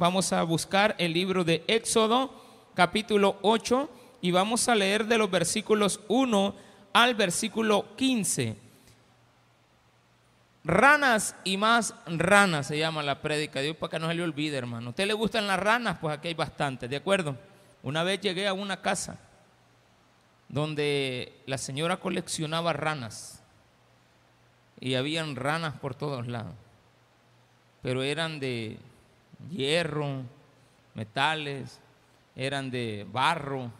Vamos 0.00 0.32
a 0.32 0.44
buscar 0.44 0.94
el 0.98 1.12
libro 1.12 1.42
de 1.42 1.64
Éxodo, 1.66 2.30
capítulo 2.76 3.36
8, 3.42 3.90
y 4.20 4.30
vamos 4.30 4.68
a 4.68 4.76
leer 4.76 5.06
de 5.06 5.18
los 5.18 5.28
versículos 5.28 5.98
1 6.06 6.54
al 6.92 7.16
versículo 7.16 7.96
15. 7.96 8.56
Ranas 10.62 11.34
y 11.42 11.56
más 11.56 11.96
ranas 12.06 12.68
se 12.68 12.78
llama 12.78 13.02
la 13.02 13.20
prédica. 13.20 13.60
Dios 13.60 13.76
para 13.76 13.90
que 13.90 13.98
no 13.98 14.06
se 14.06 14.14
le 14.14 14.22
olvide, 14.22 14.56
hermano. 14.56 14.86
¿A 14.86 14.90
usted 14.90 15.04
le 15.04 15.14
gustan 15.14 15.48
las 15.48 15.58
ranas? 15.58 15.98
Pues 16.00 16.16
aquí 16.16 16.28
hay 16.28 16.34
bastantes, 16.34 16.88
¿de 16.88 16.94
acuerdo? 16.94 17.36
Una 17.82 18.04
vez 18.04 18.20
llegué 18.20 18.46
a 18.46 18.52
una 18.52 18.80
casa 18.80 19.18
donde 20.48 21.42
la 21.46 21.58
señora 21.58 21.96
coleccionaba 21.96 22.72
ranas 22.72 23.42
y 24.78 24.94
habían 24.94 25.34
ranas 25.34 25.74
por 25.74 25.96
todos 25.96 26.28
lados, 26.28 26.54
pero 27.82 28.04
eran 28.04 28.38
de 28.38 28.78
hierro, 29.50 30.22
metales, 30.94 31.80
eran 32.34 32.70
de 32.70 33.06
barro, 33.10 33.70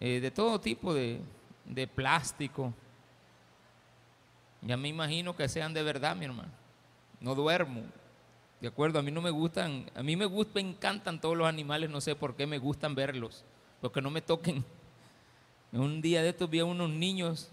eh, 0.00 0.20
de 0.20 0.30
todo 0.30 0.60
tipo 0.60 0.94
de, 0.94 1.20
de 1.64 1.86
plástico. 1.86 2.72
Ya 4.62 4.76
me 4.76 4.88
imagino 4.88 5.36
que 5.36 5.48
sean 5.48 5.72
de 5.72 5.82
verdad, 5.82 6.16
mi 6.16 6.24
hermano. 6.24 6.50
No 7.20 7.34
duermo. 7.34 7.82
De 8.60 8.68
acuerdo, 8.68 8.98
a 8.98 9.02
mí 9.02 9.10
no 9.12 9.22
me 9.22 9.30
gustan, 9.30 9.88
a 9.94 10.02
mí 10.02 10.16
me 10.16 10.24
gustan, 10.24 10.54
me 10.54 10.70
encantan 10.70 11.20
todos 11.20 11.36
los 11.36 11.46
animales, 11.46 11.90
no 11.90 12.00
sé 12.00 12.16
por 12.16 12.34
qué 12.34 12.44
me 12.44 12.58
gustan 12.58 12.94
verlos, 12.96 13.44
porque 13.80 14.02
no 14.02 14.10
me 14.10 14.20
toquen. 14.20 14.64
Un 15.72 16.00
día 16.00 16.22
de 16.22 16.30
estos 16.30 16.50
vi 16.50 16.58
a 16.58 16.64
unos 16.64 16.90
niños 16.90 17.50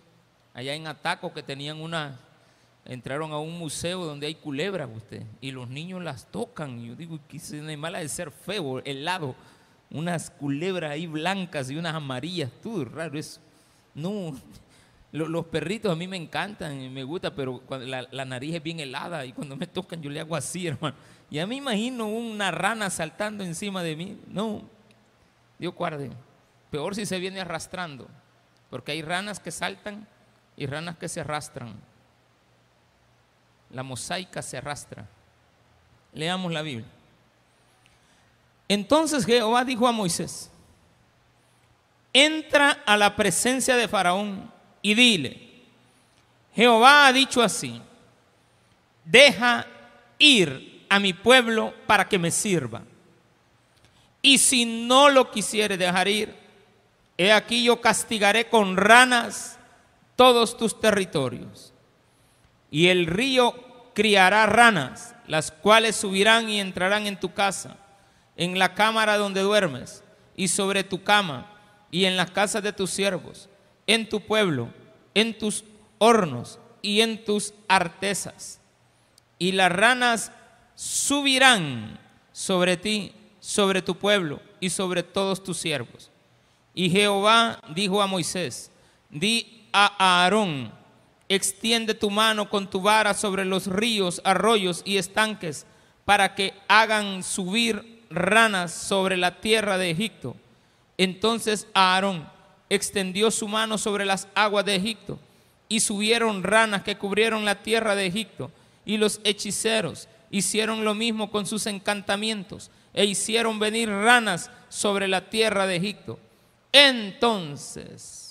allá 0.53 0.73
en 0.73 0.87
Ataco 0.87 1.33
que 1.33 1.43
tenían 1.43 1.79
una, 1.79 2.19
entraron 2.85 3.31
a 3.31 3.39
un 3.39 3.57
museo 3.57 4.05
donde 4.05 4.27
hay 4.27 4.35
culebras 4.35 4.89
usted 4.95 5.23
y 5.41 5.51
los 5.51 5.69
niños 5.69 6.03
las 6.03 6.31
tocan. 6.31 6.79
Y 6.79 6.87
yo 6.87 6.95
digo, 6.95 7.19
que 7.27 7.37
ese 7.37 7.59
animal 7.59 7.95
ha 7.95 7.99
de 7.99 8.09
ser 8.09 8.31
feo, 8.31 8.79
helado. 8.85 9.35
Unas 9.89 10.29
culebras 10.29 10.91
ahí 10.91 11.07
blancas 11.07 11.69
y 11.69 11.77
unas 11.77 11.95
amarillas, 11.95 12.51
todo 12.61 12.85
raro 12.85 13.17
eso. 13.17 13.39
No, 13.93 14.35
los 15.11 15.45
perritos 15.47 15.91
a 15.91 15.95
mí 15.95 16.07
me 16.07 16.17
encantan 16.17 16.79
y 16.79 16.89
me 16.89 17.03
gusta, 17.03 17.33
pero 17.33 17.59
cuando 17.59 17.85
la, 17.87 18.25
nariz 18.25 18.55
es 18.55 18.63
bien 18.63 18.79
helada 18.79 19.25
y 19.25 19.31
cuando 19.31 19.55
me 19.55 19.67
tocan 19.67 20.01
yo 20.01 20.09
le 20.09 20.19
hago 20.19 20.35
así, 20.35 20.67
hermano. 20.67 20.95
Ya 21.31 21.47
me 21.47 21.55
imagino 21.55 22.07
una 22.07 22.51
rana 22.51 22.89
saltando 22.89 23.43
encima 23.43 23.81
de 23.81 23.95
mí. 23.95 24.19
No, 24.27 24.61
Dios 25.57 25.73
guarde. 25.73 26.11
Peor 26.69 26.93
si 26.93 27.05
se 27.05 27.19
viene 27.19 27.39
arrastrando, 27.39 28.07
porque 28.69 28.91
hay 28.91 29.01
ranas 29.01 29.39
que 29.39 29.49
saltan 29.49 30.07
y 30.55 30.67
ranas 30.67 30.97
que 30.97 31.07
se 31.07 31.21
arrastran 31.21 31.73
la 33.69 33.83
mosaica 33.83 34.41
se 34.41 34.57
arrastra. 34.57 35.05
Leamos 36.13 36.51
la 36.51 36.61
Biblia. 36.61 36.87
Entonces 38.67 39.25
Jehová 39.25 39.63
dijo 39.63 39.87
a 39.87 39.91
Moisés, 39.91 40.49
entra 42.13 42.81
a 42.85 42.97
la 42.97 43.15
presencia 43.15 43.75
de 43.75 43.87
Faraón 43.87 44.51
y 44.81 44.95
dile, 44.95 45.51
Jehová 46.55 47.07
ha 47.07 47.13
dicho 47.13 47.43
así, 47.43 47.81
deja 49.03 49.67
ir 50.17 50.85
a 50.89 50.99
mi 50.99 51.13
pueblo 51.13 51.73
para 51.85 52.07
que 52.07 52.17
me 52.17 52.31
sirva. 52.31 52.81
Y 54.21 54.39
si 54.39 54.65
no 54.65 55.09
lo 55.09 55.29
quisiere 55.29 55.77
dejar 55.77 56.07
ir, 56.07 56.35
he 57.17 57.31
aquí 57.31 57.63
yo 57.63 57.81
castigaré 57.81 58.49
con 58.49 58.77
ranas 58.77 59.59
todos 60.15 60.57
tus 60.57 60.79
territorios 60.79 61.74
y 62.75 62.89
el 62.89 63.05
río 63.05 63.55
criará 63.93 64.45
ranas, 64.47 65.15
las 65.27 65.49
cuales 65.49 65.95
subirán 65.95 66.49
y 66.49 66.59
entrarán 66.59 67.07
en 67.07 67.17
tu 67.17 67.33
casa, 67.33 67.77
en 68.35 68.59
la 68.59 68.73
cámara 68.73 69.15
donde 69.15 69.39
duermes, 69.39 70.03
y 70.35 70.49
sobre 70.49 70.83
tu 70.83 71.01
cama, 71.01 71.49
y 71.89 72.03
en 72.03 72.17
las 72.17 72.31
casas 72.31 72.61
de 72.63 72.73
tus 72.73 72.89
siervos, 72.89 73.47
en 73.87 74.09
tu 74.09 74.19
pueblo, 74.19 74.73
en 75.13 75.37
tus 75.37 75.63
hornos 75.99 76.59
y 76.81 76.99
en 76.99 77.23
tus 77.23 77.53
artesas. 77.69 78.59
Y 79.39 79.53
las 79.53 79.71
ranas 79.71 80.33
subirán 80.75 81.97
sobre 82.33 82.75
ti, 82.75 83.13
sobre 83.39 83.83
tu 83.83 83.95
pueblo 83.95 84.41
y 84.59 84.69
sobre 84.69 85.01
todos 85.01 85.41
tus 85.41 85.55
siervos. 85.55 86.11
Y 86.73 86.89
Jehová 86.89 87.57
dijo 87.73 88.01
a 88.01 88.07
Moisés, 88.07 88.69
di 89.09 89.65
a 89.71 90.23
Aarón, 90.23 90.73
extiende 91.29 91.93
tu 91.93 92.09
mano 92.09 92.49
con 92.49 92.69
tu 92.69 92.81
vara 92.81 93.13
sobre 93.13 93.45
los 93.45 93.67
ríos, 93.67 94.21
arroyos 94.23 94.81
y 94.85 94.97
estanques, 94.97 95.65
para 96.05 96.35
que 96.35 96.53
hagan 96.67 97.23
subir 97.23 98.03
ranas 98.09 98.73
sobre 98.73 99.17
la 99.17 99.39
tierra 99.41 99.77
de 99.77 99.89
Egipto. 99.89 100.35
Entonces 100.97 101.67
Aarón 101.73 102.27
extendió 102.69 103.31
su 103.31 103.47
mano 103.47 103.77
sobre 103.77 104.05
las 104.05 104.27
aguas 104.35 104.65
de 104.65 104.75
Egipto, 104.75 105.19
y 105.67 105.79
subieron 105.79 106.43
ranas 106.43 106.83
que 106.83 106.97
cubrieron 106.97 107.43
la 107.43 107.63
tierra 107.63 107.95
de 107.95 108.05
Egipto, 108.05 108.51
y 108.85 108.97
los 108.97 109.19
hechiceros 109.23 110.07
hicieron 110.29 110.85
lo 110.85 110.93
mismo 110.93 111.31
con 111.31 111.45
sus 111.45 111.65
encantamientos, 111.65 112.69
e 112.93 113.05
hicieron 113.05 113.59
venir 113.59 113.89
ranas 113.89 114.51
sobre 114.69 115.07
la 115.07 115.29
tierra 115.29 115.65
de 115.67 115.75
Egipto. 115.75 116.19
Entonces 116.71 118.24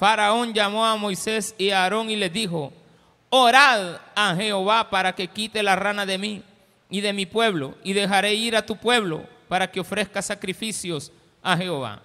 Faraón 0.00 0.54
llamó 0.54 0.86
a 0.86 0.96
Moisés 0.96 1.54
y 1.58 1.68
a 1.68 1.82
Aarón 1.82 2.08
y 2.08 2.16
les 2.16 2.32
dijo, 2.32 2.72
orad 3.28 3.98
a 4.14 4.34
Jehová 4.34 4.88
para 4.88 5.14
que 5.14 5.28
quite 5.28 5.62
la 5.62 5.76
rana 5.76 6.06
de 6.06 6.16
mí 6.16 6.42
y 6.88 7.02
de 7.02 7.12
mi 7.12 7.26
pueblo, 7.26 7.74
y 7.84 7.92
dejaré 7.92 8.32
ir 8.32 8.56
a 8.56 8.64
tu 8.64 8.76
pueblo 8.76 9.26
para 9.46 9.70
que 9.70 9.78
ofrezca 9.78 10.22
sacrificios 10.22 11.12
a 11.42 11.54
Jehová. 11.54 12.00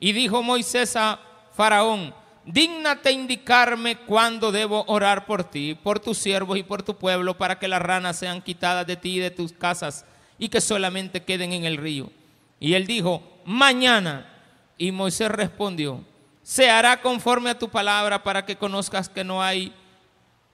Y 0.00 0.10
dijo 0.10 0.42
Moisés 0.42 0.96
a 0.96 1.20
Faraón, 1.56 2.12
dígnate 2.44 3.12
indicarme 3.12 3.96
cuándo 3.96 4.50
debo 4.50 4.84
orar 4.88 5.24
por 5.24 5.44
ti, 5.44 5.78
por 5.80 6.00
tus 6.00 6.18
siervos 6.18 6.58
y 6.58 6.64
por 6.64 6.82
tu 6.82 6.96
pueblo, 6.96 7.38
para 7.38 7.60
que 7.60 7.68
las 7.68 7.80
ranas 7.80 8.18
sean 8.18 8.42
quitadas 8.42 8.88
de 8.88 8.96
ti 8.96 9.18
y 9.18 9.20
de 9.20 9.30
tus 9.30 9.52
casas, 9.52 10.04
y 10.36 10.48
que 10.48 10.60
solamente 10.60 11.22
queden 11.22 11.52
en 11.52 11.64
el 11.64 11.76
río. 11.76 12.10
Y 12.58 12.74
él 12.74 12.88
dijo, 12.88 13.22
mañana. 13.44 14.32
Y 14.78 14.90
Moisés 14.90 15.30
respondió, 15.30 16.04
se 16.46 16.70
hará 16.70 17.02
conforme 17.02 17.50
a 17.50 17.58
tu 17.58 17.68
palabra 17.68 18.22
para 18.22 18.46
que 18.46 18.54
conozcas 18.54 19.08
que 19.08 19.24
no 19.24 19.42
hay 19.42 19.74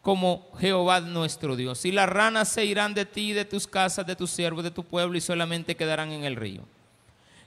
como 0.00 0.48
Jehová 0.58 1.00
nuestro 1.00 1.54
Dios. 1.54 1.84
Y 1.84 1.92
las 1.92 2.08
ranas 2.08 2.48
se 2.48 2.64
irán 2.64 2.94
de 2.94 3.04
ti, 3.04 3.34
de 3.34 3.44
tus 3.44 3.66
casas, 3.66 4.06
de 4.06 4.16
tus 4.16 4.31
siervos, 4.31 4.64
de 4.64 4.70
tu 4.70 4.84
pueblo, 4.84 5.19
y 5.19 5.20
solamente 5.20 5.76
quedarán 5.76 6.10
en 6.10 6.25
el 6.25 6.36
río. 6.36 6.62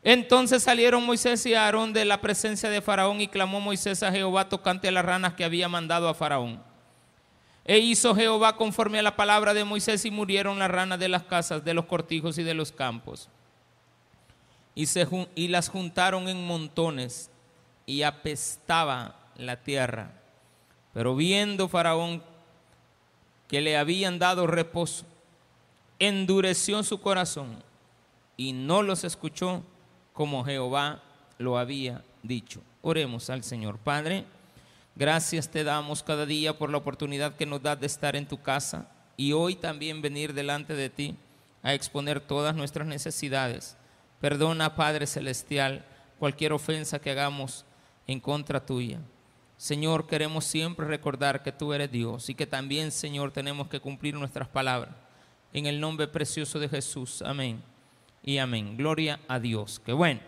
Entonces 0.04 0.62
salieron 0.62 1.04
Moisés 1.04 1.44
y 1.48 1.56
Aarón 1.56 1.92
de 1.92 2.06
la 2.06 2.22
presencia 2.22 2.70
de 2.70 2.84
Faraón 2.84 3.20
y 3.20 3.28
clamó 3.28 3.60
Moisés 3.60 4.04
a 4.04 4.12
Jehová 4.12 4.48
tocante 4.48 4.90
a 4.90 4.92
las 4.92 5.06
ranas 5.06 5.34
que 5.34 5.44
había 5.44 5.68
mandado 5.68 6.08
a 6.08 6.14
Faraón. 6.14 6.62
E 7.66 7.80
hizo 7.80 8.14
Jehová 8.14 8.58
conforme 8.58 9.00
a 9.00 9.02
la 9.02 9.16
palabra 9.16 9.56
de 9.56 9.64
Moisés 9.64 10.06
y 10.06 10.12
murieron 10.12 10.60
las 10.60 10.70
ranas 10.70 11.00
de 11.00 11.10
las 11.10 11.24
casas, 11.24 11.66
de 11.66 11.74
los 11.74 11.86
cortijos 11.86 12.38
y 12.38 12.44
de 12.44 12.54
los 12.54 12.72
campos. 12.72 13.28
Y, 14.76 14.86
se, 14.86 15.08
y 15.34 15.48
las 15.48 15.68
juntaron 15.68 16.28
en 16.28 16.46
montones 16.46 17.32
y 17.86 18.04
apestaba 18.04 19.16
la 19.38 19.58
tierra. 19.58 20.12
Pero 20.94 21.16
viendo 21.16 21.68
Faraón 21.68 22.24
que 23.48 23.62
le 23.62 23.78
habían 23.78 24.18
dado 24.20 24.48
reposo, 24.48 25.06
endureció 26.00 26.84
su 26.84 27.00
corazón 27.02 27.64
y 28.38 28.54
no 28.54 28.82
los 28.82 29.04
escuchó 29.04 29.64
como 30.14 30.44
Jehová 30.44 31.02
lo 31.38 31.58
había 31.58 32.04
dicho. 32.24 32.62
Oremos 32.82 33.30
al 33.30 33.44
Señor. 33.44 33.78
Padre, 33.78 34.26
gracias 34.96 35.50
te 35.50 35.64
damos 35.64 36.04
cada 36.04 36.26
día 36.26 36.58
por 36.58 36.70
la 36.70 36.78
oportunidad 36.78 37.36
que 37.36 37.46
nos 37.46 37.62
das 37.62 37.80
de 37.80 37.88
estar 37.88 38.16
en 38.16 38.28
tu 38.28 38.42
casa 38.42 38.90
y 39.18 39.34
hoy 39.34 39.56
también 39.56 40.02
venir 40.02 40.34
delante 40.34 40.74
de 40.74 40.90
ti 40.90 41.16
a 41.64 41.74
exponer 41.74 42.20
todas 42.20 42.56
nuestras 42.56 42.88
necesidades. 42.88 43.76
Perdona, 44.22 44.76
Padre 44.76 45.08
Celestial, 45.08 45.84
cualquier 46.20 46.54
ofensa 46.54 47.00
que 47.00 47.12
hagamos 47.12 47.66
en 48.08 48.20
contra 48.20 48.66
tuya. 48.66 49.00
Señor, 49.58 50.06
queremos 50.08 50.46
siempre 50.46 50.86
recordar 50.86 51.42
que 51.42 51.52
tú 51.52 51.74
eres 51.74 51.92
Dios 51.92 52.30
y 52.30 52.36
que 52.36 52.46
también, 52.46 52.92
Señor, 52.92 53.32
tenemos 53.32 53.68
que 53.68 53.80
cumplir 53.80 54.16
nuestras 54.16 54.48
palabras. 54.48 54.94
En 55.54 55.66
el 55.66 55.80
nombre 55.80 56.08
precioso 56.08 56.60
de 56.60 56.68
Jesús. 56.68 57.22
Amén. 57.22 57.64
Y 58.22 58.38
amén. 58.38 58.76
Gloria 58.76 59.20
a 59.28 59.40
Dios. 59.40 59.82
Qué 59.86 59.94
bueno. 59.94 60.20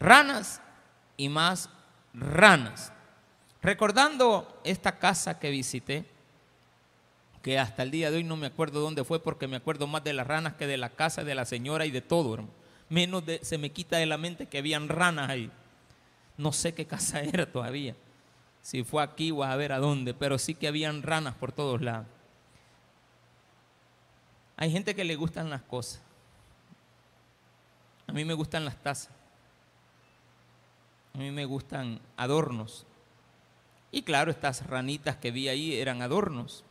Ranas 0.00 0.60
y 1.16 1.28
más 1.28 1.70
ranas. 2.12 2.92
Recordando 3.62 4.60
esta 4.64 4.98
casa 4.98 5.38
que 5.38 5.50
visité, 5.50 6.04
que 7.42 7.58
hasta 7.58 7.82
el 7.82 7.90
día 7.90 8.10
de 8.10 8.18
hoy 8.18 8.24
no 8.24 8.36
me 8.36 8.46
acuerdo 8.46 8.80
dónde 8.80 9.04
fue 9.04 9.22
porque 9.22 9.46
me 9.46 9.56
acuerdo 9.56 9.86
más 9.86 10.02
de 10.02 10.12
las 10.12 10.26
ranas 10.26 10.54
que 10.54 10.66
de 10.66 10.76
la 10.76 10.90
casa 10.90 11.24
de 11.24 11.34
la 11.34 11.44
señora 11.44 11.86
y 11.86 11.90
de 11.90 12.02
todo, 12.02 12.48
Menos 12.88 13.24
de, 13.24 13.38
se 13.44 13.56
me 13.56 13.70
quita 13.70 13.98
de 13.98 14.06
la 14.06 14.18
mente 14.18 14.46
que 14.46 14.58
habían 14.58 14.88
ranas 14.88 15.30
ahí. 15.30 15.50
No 16.40 16.52
sé 16.52 16.72
qué 16.72 16.86
casa 16.86 17.20
era 17.22 17.44
todavía, 17.44 17.94
si 18.62 18.82
fue 18.82 19.02
aquí 19.02 19.30
o 19.30 19.44
a 19.44 19.54
ver 19.56 19.72
a 19.72 19.78
dónde, 19.78 20.14
pero 20.14 20.38
sí 20.38 20.54
que 20.54 20.68
habían 20.68 21.02
ranas 21.02 21.34
por 21.34 21.52
todos 21.52 21.82
lados. 21.82 22.06
Hay 24.56 24.70
gente 24.70 24.94
que 24.94 25.04
le 25.04 25.16
gustan 25.16 25.50
las 25.50 25.62
cosas. 25.62 26.02
A 28.06 28.12
mí 28.12 28.24
me 28.24 28.34
gustan 28.34 28.64
las 28.64 28.76
tazas. 28.76 29.12
A 31.14 31.18
mí 31.18 31.30
me 31.30 31.44
gustan 31.44 32.00
adornos. 32.16 32.86
Y 33.90 34.02
claro, 34.02 34.30
estas 34.30 34.66
ranitas 34.66 35.16
que 35.16 35.30
vi 35.30 35.48
ahí 35.48 35.74
eran 35.74 36.00
adornos. 36.00 36.64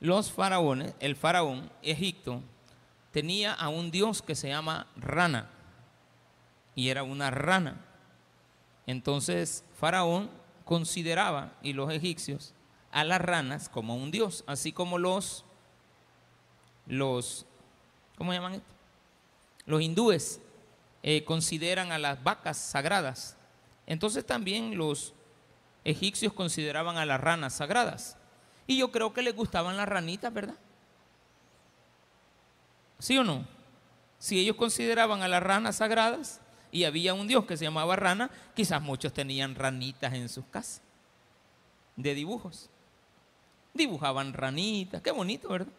Los 0.00 0.30
faraones, 0.32 0.94
el 1.00 1.16
faraón 1.16 1.70
Egipto, 1.82 2.42
tenía 3.10 3.54
a 3.54 3.68
un 3.68 3.90
dios 3.90 4.20
que 4.20 4.34
se 4.34 4.48
llama 4.48 4.86
Rana. 4.96 5.48
Y 6.74 6.90
era 6.90 7.02
una 7.02 7.30
rana. 7.30 7.85
Entonces, 8.86 9.64
faraón 9.78 10.30
consideraba, 10.64 11.52
y 11.62 11.72
los 11.72 11.92
egipcios, 11.92 12.54
a 12.92 13.04
las 13.04 13.20
ranas 13.20 13.68
como 13.68 13.96
un 13.96 14.10
dios, 14.10 14.44
así 14.46 14.72
como 14.72 14.98
los, 14.98 15.44
los, 16.86 17.46
¿cómo 18.16 18.32
llaman 18.32 18.54
esto? 18.54 18.66
Los 19.66 19.82
hindúes 19.82 20.40
eh, 21.02 21.24
consideran 21.24 21.92
a 21.92 21.98
las 21.98 22.22
vacas 22.22 22.56
sagradas. 22.56 23.36
Entonces 23.86 24.24
también 24.24 24.76
los 24.76 25.12
egipcios 25.84 26.32
consideraban 26.32 26.96
a 26.96 27.06
las 27.06 27.20
ranas 27.20 27.54
sagradas. 27.54 28.16
Y 28.66 28.78
yo 28.78 28.90
creo 28.90 29.12
que 29.12 29.22
les 29.22 29.34
gustaban 29.34 29.76
las 29.76 29.88
ranitas, 29.88 30.32
¿verdad? 30.32 30.56
¿Sí 32.98 33.18
o 33.18 33.24
no? 33.24 33.46
Si 34.18 34.40
ellos 34.40 34.56
consideraban 34.56 35.22
a 35.22 35.28
las 35.28 35.42
ranas 35.42 35.76
sagradas 35.76 36.40
y 36.72 36.84
había 36.84 37.14
un 37.14 37.26
dios 37.26 37.44
que 37.44 37.56
se 37.56 37.64
llamaba 37.64 37.96
rana, 37.96 38.30
quizás 38.54 38.80
muchos 38.82 39.12
tenían 39.12 39.54
ranitas 39.54 40.12
en 40.14 40.28
sus 40.28 40.44
casas 40.46 40.82
de 41.96 42.14
dibujos. 42.14 42.70
Dibujaban 43.74 44.32
ranitas, 44.32 45.02
qué 45.02 45.10
bonito, 45.10 45.48
¿verdad? 45.48 45.72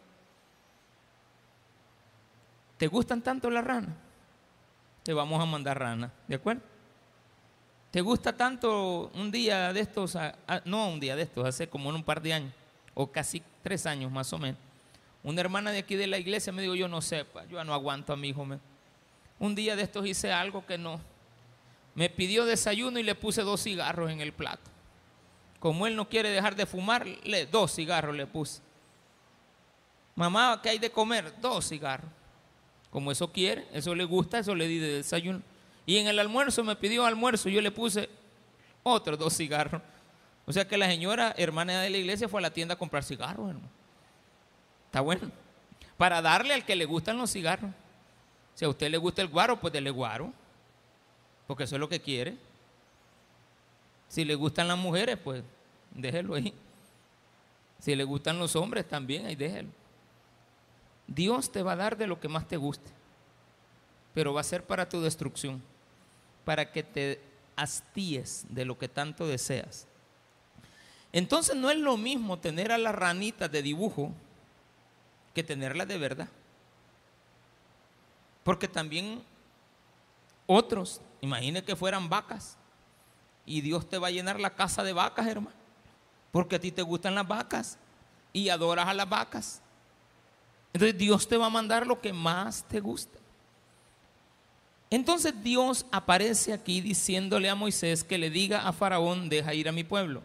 ¿Te 2.76 2.86
gustan 2.86 3.22
tanto 3.22 3.50
las 3.50 3.64
ranas? 3.64 3.94
Te 5.02 5.12
vamos 5.12 5.42
a 5.42 5.46
mandar 5.46 5.78
ranas, 5.78 6.12
¿de 6.26 6.36
acuerdo? 6.36 6.62
¿Te 7.90 8.00
gusta 8.02 8.36
tanto 8.36 9.10
un 9.14 9.30
día 9.30 9.72
de 9.72 9.80
estos, 9.80 10.16
no 10.64 10.88
un 10.88 11.00
día 11.00 11.16
de 11.16 11.22
estos, 11.22 11.46
hace 11.46 11.68
como 11.68 11.88
un 11.88 12.04
par 12.04 12.20
de 12.20 12.34
años, 12.34 12.52
o 12.94 13.10
casi 13.10 13.42
tres 13.62 13.86
años 13.86 14.12
más 14.12 14.32
o 14.32 14.38
menos? 14.38 14.60
Una 15.24 15.40
hermana 15.40 15.72
de 15.72 15.78
aquí 15.78 15.96
de 15.96 16.06
la 16.06 16.18
iglesia 16.18 16.52
me 16.52 16.62
dijo, 16.62 16.74
yo 16.74 16.86
no 16.86 17.00
sepa, 17.00 17.44
yo 17.46 17.62
no 17.64 17.74
aguanto 17.74 18.12
a 18.12 18.16
mi 18.16 18.28
hijo. 18.28 18.46
Un 19.38 19.54
día 19.54 19.76
de 19.76 19.82
estos 19.82 20.06
hice 20.06 20.32
algo 20.32 20.66
que 20.66 20.78
no. 20.78 21.00
Me 21.94 22.08
pidió 22.10 22.44
desayuno 22.44 22.98
y 22.98 23.02
le 23.02 23.14
puse 23.14 23.42
dos 23.42 23.62
cigarros 23.62 24.10
en 24.10 24.20
el 24.20 24.32
plato. 24.32 24.70
Como 25.60 25.86
él 25.86 25.96
no 25.96 26.08
quiere 26.08 26.30
dejar 26.30 26.54
de 26.54 26.66
fumar, 26.66 27.06
le, 27.06 27.46
dos 27.46 27.74
cigarros 27.74 28.14
le 28.14 28.26
puse. 28.26 28.60
Mamá, 30.14 30.60
¿qué 30.62 30.70
hay 30.70 30.78
de 30.78 30.90
comer? 30.90 31.32
Dos 31.40 31.68
cigarros. 31.68 32.10
Como 32.90 33.12
eso 33.12 33.30
quiere, 33.32 33.66
eso 33.72 33.94
le 33.94 34.04
gusta, 34.04 34.38
eso 34.38 34.54
le 34.54 34.66
di 34.66 34.78
de 34.78 34.94
desayuno. 34.94 35.42
Y 35.86 35.96
en 35.98 36.06
el 36.06 36.18
almuerzo 36.18 36.64
me 36.64 36.76
pidió 36.76 37.04
almuerzo, 37.06 37.48
yo 37.48 37.60
le 37.60 37.70
puse 37.70 38.08
otros 38.82 39.18
dos 39.18 39.36
cigarros. 39.36 39.82
O 40.46 40.52
sea 40.52 40.66
que 40.66 40.78
la 40.78 40.86
señora, 40.86 41.34
hermana 41.36 41.82
de 41.82 41.90
la 41.90 41.98
iglesia, 41.98 42.28
fue 42.28 42.40
a 42.40 42.42
la 42.42 42.50
tienda 42.50 42.74
a 42.74 42.78
comprar 42.78 43.04
cigarros, 43.04 43.48
hermano. 43.48 43.68
Está 44.86 45.00
bueno. 45.00 45.30
Para 45.96 46.22
darle 46.22 46.54
al 46.54 46.64
que 46.64 46.76
le 46.76 46.84
gustan 46.84 47.18
los 47.18 47.30
cigarros. 47.30 47.70
Si 48.58 48.64
a 48.64 48.68
usted 48.68 48.90
le 48.90 48.98
gusta 48.98 49.22
el 49.22 49.28
guaro, 49.28 49.60
pues 49.60 49.72
dele 49.72 49.88
guaro. 49.88 50.32
Porque 51.46 51.62
eso 51.62 51.76
es 51.76 51.80
lo 51.80 51.88
que 51.88 52.00
quiere. 52.00 52.36
Si 54.08 54.24
le 54.24 54.34
gustan 54.34 54.66
las 54.66 54.76
mujeres, 54.76 55.16
pues 55.22 55.44
déjelo 55.94 56.34
ahí. 56.34 56.52
Si 57.78 57.94
le 57.94 58.02
gustan 58.02 58.36
los 58.36 58.56
hombres, 58.56 58.88
también 58.88 59.26
ahí 59.26 59.36
déjelo. 59.36 59.68
Dios 61.06 61.52
te 61.52 61.62
va 61.62 61.74
a 61.74 61.76
dar 61.76 61.96
de 61.96 62.08
lo 62.08 62.18
que 62.18 62.26
más 62.26 62.48
te 62.48 62.56
guste, 62.56 62.90
pero 64.12 64.34
va 64.34 64.40
a 64.40 64.44
ser 64.44 64.64
para 64.64 64.88
tu 64.88 65.00
destrucción 65.02 65.62
para 66.44 66.72
que 66.72 66.82
te 66.82 67.20
hastíes 67.54 68.44
de 68.48 68.64
lo 68.64 68.76
que 68.76 68.88
tanto 68.88 69.28
deseas. 69.28 69.86
Entonces 71.12 71.54
no 71.54 71.70
es 71.70 71.78
lo 71.78 71.96
mismo 71.96 72.40
tener 72.40 72.72
a 72.72 72.78
las 72.78 72.96
ranitas 72.96 73.52
de 73.52 73.62
dibujo 73.62 74.12
que 75.32 75.44
tenerlas 75.44 75.86
de 75.86 75.98
verdad. 75.98 76.28
Porque 78.48 78.66
también 78.66 79.22
otros, 80.46 81.02
imagine 81.20 81.62
que 81.62 81.76
fueran 81.76 82.08
vacas 82.08 82.56
y 83.44 83.60
Dios 83.60 83.86
te 83.86 83.98
va 83.98 84.06
a 84.06 84.10
llenar 84.10 84.40
la 84.40 84.54
casa 84.54 84.82
de 84.82 84.94
vacas, 84.94 85.26
hermano. 85.26 85.54
Porque 86.32 86.56
a 86.56 86.58
ti 86.58 86.72
te 86.72 86.80
gustan 86.80 87.14
las 87.14 87.28
vacas 87.28 87.76
y 88.32 88.48
adoras 88.48 88.88
a 88.88 88.94
las 88.94 89.06
vacas. 89.06 89.60
Entonces 90.72 90.96
Dios 90.96 91.28
te 91.28 91.36
va 91.36 91.44
a 91.44 91.50
mandar 91.50 91.86
lo 91.86 92.00
que 92.00 92.10
más 92.14 92.64
te 92.64 92.80
gusta. 92.80 93.18
Entonces 94.88 95.34
Dios 95.42 95.84
aparece 95.92 96.54
aquí 96.54 96.80
diciéndole 96.80 97.50
a 97.50 97.54
Moisés 97.54 98.02
que 98.02 98.16
le 98.16 98.30
diga 98.30 98.66
a 98.66 98.72
Faraón, 98.72 99.28
deja 99.28 99.52
ir 99.52 99.68
a 99.68 99.72
mi 99.72 99.84
pueblo. 99.84 100.22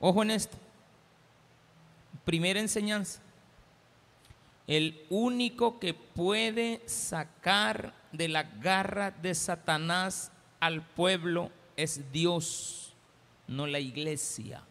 Ojo 0.00 0.22
en 0.22 0.32
esto. 0.32 0.58
Primera 2.26 2.60
enseñanza. 2.60 3.22
El 4.66 5.06
único 5.10 5.78
que 5.78 5.94
puede 5.94 6.82
sacar 6.86 7.94
de 8.10 8.28
la 8.28 8.42
garra 8.42 9.10
de 9.10 9.34
Satanás 9.34 10.32
al 10.58 10.82
pueblo 10.82 11.52
es 11.76 12.10
Dios, 12.10 12.92
no 13.46 13.66
la 13.66 13.78
iglesia. 13.78 14.62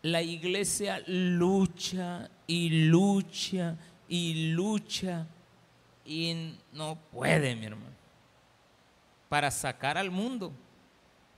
La 0.00 0.22
iglesia 0.22 1.02
lucha 1.06 2.30
y 2.46 2.88
lucha 2.88 3.76
y 4.08 4.52
lucha 4.52 5.26
y 6.04 6.56
no 6.72 6.98
puede, 7.10 7.56
mi 7.56 7.66
hermano, 7.66 7.94
para 9.28 9.50
sacar 9.50 9.96
al 9.98 10.10
mundo 10.10 10.52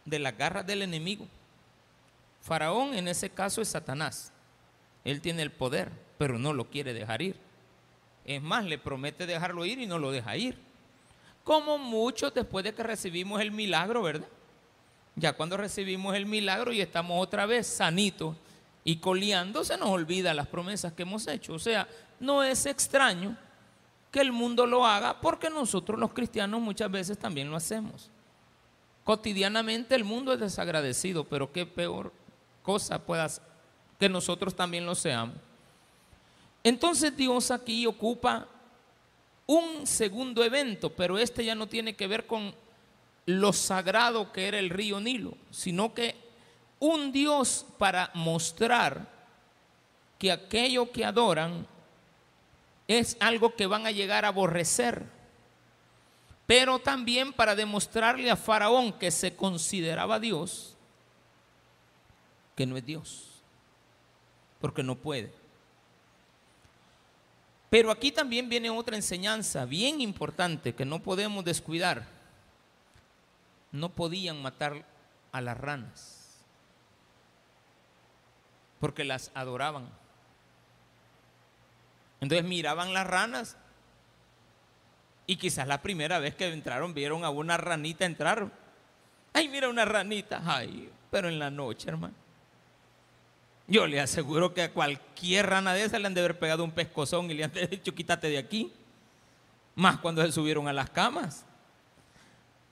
de 0.05 0.19
las 0.19 0.37
garras 0.37 0.67
del 0.67 0.82
enemigo. 0.82 1.26
Faraón 2.46 2.94
en 2.94 3.08
ese 3.08 3.28
caso 3.28 3.60
es 3.60 3.66
Satanás. 3.66 4.32
Él 5.04 5.20
tiene 5.20 5.43
el 5.43 5.50
poder, 5.50 5.90
pero 6.16 6.38
no 6.38 6.52
lo 6.52 6.70
quiere 6.70 6.94
dejar 6.94 7.20
ir. 7.20 7.37
Es 8.25 8.40
más, 8.40 8.64
le 8.64 8.78
promete 8.78 9.26
dejarlo 9.26 9.66
ir 9.66 9.81
y 9.81 9.87
no 9.87 9.98
lo 9.98 10.12
deja 10.12 10.37
ir. 10.37 10.56
Como 11.43 11.76
muchos 11.76 12.32
después 12.32 12.64
de 12.64 12.72
que 12.72 12.84
recibimos 12.84 13.40
el 13.40 13.50
milagro, 13.50 14.02
¿verdad? 14.02 14.28
Ya 15.16 15.32
cuando 15.32 15.56
recibimos 15.56 16.14
el 16.14 16.26
milagro 16.26 16.72
y 16.72 16.81
estamos 16.81 17.20
otra 17.20 17.46
vez 17.46 17.66
sanitos 17.66 18.37
y 18.84 18.98
coleando, 18.98 19.64
se 19.64 19.76
nos 19.76 19.88
olvida 19.88 20.32
las 20.32 20.46
promesas 20.46 20.93
que 20.93 21.02
hemos 21.02 21.26
hecho. 21.26 21.52
O 21.54 21.58
sea, 21.58 21.88
no 22.20 22.44
es 22.44 22.64
extraño 22.66 23.36
que 24.12 24.20
el 24.20 24.31
mundo 24.31 24.67
lo 24.67 24.86
haga 24.86 25.20
porque 25.20 25.50
nosotros 25.50 25.98
los 25.98 26.12
cristianos 26.12 26.60
muchas 26.60 26.93
veces 26.93 27.19
también 27.19 27.50
lo 27.50 27.56
hacemos. 27.56 28.08
Cotidianamente 29.03 29.96
el 29.96 30.05
mundo 30.05 30.32
es 30.32 30.38
desagradecido, 30.38 31.24
pero 31.24 31.50
qué 31.50 31.67
peor 31.67 32.12
cosa 32.67 32.99
puedas 32.99 33.41
que 33.99 34.08
nosotros 34.08 34.55
también 34.56 34.85
lo 34.85 34.96
seamos. 34.96 35.37
Entonces 36.65 37.17
Dios 37.17 37.53
aquí 37.53 37.87
ocupa 37.87 38.49
un 39.46 39.87
segundo 39.87 40.43
evento, 40.43 40.91
pero 40.91 41.17
este 41.17 41.44
ya 41.44 41.55
no 41.55 41.69
tiene 41.69 41.94
que 41.94 42.08
ver 42.08 42.27
con 42.27 42.53
lo 43.25 43.53
sagrado 43.53 44.32
que 44.32 44.49
era 44.49 44.58
el 44.58 44.70
río 44.70 44.99
Nilo, 44.99 45.35
sino 45.53 45.94
que 45.94 46.17
un 46.81 47.13
Dios 47.13 47.65
para 47.79 48.11
mostrar 48.15 49.08
que 50.19 50.32
aquello 50.32 50.91
que 50.91 51.05
adoran 51.05 51.67
es 52.89 53.17
algo 53.20 53.55
que 53.55 53.67
van 53.67 53.87
a 53.87 53.93
llegar 53.93 54.25
a 54.25 54.29
aborrecer, 54.29 55.05
pero 56.49 56.81
también 56.81 57.32
para 57.32 57.55
demostrarle 57.55 58.29
a 58.29 58.37
Faraón 58.37 58.93
que 58.93 59.13
se 59.13 59.37
consideraba 59.37 60.19
Dios, 60.19 60.76
que 62.56 62.67
no 62.67 62.77
es 62.77 62.84
Dios, 62.84 63.43
porque 64.60 64.82
no 64.82 64.96
puede. 64.96 65.32
Pero 67.70 67.91
aquí 67.91 68.10
también 68.10 68.48
viene 68.48 68.70
otra 68.70 68.96
enseñanza 68.96 69.67
bien 69.67 70.01
importante 70.01 70.75
que 70.75 70.84
no 70.84 71.03
podemos 71.03 71.44
descuidar. 71.44 72.06
No 73.70 73.91
podían 73.91 74.41
matar 74.41 74.84
a 75.32 75.41
las 75.43 75.58
ranas, 75.58 76.41
porque 78.81 79.05
las 79.05 79.31
adoraban. 79.34 79.91
Entonces 82.20 82.46
miraban 82.46 82.94
las 82.94 83.06
ranas 83.06 83.56
y 85.27 85.36
quizás 85.36 85.69
la 85.69 85.82
primera 85.82 86.19
vez 86.19 86.34
que 86.34 86.51
entraron 86.51 86.94
vieron 86.94 87.25
a 87.25 87.31
una 87.31 87.58
ranita 87.58 88.06
entrar. 88.06 88.51
Ay, 89.34 89.48
mira 89.48 89.69
una 89.69 89.84
ranita. 89.84 90.41
Ay, 90.46 90.91
pero 91.10 91.29
en 91.29 91.39
la 91.39 91.51
noche, 91.51 91.91
hermano. 91.91 92.26
Yo 93.69 93.87
le 93.87 94.01
aseguro 94.01 94.55
que 94.55 94.63
a 94.63 94.73
cualquier 94.73 95.46
rana 95.46 95.75
de 95.75 95.85
esa 95.85 95.99
le 95.99 96.06
han 96.06 96.15
de 96.15 96.20
haber 96.20 96.39
pegado 96.39 96.63
un 96.63 96.70
pescozón 96.70 97.31
y 97.31 97.35
le 97.35 97.44
han 97.44 97.53
dicho 97.70 97.94
quítate 97.94 98.29
de 98.29 98.39
aquí. 98.39 98.73
Más 99.75 99.99
cuando 99.99 100.25
se 100.25 100.32
subieron 100.32 100.69
a 100.69 100.73
las 100.73 100.91
camas. 100.91 101.44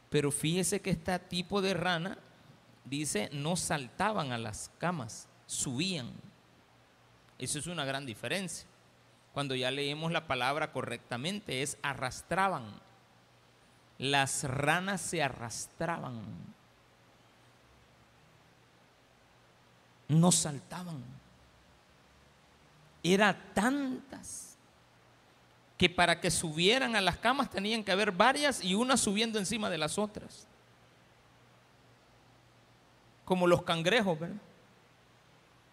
Pero 0.09 0.31
fíjese 0.31 0.81
que 0.81 0.91
este 0.91 1.19
tipo 1.19 1.61
de 1.61 1.75
rana, 1.75 2.17
dice, 2.85 3.29
no 3.33 3.57
saltaban 3.57 4.31
a 4.31 4.39
las 4.39 4.71
camas, 4.79 5.29
subían. 5.47 6.13
Eso 7.39 7.59
es 7.59 7.67
una 7.67 7.85
gran 7.85 8.07
diferencia. 8.07 8.67
cuando 9.33 9.57
ya 9.57 9.73
leemos 9.73 10.13
la 10.13 10.29
palabra 10.29 10.71
correctamente, 10.71 11.63
es 11.63 11.77
arrastraban. 11.83 12.81
Las 13.99 14.45
ranas 14.45 15.01
se 15.01 15.25
arrastraban. 15.25 16.23
No 20.09 20.33
saltaban. 20.33 21.03
Era 23.03 23.39
tantas 23.55 24.57
que 25.77 25.91
para 25.91 26.21
que 26.21 26.31
subieran 26.31 26.97
a 26.97 27.01
las 27.01 27.19
camas 27.19 27.51
tenían 27.51 27.83
que 27.83 27.93
haber 27.93 28.13
varias 28.13 28.63
y 28.63 28.75
unas 28.75 29.01
subiendo 29.01 29.39
encima 29.39 29.69
de 29.69 29.79
las 29.79 29.99
otras. 29.99 30.47
Como 33.25 33.47
los 33.47 33.63
cangrejos, 33.63 34.19
¿verdad? 34.19 34.37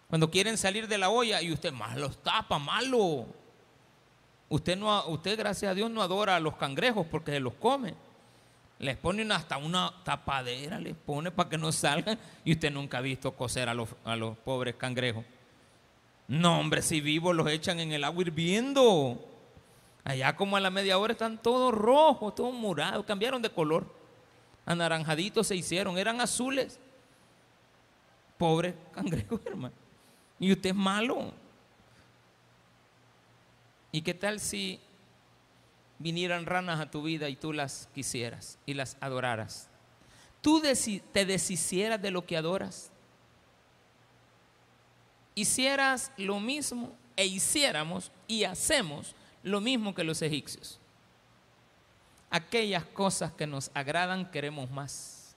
Cuando 0.08 0.30
quieren 0.30 0.58
salir 0.58 0.88
de 0.88 0.98
la 0.98 1.08
olla 1.08 1.40
y 1.40 1.52
usted 1.52 1.72
más 1.72 1.96
los 1.96 2.22
tapa, 2.22 2.58
malo. 2.58 3.26
Usted, 4.50 4.76
no, 4.76 5.06
usted, 5.06 5.38
gracias 5.38 5.70
a 5.70 5.74
Dios, 5.74 5.90
no 5.90 6.02
adora 6.02 6.36
a 6.36 6.40
los 6.40 6.56
cangrejos 6.56 7.06
porque 7.06 7.30
se 7.30 7.40
los 7.40 7.54
come. 7.54 7.94
Les 8.82 8.96
ponen 8.96 9.30
hasta 9.30 9.58
una 9.58 9.94
tapadera, 10.02 10.76
les 10.80 10.96
pone 10.96 11.30
para 11.30 11.48
que 11.48 11.56
no 11.56 11.70
salgan. 11.70 12.18
Y 12.44 12.52
usted 12.52 12.72
nunca 12.72 12.98
ha 12.98 13.00
visto 13.00 13.30
coser 13.30 13.68
a 13.68 13.74
los, 13.74 13.88
a 14.04 14.16
los 14.16 14.36
pobres 14.38 14.74
cangrejos. 14.74 15.24
No, 16.26 16.58
hombre, 16.58 16.82
si 16.82 17.00
vivos 17.00 17.36
los 17.36 17.48
echan 17.48 17.78
en 17.78 17.92
el 17.92 18.02
agua 18.02 18.22
hirviendo. 18.22 19.24
Allá 20.02 20.34
como 20.34 20.56
a 20.56 20.60
la 20.60 20.70
media 20.70 20.98
hora 20.98 21.12
están 21.12 21.38
todos 21.40 21.72
rojos, 21.72 22.34
todos 22.34 22.52
morados, 22.52 23.06
cambiaron 23.06 23.40
de 23.40 23.50
color. 23.50 23.86
Anaranjaditos 24.66 25.46
se 25.46 25.54
hicieron, 25.54 25.96
eran 25.96 26.20
azules. 26.20 26.80
Pobre 28.36 28.74
cangrejo, 28.92 29.40
hermano. 29.46 29.74
Y 30.40 30.50
usted 30.50 30.70
es 30.70 30.76
malo. 30.76 31.32
¿Y 33.92 34.02
qué 34.02 34.12
tal 34.12 34.40
si 34.40 34.80
vinieran 36.02 36.46
ranas 36.46 36.80
a 36.80 36.90
tu 36.90 37.02
vida 37.02 37.28
y 37.28 37.36
tú 37.36 37.52
las 37.52 37.88
quisieras 37.94 38.58
y 38.66 38.74
las 38.74 38.96
adoraras? 39.00 39.68
¿Tú 40.40 40.60
te 41.12 41.24
deshicieras 41.24 42.02
de 42.02 42.10
lo 42.10 42.26
que 42.26 42.36
adoras? 42.36 42.90
Hicieras 45.34 46.12
lo 46.16 46.40
mismo 46.40 46.92
e 47.16 47.26
hiciéramos 47.26 48.10
y 48.26 48.44
hacemos 48.44 49.14
lo 49.42 49.60
mismo 49.60 49.94
que 49.94 50.04
los 50.04 50.20
egipcios. 50.20 50.78
Aquellas 52.30 52.84
cosas 52.84 53.32
que 53.32 53.46
nos 53.46 53.70
agradan 53.72 54.30
queremos 54.30 54.70
más. 54.70 55.36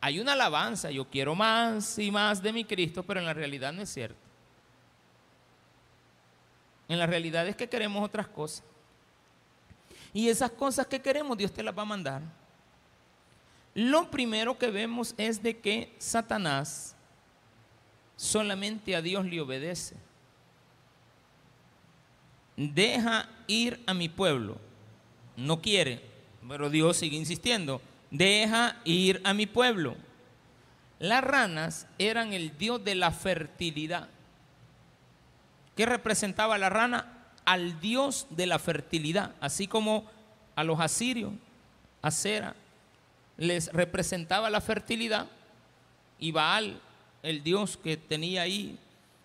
Hay 0.00 0.20
una 0.20 0.32
alabanza, 0.32 0.90
yo 0.90 1.08
quiero 1.08 1.34
más 1.34 1.98
y 1.98 2.10
más 2.10 2.42
de 2.42 2.52
mi 2.52 2.64
Cristo, 2.64 3.02
pero 3.02 3.20
en 3.20 3.26
la 3.26 3.34
realidad 3.34 3.72
no 3.72 3.82
es 3.82 3.90
cierto. 3.90 4.16
En 6.88 6.98
la 6.98 7.06
realidad 7.06 7.46
es 7.46 7.56
que 7.56 7.68
queremos 7.68 8.02
otras 8.04 8.28
cosas. 8.28 8.64
Y 10.12 10.28
esas 10.28 10.50
cosas 10.50 10.86
que 10.86 11.00
queremos, 11.00 11.38
Dios 11.38 11.52
te 11.52 11.62
las 11.62 11.76
va 11.76 11.82
a 11.82 11.86
mandar. 11.86 12.22
Lo 13.74 14.10
primero 14.10 14.58
que 14.58 14.70
vemos 14.70 15.14
es 15.16 15.42
de 15.42 15.58
que 15.58 15.94
Satanás 15.98 16.96
solamente 18.16 18.96
a 18.96 19.02
Dios 19.02 19.24
le 19.24 19.40
obedece. 19.40 19.96
Deja 22.56 23.28
ir 23.46 23.82
a 23.86 23.94
mi 23.94 24.08
pueblo. 24.08 24.58
No 25.36 25.62
quiere, 25.62 26.02
pero 26.46 26.68
Dios 26.68 26.96
sigue 26.96 27.16
insistiendo. 27.16 27.80
Deja 28.10 28.76
ir 28.84 29.20
a 29.24 29.32
mi 29.32 29.46
pueblo. 29.46 29.96
Las 30.98 31.24
ranas 31.24 31.86
eran 31.98 32.34
el 32.34 32.58
Dios 32.58 32.84
de 32.84 32.94
la 32.94 33.12
fertilidad. 33.12 34.08
¿Qué 35.76 35.86
representaba 35.86 36.58
la 36.58 36.68
rana? 36.68 37.19
Al 37.50 37.80
dios 37.80 38.28
de 38.30 38.46
la 38.46 38.60
fertilidad, 38.60 39.34
así 39.40 39.66
como 39.66 40.04
a 40.54 40.62
los 40.62 40.78
asirios, 40.78 41.32
Acera, 42.00 42.54
les 43.36 43.72
representaba 43.72 44.48
la 44.50 44.60
fertilidad 44.60 45.26
y 46.20 46.30
Baal, 46.30 46.80
el 47.24 47.42
dios 47.42 47.76
que 47.76 47.96
tenía 47.96 48.42
ahí 48.42 48.78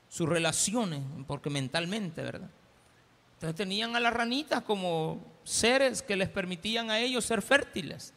sus 0.10 0.28
relaciones, 0.28 1.02
porque 1.28 1.52
mentalmente, 1.52 2.24
¿verdad? 2.24 2.50
Entonces 3.36 3.56
tenían 3.56 3.96
a 3.96 4.00
las 4.00 4.12
ranitas 4.12 4.64
como 4.64 5.22
seres 5.44 6.02
que 6.02 6.16
les 6.16 6.28
permitían 6.28 6.90
a 6.90 6.98
ellos 6.98 7.26
ser 7.26 7.44
fértiles. 7.44 8.12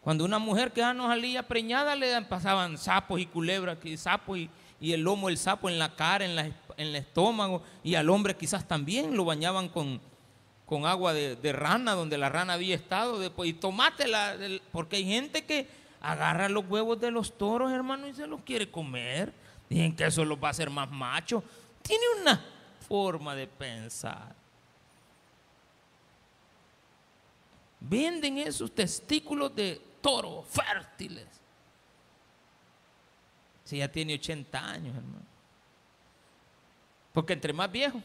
Cuando 0.00 0.24
una 0.24 0.38
mujer 0.38 0.72
que 0.72 0.80
ya 0.80 0.94
no 0.94 1.08
salía 1.08 1.46
preñada 1.46 1.94
le 1.94 2.22
pasaban 2.22 2.78
sapos 2.78 3.20
y 3.20 3.26
culebras, 3.26 3.76
sapos 3.98 4.38
y, 4.38 4.48
y 4.80 4.94
el 4.94 5.02
lomo 5.02 5.28
del 5.28 5.36
sapo 5.36 5.68
en 5.68 5.78
la 5.78 5.94
cara, 5.94 6.24
en, 6.24 6.54
el 6.78 6.96
estómago, 6.96 7.62
y 7.82 7.94
al 7.94 8.08
hombre 8.08 8.36
quizás 8.36 8.66
también 8.66 9.16
lo 9.16 9.24
bañaban 9.24 9.68
con, 9.68 10.00
con 10.64 10.86
agua 10.86 11.12
de, 11.12 11.52
rana, 11.52 11.92
donde 11.92 12.18
la 12.18 12.28
rana 12.28 12.54
había 12.54 12.74
estado, 12.74 13.18
después, 13.18 13.50
y 13.50 13.52
tomátela, 13.52 14.36
porque 14.72 14.96
hay 14.96 15.04
gente 15.04 15.44
que 15.44 15.68
agarra 16.00 16.48
los 16.48 16.66
huevos 16.68 17.00
de 17.00 17.10
los 17.10 17.36
toros, 17.36 17.72
hermano, 17.72 18.06
y 18.06 18.14
se 18.14 18.26
los 18.26 18.40
quiere 18.42 18.70
comer. 18.70 19.32
Dicen 19.68 19.94
que 19.94 20.06
eso 20.06 20.24
los 20.24 20.42
va 20.42 20.48
a 20.48 20.50
hacer 20.52 20.70
más 20.70 20.90
macho. 20.90 21.42
Tiene 21.82 22.04
una 22.20 22.44
forma 22.88 23.34
de 23.34 23.46
pensar. 23.46 24.34
Venden 27.80 28.38
esos 28.38 28.74
testículos 28.74 29.54
de 29.54 29.80
toro 30.00 30.42
fértiles. 30.42 31.26
Si 33.64 33.78
ya 33.78 33.88
tiene 33.90 34.14
80 34.14 34.70
años, 34.70 34.96
hermano. 34.96 35.37
Porque 37.18 37.32
entre 37.32 37.52
más 37.52 37.72
viejo. 37.72 38.00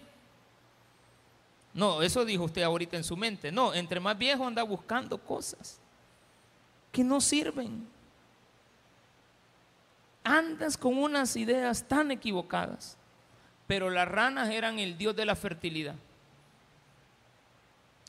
No, 1.71 2.01
eso 2.01 2.25
dijo 2.25 2.45
usted 2.45 2.63
ahorita 2.63 2.97
en 2.97 3.03
su 3.03 3.15
mente. 3.15 3.51
No, 3.51 3.71
entre 3.71 3.99
más 3.99 4.17
viejo 4.17 4.43
anda 4.43 4.63
buscando 4.63 5.19
cosas 5.19 5.79
que 6.91 7.03
no 7.03 7.21
sirven. 7.21 7.87
Andas 10.23 10.75
con 10.75 10.97
unas 10.97 11.35
ideas 11.35 11.87
tan 11.87 12.09
equivocadas. 12.09 12.97
Pero 13.67 13.91
las 13.91 14.07
ranas 14.07 14.49
eran 14.49 14.79
el 14.79 14.97
dios 14.97 15.15
de 15.15 15.27
la 15.27 15.35
fertilidad. 15.35 15.93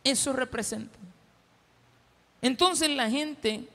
Eso 0.02 0.32
representa. 0.32 0.98
Entonces 2.40 2.88
la 2.88 3.10
gente 3.10 3.68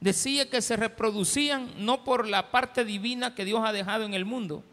decía 0.00 0.50
que 0.50 0.60
se 0.60 0.76
reproducían 0.76 1.70
no 1.76 2.02
por 2.02 2.26
la 2.26 2.50
parte 2.50 2.84
divina 2.84 3.32
que 3.32 3.44
Dios 3.44 3.62
ha 3.64 3.70
dejado 3.70 4.02
en 4.02 4.14
el 4.14 4.24
mundo, 4.24 4.64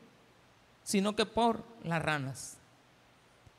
sino 0.84 1.16
que 1.16 1.26
por 1.26 1.64
las 1.84 2.02
ranas. 2.02 2.58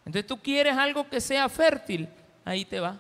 Entonces 0.05 0.27
tú 0.27 0.39
quieres 0.39 0.77
algo 0.77 1.09
que 1.09 1.21
sea 1.21 1.49
fértil, 1.49 2.09
ahí 2.45 2.65
te 2.65 2.81
va. 2.81 2.99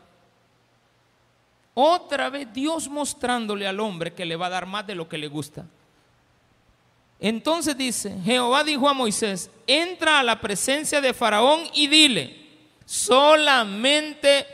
Otra 1.75 2.31
vez 2.31 2.53
Dios 2.53 2.89
mostrándole 2.89 3.67
al 3.67 3.81
hombre 3.81 4.13
que 4.13 4.25
le 4.25 4.37
va 4.37 4.47
a 4.47 4.51
dar 4.51 4.67
más 4.67 4.87
de 4.87 4.95
lo 4.95 5.09
que 5.09 5.19
le 5.19 5.29
gusta. 5.29 5.65
Entonces 7.19 7.77
dice, 7.77 8.17
Jehová 8.25 8.65
dijo 8.65 8.89
a 8.89 8.95
Moisés, 8.95 9.51
entra 9.67 10.21
a 10.21 10.23
la 10.23 10.41
presencia 10.41 11.01
de 11.01 11.13
Faraón 11.13 11.65
y 11.75 11.87
dile, 11.87 12.37
solamente 12.87 14.47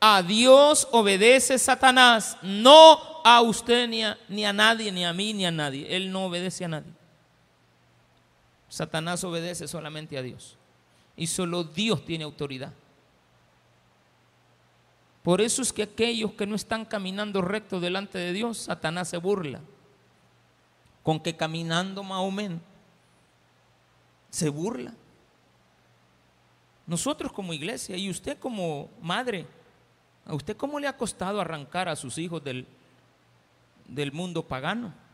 a 0.00 0.22
Dios 0.22 0.88
obedece 0.92 1.58
Satanás, 1.58 2.38
no 2.42 2.98
a 3.22 3.42
usted 3.42 3.88
ni 3.88 4.02
a, 4.02 4.18
ni 4.28 4.44
a 4.44 4.52
nadie, 4.52 4.90
ni 4.92 5.04
a 5.04 5.12
mí, 5.12 5.34
ni 5.34 5.44
a 5.44 5.50
nadie. 5.50 5.94
Él 5.94 6.10
no 6.10 6.26
obedece 6.26 6.64
a 6.64 6.68
nadie. 6.68 6.92
Satanás 8.76 9.24
obedece 9.24 9.66
solamente 9.66 10.18
a 10.18 10.22
Dios. 10.22 10.58
Y 11.16 11.28
solo 11.28 11.64
Dios 11.64 12.04
tiene 12.04 12.24
autoridad. 12.24 12.74
Por 15.22 15.40
eso 15.40 15.62
es 15.62 15.72
que 15.72 15.84
aquellos 15.84 16.32
que 16.32 16.46
no 16.46 16.54
están 16.54 16.84
caminando 16.84 17.40
recto 17.40 17.80
delante 17.80 18.18
de 18.18 18.34
Dios, 18.34 18.58
Satanás 18.58 19.08
se 19.08 19.16
burla. 19.16 19.62
Con 21.02 21.20
que 21.20 21.34
caminando 21.34 22.02
más 22.02 22.20
o 22.20 22.30
se 24.28 24.50
burla. 24.50 24.92
Nosotros 26.86 27.32
como 27.32 27.54
iglesia 27.54 27.96
y 27.96 28.10
usted 28.10 28.38
como 28.38 28.90
madre, 29.00 29.46
¿a 30.26 30.34
usted 30.34 30.54
cómo 30.54 30.78
le 30.78 30.86
ha 30.86 30.98
costado 30.98 31.40
arrancar 31.40 31.88
a 31.88 31.96
sus 31.96 32.18
hijos 32.18 32.44
del, 32.44 32.66
del 33.88 34.12
mundo 34.12 34.46
pagano. 34.46 35.05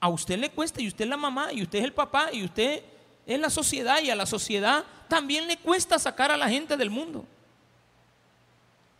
A 0.00 0.08
usted 0.08 0.38
le 0.38 0.50
cuesta 0.50 0.80
y 0.80 0.88
usted 0.88 1.04
es 1.04 1.10
la 1.10 1.16
mamá 1.16 1.52
y 1.52 1.62
usted 1.62 1.78
es 1.78 1.84
el 1.84 1.92
papá 1.92 2.32
y 2.32 2.44
usted 2.44 2.82
es 3.26 3.40
la 3.40 3.50
sociedad 3.50 4.00
y 4.02 4.10
a 4.10 4.16
la 4.16 4.26
sociedad 4.26 4.84
también 5.08 5.46
le 5.46 5.56
cuesta 5.56 5.98
sacar 5.98 6.30
a 6.30 6.36
la 6.36 6.48
gente 6.48 6.76
del 6.76 6.90
mundo. 6.90 7.24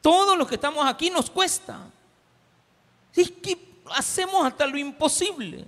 Todos 0.01 0.37
los 0.37 0.49
que 0.49 0.55
estamos 0.55 0.87
aquí 0.87 1.11
nos 1.11 1.31
cuesta. 1.31 1.79
Es 3.15 3.31
que 3.31 3.59
hacemos 3.91 4.47
hasta 4.47 4.67
lo 4.67 4.79
imposible. 4.79 5.65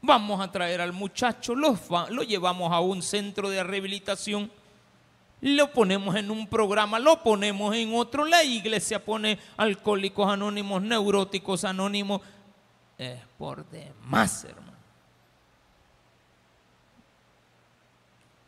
Vamos 0.00 0.40
a 0.40 0.50
traer 0.50 0.80
al 0.80 0.92
muchacho, 0.92 1.54
lo, 1.54 1.78
lo 2.10 2.22
llevamos 2.22 2.72
a 2.72 2.80
un 2.80 3.02
centro 3.02 3.48
de 3.48 3.62
rehabilitación 3.62 4.50
lo 5.42 5.72
ponemos 5.72 6.14
en 6.14 6.30
un 6.30 6.46
programa, 6.46 7.00
lo 7.00 7.20
ponemos 7.20 7.74
en 7.74 7.92
otro, 7.94 8.24
la 8.24 8.44
iglesia 8.44 9.04
pone 9.04 9.40
alcohólicos 9.56 10.32
anónimos, 10.32 10.80
neuróticos 10.82 11.64
anónimos, 11.64 12.20
es 13.02 13.20
por 13.38 13.68
demás, 13.70 14.44
hermano. 14.44 14.72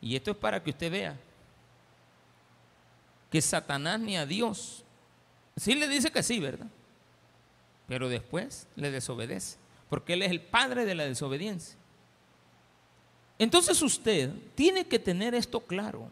Y 0.01 0.15
esto 0.15 0.31
es 0.31 0.37
para 0.37 0.61
que 0.61 0.69
usted 0.69 0.91
vea 0.91 1.17
que 3.31 3.41
Satanás 3.41 3.99
ni 3.99 4.15
a 4.17 4.25
Dios. 4.25 4.83
Sí 5.57 5.73
le 5.75 5.87
dice 5.87 6.11
que 6.11 6.23
sí, 6.23 6.39
¿verdad? 6.39 6.67
Pero 7.87 8.07
después 8.07 8.67
le 8.75 8.91
desobedece, 8.91 9.57
porque 9.89 10.13
él 10.13 10.21
es 10.21 10.31
el 10.31 10.41
padre 10.41 10.85
de 10.85 10.95
la 10.95 11.05
desobediencia. 11.05 11.77
Entonces 13.37 13.81
usted 13.81 14.31
tiene 14.55 14.85
que 14.85 14.99
tener 14.99 15.35
esto 15.35 15.59
claro. 15.59 16.07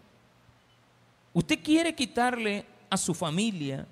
Usted 1.34 1.64
quiere 1.64 1.96
quitarle 1.96 2.66
a 2.90 2.98
su 2.98 3.14
familia 3.14 3.88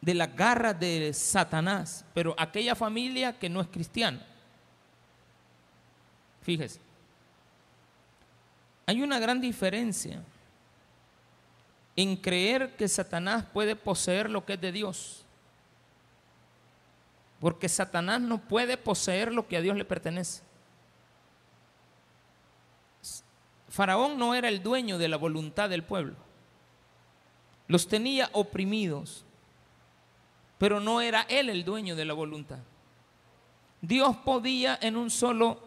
de 0.00 0.14
la 0.14 0.26
garra 0.26 0.72
de 0.72 1.12
Satanás, 1.12 2.04
pero 2.14 2.34
aquella 2.38 2.74
familia 2.74 3.38
que 3.38 3.48
no 3.48 3.60
es 3.60 3.68
cristiana. 3.68 4.24
Fíjese, 6.42 6.80
hay 8.86 9.02
una 9.02 9.18
gran 9.18 9.40
diferencia 9.40 10.22
en 11.94 12.16
creer 12.16 12.76
que 12.76 12.86
Satanás 12.86 13.44
puede 13.52 13.74
poseer 13.74 14.30
lo 14.30 14.44
que 14.46 14.54
es 14.54 14.60
de 14.60 14.72
Dios. 14.72 15.24
Porque 17.40 17.68
Satanás 17.68 18.20
no 18.20 18.38
puede 18.38 18.76
poseer 18.76 19.32
lo 19.32 19.46
que 19.46 19.56
a 19.56 19.60
Dios 19.60 19.76
le 19.76 19.84
pertenece. 19.84 20.42
Faraón 23.68 24.18
no 24.18 24.34
era 24.34 24.48
el 24.48 24.62
dueño 24.62 24.96
de 24.96 25.08
la 25.08 25.16
voluntad 25.16 25.68
del 25.68 25.84
pueblo. 25.84 26.14
Los 27.66 27.86
tenía 27.86 28.30
oprimidos, 28.32 29.24
pero 30.58 30.80
no 30.80 31.00
era 31.00 31.22
él 31.28 31.48
el 31.48 31.64
dueño 31.64 31.96
de 31.96 32.04
la 32.04 32.14
voluntad. 32.14 32.58
Dios 33.80 34.16
podía 34.18 34.78
en 34.82 34.96
un 34.96 35.10
solo 35.10 35.58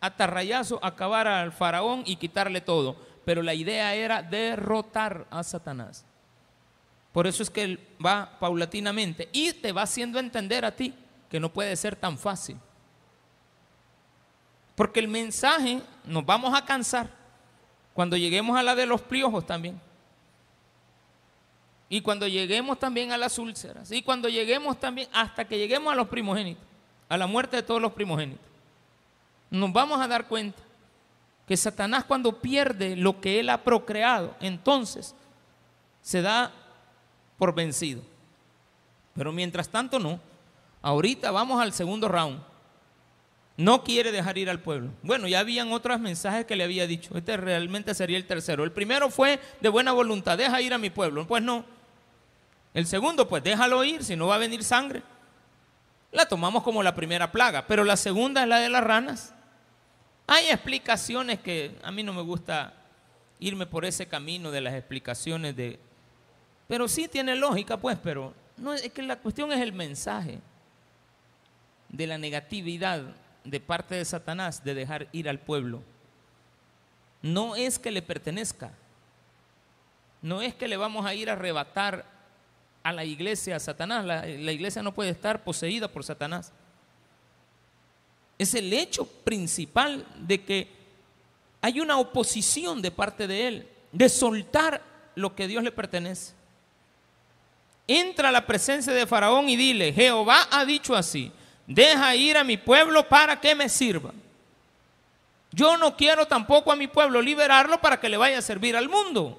atarrayazo 0.00 0.80
acabar 0.82 1.28
al 1.28 1.52
faraón 1.52 2.02
y 2.06 2.16
quitarle 2.16 2.60
todo 2.60 3.12
pero 3.24 3.42
la 3.42 3.54
idea 3.54 3.94
era 3.94 4.22
derrotar 4.22 5.26
a 5.30 5.42
Satanás. 5.42 6.04
Por 7.12 7.26
eso 7.26 7.42
es 7.42 7.50
que 7.50 7.62
él 7.62 7.80
va 8.04 8.38
paulatinamente 8.40 9.28
y 9.32 9.52
te 9.52 9.72
va 9.72 9.82
haciendo 9.82 10.18
entender 10.18 10.64
a 10.64 10.74
ti 10.74 10.94
que 11.30 11.38
no 11.38 11.52
puede 11.52 11.76
ser 11.76 11.94
tan 11.94 12.18
fácil. 12.18 12.56
Porque 14.74 15.00
el 15.00 15.08
mensaje 15.08 15.82
nos 16.04 16.24
vamos 16.24 16.56
a 16.56 16.64
cansar 16.64 17.10
cuando 17.92 18.16
lleguemos 18.16 18.56
a 18.56 18.62
la 18.62 18.74
de 18.74 18.86
los 18.86 19.02
pliojos 19.02 19.46
también. 19.46 19.80
Y 21.94 22.00
cuando 22.00 22.26
lleguemos 22.26 22.78
también 22.78 23.12
a 23.12 23.18
las 23.18 23.38
úlceras. 23.38 23.92
Y 23.92 24.00
cuando 24.00 24.30
lleguemos 24.30 24.80
también, 24.80 25.10
hasta 25.12 25.44
que 25.44 25.58
lleguemos 25.58 25.92
a 25.92 25.94
los 25.94 26.08
primogénitos, 26.08 26.64
a 27.06 27.18
la 27.18 27.26
muerte 27.26 27.56
de 27.56 27.62
todos 27.62 27.82
los 27.82 27.92
primogénitos. 27.92 28.46
Nos 29.50 29.70
vamos 29.74 30.00
a 30.00 30.08
dar 30.08 30.26
cuenta 30.26 30.58
que 31.46 31.54
Satanás 31.54 32.04
cuando 32.04 32.40
pierde 32.40 32.96
lo 32.96 33.20
que 33.20 33.40
él 33.40 33.50
ha 33.50 33.62
procreado, 33.62 34.34
entonces 34.40 35.14
se 36.00 36.22
da 36.22 36.50
por 37.36 37.54
vencido. 37.54 38.00
Pero 39.14 39.30
mientras 39.30 39.68
tanto 39.68 39.98
no. 39.98 40.18
Ahorita 40.80 41.30
vamos 41.30 41.60
al 41.60 41.74
segundo 41.74 42.08
round. 42.08 42.40
No 43.58 43.84
quiere 43.84 44.12
dejar 44.12 44.38
ir 44.38 44.48
al 44.48 44.60
pueblo. 44.60 44.92
Bueno, 45.02 45.28
ya 45.28 45.40
habían 45.40 45.70
otros 45.70 46.00
mensajes 46.00 46.46
que 46.46 46.56
le 46.56 46.64
había 46.64 46.86
dicho. 46.86 47.18
Este 47.18 47.36
realmente 47.36 47.94
sería 47.94 48.16
el 48.16 48.26
tercero. 48.26 48.64
El 48.64 48.72
primero 48.72 49.10
fue 49.10 49.38
de 49.60 49.68
buena 49.68 49.92
voluntad, 49.92 50.38
deja 50.38 50.62
ir 50.62 50.72
a 50.72 50.78
mi 50.78 50.88
pueblo. 50.88 51.26
Pues 51.26 51.42
no. 51.42 51.81
El 52.74 52.86
segundo, 52.86 53.28
pues 53.28 53.42
déjalo 53.42 53.84
ir, 53.84 54.02
si 54.02 54.16
no 54.16 54.28
va 54.28 54.36
a 54.36 54.38
venir 54.38 54.64
sangre. 54.64 55.02
La 56.10 56.26
tomamos 56.26 56.62
como 56.62 56.82
la 56.82 56.94
primera 56.94 57.30
plaga, 57.30 57.66
pero 57.66 57.84
la 57.84 57.96
segunda 57.96 58.42
es 58.42 58.48
la 58.48 58.58
de 58.58 58.68
las 58.68 58.84
ranas. 58.84 59.34
Hay 60.26 60.46
explicaciones 60.48 61.40
que 61.40 61.78
a 61.82 61.90
mí 61.90 62.02
no 62.02 62.12
me 62.12 62.22
gusta 62.22 62.74
irme 63.40 63.66
por 63.66 63.84
ese 63.84 64.06
camino 64.06 64.50
de 64.50 64.60
las 64.60 64.74
explicaciones 64.74 65.56
de... 65.56 65.78
Pero 66.68 66.88
sí 66.88 67.08
tiene 67.08 67.34
lógica, 67.34 67.76
pues, 67.76 67.98
pero 68.02 68.32
no, 68.56 68.72
es 68.72 68.92
que 68.92 69.02
la 69.02 69.16
cuestión 69.16 69.52
es 69.52 69.60
el 69.60 69.72
mensaje 69.72 70.38
de 71.88 72.06
la 72.06 72.18
negatividad 72.18 73.02
de 73.44 73.60
parte 73.60 73.96
de 73.96 74.04
Satanás 74.04 74.64
de 74.64 74.74
dejar 74.74 75.08
ir 75.12 75.28
al 75.28 75.38
pueblo. 75.38 75.82
No 77.20 77.56
es 77.56 77.78
que 77.78 77.90
le 77.90 78.02
pertenezca, 78.02 78.70
no 80.22 80.40
es 80.40 80.54
que 80.54 80.68
le 80.68 80.76
vamos 80.76 81.04
a 81.04 81.14
ir 81.14 81.28
a 81.28 81.34
arrebatar 81.34 82.04
a 82.82 82.92
la 82.92 83.04
iglesia 83.04 83.56
a 83.56 83.60
Satanás, 83.60 84.04
la, 84.04 84.26
la 84.26 84.52
iglesia 84.52 84.82
no 84.82 84.92
puede 84.92 85.10
estar 85.10 85.44
poseída 85.44 85.88
por 85.88 86.04
Satanás. 86.04 86.52
Es 88.38 88.54
el 88.54 88.72
hecho 88.72 89.06
principal 89.06 90.04
de 90.16 90.42
que 90.42 90.68
hay 91.60 91.80
una 91.80 91.98
oposición 91.98 92.82
de 92.82 92.90
parte 92.90 93.26
de 93.26 93.46
él, 93.46 93.68
de 93.92 94.08
soltar 94.08 94.82
lo 95.14 95.34
que 95.34 95.46
Dios 95.46 95.62
le 95.62 95.70
pertenece. 95.70 96.34
Entra 97.86 98.30
a 98.30 98.32
la 98.32 98.46
presencia 98.46 98.92
de 98.92 99.06
Faraón 99.06 99.48
y 99.48 99.56
dile, 99.56 99.92
Jehová 99.92 100.48
ha 100.50 100.64
dicho 100.64 100.96
así, 100.96 101.30
deja 101.66 102.14
ir 102.16 102.36
a 102.36 102.44
mi 102.44 102.56
pueblo 102.56 103.08
para 103.08 103.40
que 103.40 103.54
me 103.54 103.68
sirva. 103.68 104.12
Yo 105.52 105.76
no 105.76 105.96
quiero 105.96 106.26
tampoco 106.26 106.72
a 106.72 106.76
mi 106.76 106.88
pueblo 106.88 107.20
liberarlo 107.20 107.80
para 107.80 108.00
que 108.00 108.08
le 108.08 108.16
vaya 108.16 108.38
a 108.38 108.42
servir 108.42 108.76
al 108.76 108.88
mundo. 108.88 109.38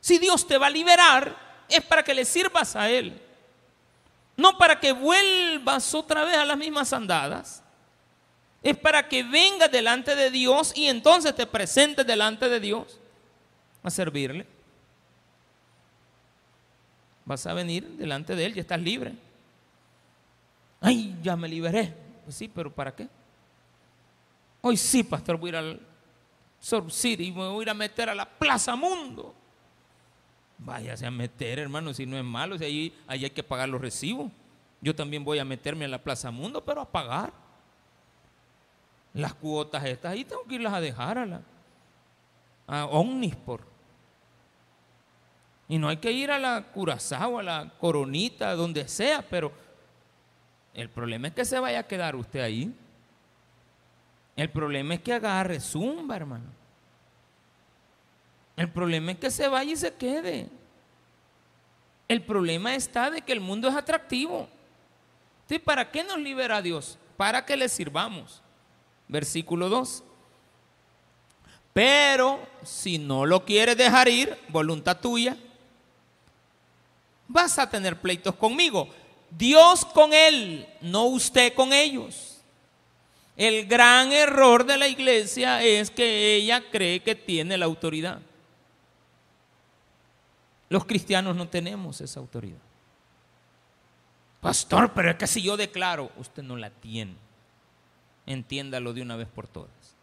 Si 0.00 0.18
Dios 0.18 0.46
te 0.46 0.58
va 0.58 0.66
a 0.66 0.70
liberar, 0.70 1.34
es 1.68 1.82
para 1.82 2.02
que 2.02 2.14
le 2.14 2.24
sirvas 2.24 2.76
a 2.76 2.90
Él. 2.90 3.20
No 4.36 4.58
para 4.58 4.80
que 4.80 4.92
vuelvas 4.92 5.94
otra 5.94 6.24
vez 6.24 6.36
a 6.36 6.44
las 6.44 6.56
mismas 6.58 6.92
andadas. 6.92 7.62
Es 8.62 8.76
para 8.76 9.08
que 9.08 9.22
vengas 9.22 9.70
delante 9.70 10.16
de 10.16 10.30
Dios 10.30 10.72
y 10.74 10.86
entonces 10.86 11.34
te 11.34 11.46
presentes 11.46 12.06
delante 12.06 12.48
de 12.48 12.60
Dios 12.60 12.98
a 13.82 13.90
servirle. 13.90 14.46
Vas 17.24 17.46
a 17.46 17.54
venir 17.54 17.86
delante 17.90 18.34
de 18.34 18.46
Él 18.46 18.56
y 18.56 18.60
estás 18.60 18.80
libre. 18.80 19.12
Ay, 20.80 21.16
ya 21.22 21.36
me 21.36 21.48
liberé. 21.48 21.94
Pues 22.24 22.36
sí, 22.36 22.48
pero 22.48 22.72
¿para 22.72 22.94
qué? 22.94 23.08
Hoy 24.62 24.76
sí, 24.76 25.02
pastor, 25.02 25.36
voy 25.36 25.48
a 25.48 25.52
ir 25.52 25.56
al 25.56 25.80
Sur 26.58 26.90
City 26.90 27.26
y 27.26 27.32
me 27.32 27.48
voy 27.48 27.60
a 27.60 27.62
ir 27.62 27.70
a 27.70 27.74
meter 27.74 28.08
a 28.08 28.14
la 28.14 28.24
Plaza 28.26 28.74
Mundo. 28.74 29.34
Váyase 30.58 31.06
a 31.06 31.10
meter, 31.10 31.58
hermano, 31.58 31.92
si 31.92 32.06
no 32.06 32.16
es 32.16 32.24
malo, 32.24 32.56
si 32.56 32.64
ahí, 32.64 32.94
hay 33.06 33.30
que 33.30 33.42
pagar 33.42 33.68
los 33.68 33.80
recibos. 33.80 34.30
Yo 34.80 34.94
también 34.94 35.24
voy 35.24 35.38
a 35.38 35.44
meterme 35.44 35.84
a 35.84 35.88
la 35.88 36.02
Plaza 36.02 36.30
Mundo, 36.30 36.64
pero 36.64 36.80
a 36.80 36.90
pagar. 36.90 37.32
Las 39.12 39.34
cuotas 39.34 39.84
estas, 39.84 40.12
ahí 40.12 40.24
tengo 40.24 40.44
que 40.44 40.56
irlas 40.56 40.74
a 40.74 40.80
dejar 40.80 41.18
a 41.18 41.26
la 41.26 41.40
a 42.66 42.86
Omnisport. 42.86 43.64
Y 45.68 45.78
no 45.78 45.88
hay 45.88 45.96
que 45.96 46.12
ir 46.12 46.30
a 46.30 46.38
la 46.38 46.62
Curazao, 46.72 47.38
a 47.38 47.42
la 47.42 47.72
Coronita, 47.78 48.54
donde 48.54 48.86
sea, 48.86 49.22
pero 49.22 49.52
el 50.74 50.90
problema 50.90 51.28
es 51.28 51.34
que 51.34 51.44
se 51.44 51.58
vaya 51.58 51.80
a 51.80 51.86
quedar 51.86 52.16
usted 52.16 52.40
ahí. 52.40 52.74
El 54.36 54.50
problema 54.50 54.94
es 54.94 55.00
que 55.00 55.12
agarre 55.12 55.60
zumba, 55.60 56.16
hermano. 56.16 56.63
El 58.56 58.70
problema 58.70 59.12
es 59.12 59.18
que 59.18 59.30
se 59.30 59.48
vaya 59.48 59.72
y 59.72 59.76
se 59.76 59.92
quede. 59.94 60.48
El 62.06 62.22
problema 62.22 62.74
está 62.74 63.10
de 63.10 63.22
que 63.22 63.32
el 63.32 63.40
mundo 63.40 63.68
es 63.68 63.74
atractivo. 63.74 64.48
Entonces, 65.42 65.60
¿para 65.64 65.90
qué 65.90 66.04
nos 66.04 66.18
libera 66.18 66.62
Dios? 66.62 66.98
Para 67.16 67.44
que 67.44 67.56
le 67.56 67.68
sirvamos. 67.68 68.42
Versículo 69.08 69.68
2. 69.68 70.04
Pero 71.72 72.46
si 72.62 72.98
no 72.98 73.26
lo 73.26 73.44
quieres 73.44 73.76
dejar 73.76 74.08
ir, 74.08 74.38
voluntad 74.48 74.98
tuya, 75.00 75.36
vas 77.26 77.58
a 77.58 77.68
tener 77.68 78.00
pleitos 78.00 78.34
conmigo. 78.36 78.88
Dios 79.30 79.84
con 79.84 80.14
él, 80.14 80.68
no 80.80 81.06
usted 81.06 81.52
con 81.54 81.72
ellos. 81.72 82.38
El 83.36 83.66
gran 83.66 84.12
error 84.12 84.64
de 84.64 84.76
la 84.76 84.86
iglesia 84.86 85.62
es 85.62 85.90
que 85.90 86.36
ella 86.36 86.62
cree 86.70 87.00
que 87.00 87.16
tiene 87.16 87.58
la 87.58 87.64
autoridad. 87.64 88.20
Los 90.68 90.84
cristianos 90.84 91.36
no 91.36 91.48
tenemos 91.48 92.00
esa 92.00 92.20
autoridad. 92.20 92.58
Pastor, 94.40 94.92
pero 94.92 95.10
es 95.10 95.16
que 95.16 95.26
si 95.26 95.42
yo 95.42 95.56
declaro, 95.56 96.10
usted 96.16 96.42
no 96.42 96.56
la 96.56 96.70
tiene. 96.70 97.14
Entiéndalo 98.26 98.92
de 98.92 99.02
una 99.02 99.16
vez 99.16 99.28
por 99.28 99.46
todas. 99.46 99.96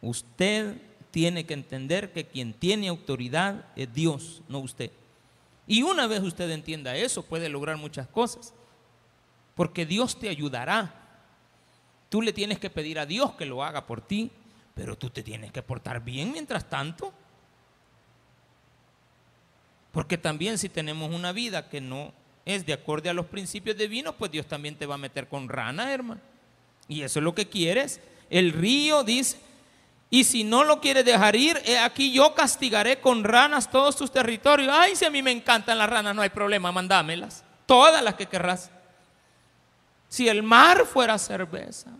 Usted 0.00 0.76
tiene 1.10 1.46
que 1.46 1.54
entender 1.54 2.12
que 2.12 2.26
quien 2.26 2.52
tiene 2.52 2.88
autoridad 2.88 3.64
es 3.74 3.92
Dios, 3.92 4.42
no 4.48 4.58
usted. 4.58 4.90
Y 5.66 5.82
una 5.82 6.06
vez 6.06 6.22
usted 6.22 6.50
entienda 6.50 6.96
eso, 6.96 7.22
puede 7.22 7.48
lograr 7.48 7.76
muchas 7.76 8.06
cosas. 8.08 8.52
Porque 9.54 9.84
Dios 9.84 10.18
te 10.18 10.28
ayudará. 10.28 10.94
Tú 12.08 12.22
le 12.22 12.32
tienes 12.32 12.58
que 12.58 12.70
pedir 12.70 12.98
a 12.98 13.06
Dios 13.06 13.32
que 13.32 13.44
lo 13.44 13.62
haga 13.62 13.86
por 13.86 14.00
ti, 14.00 14.30
pero 14.74 14.96
tú 14.96 15.10
te 15.10 15.22
tienes 15.22 15.52
que 15.52 15.62
portar 15.62 16.02
bien 16.02 16.32
mientras 16.32 16.68
tanto. 16.68 17.12
Porque 19.92 20.18
también 20.18 20.58
si 20.58 20.68
tenemos 20.68 21.12
una 21.12 21.32
vida 21.32 21.68
que 21.68 21.80
no 21.80 22.12
es 22.44 22.64
de 22.64 22.72
acorde 22.72 23.10
a 23.10 23.14
los 23.14 23.26
principios 23.26 23.76
divinos, 23.76 24.14
pues 24.18 24.30
Dios 24.30 24.46
también 24.46 24.76
te 24.76 24.86
va 24.86 24.94
a 24.94 24.98
meter 24.98 25.28
con 25.28 25.48
rana, 25.48 25.92
hermano. 25.92 26.20
Y 26.88 27.02
eso 27.02 27.18
es 27.18 27.24
lo 27.24 27.34
que 27.34 27.48
quieres. 27.48 28.00
El 28.30 28.52
río 28.52 29.04
dice 29.04 29.38
Y 30.10 30.24
si 30.24 30.44
no 30.44 30.64
lo 30.64 30.80
quieres 30.80 31.04
dejar 31.04 31.36
ir, 31.36 31.60
aquí 31.82 32.12
yo 32.12 32.34
castigaré 32.34 33.00
con 33.00 33.24
ranas 33.24 33.70
todos 33.70 33.96
tus 33.96 34.10
territorios. 34.10 34.72
Ay, 34.72 34.96
si 34.96 35.04
a 35.04 35.10
mí 35.10 35.22
me 35.22 35.30
encantan 35.30 35.78
las 35.78 35.90
ranas, 35.90 36.14
no 36.14 36.22
hay 36.22 36.30
problema, 36.30 36.72
mandámelas. 36.72 37.44
Todas 37.66 38.02
las 38.02 38.14
que 38.14 38.26
querrás. 38.26 38.70
Si 40.08 40.28
el 40.28 40.42
mar 40.42 40.86
fuera 40.86 41.18
cerveza 41.18 41.90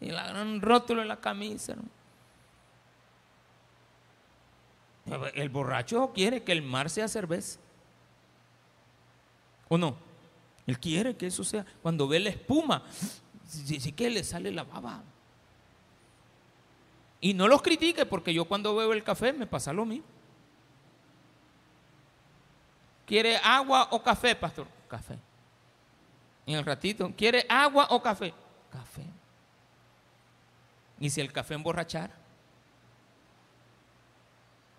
y 0.00 0.10
la 0.10 0.26
gran 0.28 0.60
rótulo 0.60 1.02
en 1.02 1.08
la 1.08 1.16
camisa. 1.16 1.74
El 5.34 5.48
borracho 5.50 6.12
quiere 6.14 6.42
que 6.42 6.52
el 6.52 6.62
mar 6.62 6.88
sea 6.88 7.08
cerveza. 7.08 7.58
¿O 9.68 9.76
no? 9.76 9.96
Él 10.66 10.78
quiere 10.78 11.16
que 11.16 11.26
eso 11.26 11.44
sea. 11.44 11.64
Cuando 11.82 12.08
ve 12.08 12.20
la 12.20 12.30
espuma, 12.30 12.82
sí, 13.46 13.92
que 13.92 14.08
le 14.08 14.24
sale 14.24 14.50
la 14.50 14.64
baba. 14.64 15.02
Y 17.20 17.34
no 17.34 17.48
los 17.48 17.62
critique 17.62 18.06
porque 18.06 18.32
yo 18.32 18.46
cuando 18.46 18.74
bebo 18.74 18.92
el 18.92 19.04
café 19.04 19.32
me 19.32 19.46
pasa 19.46 19.72
lo 19.72 19.84
mismo. 19.84 20.06
¿Quiere 23.06 23.36
agua 23.36 23.88
o 23.90 24.02
café, 24.02 24.34
pastor? 24.34 24.66
Café. 24.88 25.18
En 26.46 26.56
el 26.56 26.64
ratito, 26.64 27.12
¿quiere 27.16 27.44
agua 27.48 27.88
o 27.90 28.02
café? 28.02 28.32
Café. 28.70 29.04
¿Y 30.98 31.10
si 31.10 31.20
el 31.20 31.32
café 31.32 31.54
emborrachara? 31.54 32.23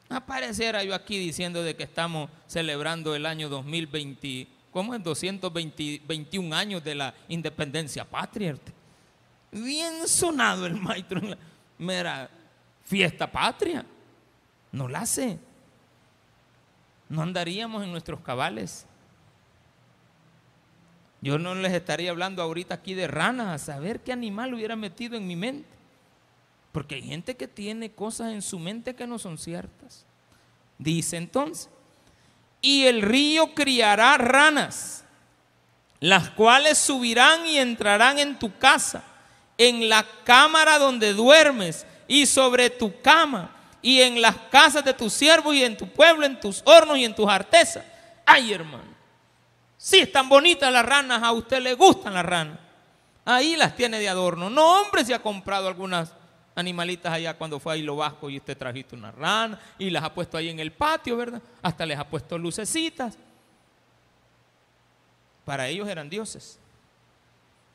Apareciera 0.09 0.83
yo 0.83 0.93
aquí 0.93 1.17
diciendo 1.17 1.63
de 1.63 1.75
que 1.75 1.83
estamos 1.83 2.29
celebrando 2.47 3.15
el 3.15 3.25
año 3.25 3.49
2020, 3.49 4.47
¿cómo 4.71 4.93
es? 4.93 5.03
221 5.03 6.55
años 6.55 6.83
de 6.83 6.95
la 6.95 7.13
independencia 7.27 8.05
patria. 8.05 8.55
Bien 9.51 10.07
sonado 10.07 10.65
el 10.65 10.75
maestro 10.75 11.19
en 11.19 11.31
la 11.31 11.37
mera 11.79 12.29
fiesta 12.83 13.31
patria. 13.31 13.85
No 14.71 14.87
la 14.87 14.99
hace. 14.99 15.39
No 17.09 17.21
andaríamos 17.21 17.83
en 17.83 17.91
nuestros 17.91 18.19
cabales. 18.19 18.85
Yo 21.21 21.39
no 21.39 21.55
les 21.55 21.73
estaría 21.73 22.11
hablando 22.11 22.43
ahorita 22.43 22.75
aquí 22.75 22.93
de 22.93 23.07
ranas, 23.07 23.47
a 23.47 23.73
saber 23.73 24.01
qué 24.01 24.11
animal 24.11 24.53
hubiera 24.53 24.75
metido 24.75 25.17
en 25.17 25.25
mi 25.25 25.35
mente. 25.35 25.74
Porque 26.75 26.95
hay 26.95 27.03
gente 27.03 27.37
que 27.37 27.47
tiene 27.47 27.93
cosas 27.93 28.33
en 28.33 28.41
su 28.41 28.59
mente 28.59 28.95
que 28.95 29.07
no 29.07 29.17
son 29.17 29.37
ciertas. 29.37 30.05
Dice 30.77 31.15
entonces, 31.15 31.69
y 32.59 32.83
el 32.83 33.01
río 33.01 33.55
criará 33.55 34.17
ranas, 34.17 35.05
las 36.01 36.31
cuales 36.31 36.77
subirán 36.77 37.45
y 37.45 37.59
entrarán 37.59 38.19
en 38.19 38.37
tu 38.37 38.57
casa, 38.57 39.05
en 39.57 39.87
la 39.87 40.05
cámara 40.25 40.77
donde 40.77 41.13
duermes 41.13 41.87
y 42.09 42.25
sobre 42.25 42.69
tu 42.69 43.01
cama, 43.01 43.55
y 43.81 44.01
en 44.01 44.21
las 44.21 44.35
casas 44.51 44.83
de 44.83 44.93
tus 44.93 45.13
siervos 45.13 45.55
y 45.55 45.63
en 45.63 45.77
tu 45.77 45.87
pueblo, 45.87 46.25
en 46.25 46.37
tus 46.37 46.61
hornos 46.65 46.97
y 46.97 47.05
en 47.05 47.15
tus 47.15 47.29
artesas. 47.29 47.85
Ay, 48.25 48.51
hermano. 48.51 48.93
Si 49.77 49.99
están 49.99 50.27
bonitas 50.27 50.73
las 50.73 50.85
ranas, 50.85 51.23
a 51.23 51.31
usted 51.31 51.61
le 51.61 51.73
gustan 51.73 52.15
las 52.15 52.25
ranas. 52.25 52.59
Ahí 53.23 53.55
las 53.55 53.77
tiene 53.77 53.97
de 53.97 54.09
adorno. 54.09 54.49
No, 54.49 54.81
hombre, 54.81 55.05
se 55.05 55.13
ha 55.13 55.21
comprado 55.21 55.69
algunas 55.69 56.11
animalitas 56.55 57.11
allá 57.11 57.37
cuando 57.37 57.59
fue 57.59 57.73
a 57.73 57.77
Hilo 57.77 57.97
Vasco 57.97 58.29
y 58.29 58.37
usted 58.37 58.57
trajiste 58.57 58.95
una 58.95 59.11
rana 59.11 59.59
y 59.77 59.89
las 59.89 60.03
ha 60.03 60.13
puesto 60.13 60.37
ahí 60.37 60.49
en 60.49 60.59
el 60.59 60.71
patio, 60.71 61.17
¿verdad? 61.17 61.41
Hasta 61.61 61.85
les 61.85 61.99
ha 61.99 62.07
puesto 62.07 62.37
lucecitas. 62.37 63.17
Para 65.43 65.67
ellos 65.67 65.87
eran 65.87 66.09
dioses. 66.09 66.59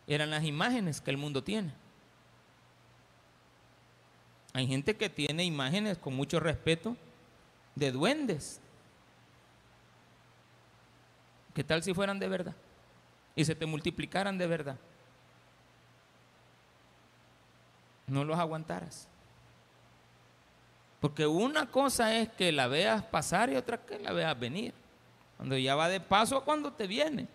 Eran 0.06 0.30
las 0.30 0.44
imágenes 0.44 1.00
que 1.00 1.10
el 1.10 1.16
mundo 1.16 1.44
tiene. 1.44 1.72
Hay 4.52 4.66
gente 4.66 4.96
que 4.96 5.08
tiene 5.08 5.44
imágenes 5.44 5.98
con 5.98 6.14
mucho 6.16 6.40
respeto 6.40 6.96
de 7.76 7.92
duendes, 7.92 8.60
¿Qué 11.54 11.64
tal 11.64 11.82
si 11.82 11.92
fueran 11.92 12.18
de 12.18 12.28
verdad? 12.28 12.54
Y 13.34 13.44
se 13.44 13.54
te 13.54 13.66
multiplicaran 13.66 14.38
de 14.38 14.46
verdad. 14.46 14.76
No 18.10 18.24
los 18.24 18.38
aguantaras. 18.38 19.08
Porque 21.00 21.26
una 21.26 21.70
cosa 21.70 22.14
es 22.14 22.28
que 22.28 22.52
la 22.52 22.66
veas 22.66 23.02
pasar 23.02 23.50
y 23.50 23.56
otra 23.56 23.78
que 23.78 23.98
la 23.98 24.12
veas 24.12 24.38
venir. 24.38 24.74
Cuando 25.38 25.56
ya 25.56 25.74
va 25.74 25.88
de 25.88 26.00
paso 26.00 26.36
a 26.36 26.44
cuando 26.44 26.70
te 26.72 26.86
viene. 26.86 27.26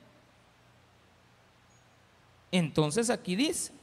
Entonces 2.52 3.10
aquí 3.10 3.36
dice, 3.36 3.74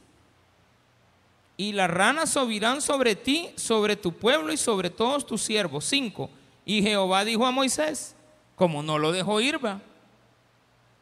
y 1.57 1.73
las 1.73 1.89
ranas 1.89 2.29
subirán 2.29 2.81
sobre 2.81 3.15
ti, 3.15 3.51
sobre 3.57 3.97
tu 3.97 4.13
pueblo 4.13 4.53
y 4.53 4.57
sobre 4.57 4.89
todos 4.89 5.25
tus 5.25 5.41
siervos. 5.41 5.83
Cinco. 5.83 6.29
Y 6.63 6.81
Jehová 6.81 7.25
dijo 7.25 7.45
a 7.45 7.51
Moisés, 7.51 8.15
como 8.55 8.81
no 8.81 8.97
lo 8.97 9.11
dejó 9.11 9.41
ir, 9.41 9.63
va 9.63 9.81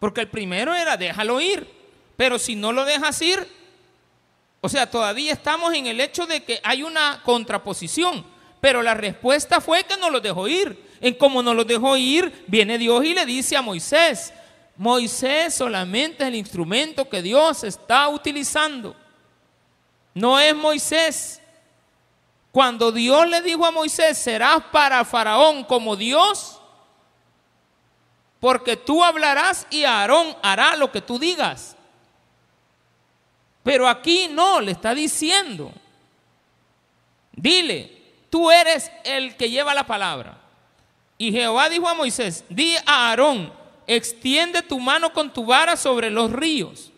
porque 0.02 0.22
el 0.22 0.30
primero 0.30 0.74
era 0.74 0.98
déjalo 0.98 1.40
ir. 1.40 1.68
Pero 2.18 2.40
si 2.40 2.56
no 2.56 2.72
lo 2.72 2.86
dejas 2.86 3.22
ir, 3.22 3.48
o 4.62 4.70
sea, 4.70 4.90
todavía 4.90 5.34
estamos 5.34 5.74
en 5.74 5.88
el 5.88 6.00
hecho 6.00 6.28
de 6.28 6.44
que 6.44 6.60
hay 6.64 6.84
una 6.84 7.22
contraposición. 7.24 8.24
Pero 8.62 8.84
la 8.84 8.94
respuesta 8.94 9.60
fue 9.60 9.84
que 9.84 9.98
no 9.98 10.12
lo 10.12 10.22
dejó 10.22 10.48
ir. 10.48 10.92
En 11.02 11.16
cómo 11.16 11.42
no 11.42 11.56
lo 11.56 11.66
dejó 11.66 11.98
ir, 11.98 12.46
viene 12.48 12.78
Dios 12.78 13.04
y 13.04 13.16
le 13.16 13.26
dice 13.26 13.58
a 13.58 13.64
Moisés, 13.64 14.32
Moisés 14.78 15.56
solamente 15.56 16.24
es 16.24 16.30
el 16.30 16.36
instrumento 16.36 17.10
que 17.10 17.24
Dios 17.24 17.64
está 17.64 18.08
utilizando. 18.08 18.96
No 20.14 20.40
es 20.40 20.56
Moisés. 20.56 21.42
Cuando 22.52 22.92
Dios 22.92 23.28
le 23.28 23.42
dijo 23.42 23.66
a 23.66 23.72
Moisés, 23.72 24.18
serás 24.20 24.62
para 24.72 25.04
Faraón 25.06 25.64
como 25.64 25.96
Dios, 25.96 26.60
porque 28.40 28.76
tú 28.76 29.04
hablarás 29.04 29.66
y 29.72 29.86
Aarón 29.86 30.36
hará 30.44 30.76
lo 30.76 30.92
que 30.92 31.02
tú 31.02 31.18
digas. 31.18 31.78
Pero 33.64 33.88
aquí 33.88 34.28
no, 34.32 34.60
le 34.60 34.72
está 34.72 34.96
diciendo, 34.96 35.72
dile, 37.34 38.02
tú 38.30 38.50
eres 38.50 38.92
el 39.04 39.36
que 39.36 39.50
lleva 39.50 39.74
la 39.74 39.86
palabra. 39.86 40.38
Y 41.18 41.32
Jehová 41.32 41.70
dijo 41.70 41.88
a 41.88 41.94
Moisés, 41.94 42.44
di 42.50 42.76
a 42.86 43.10
Aarón, 43.10 43.54
extiende 43.86 44.62
tu 44.64 44.80
mano 44.80 45.14
con 45.14 45.32
tu 45.32 45.46
vara 45.46 45.78
sobre 45.78 46.10
los 46.10 46.32
ríos, 46.32 46.92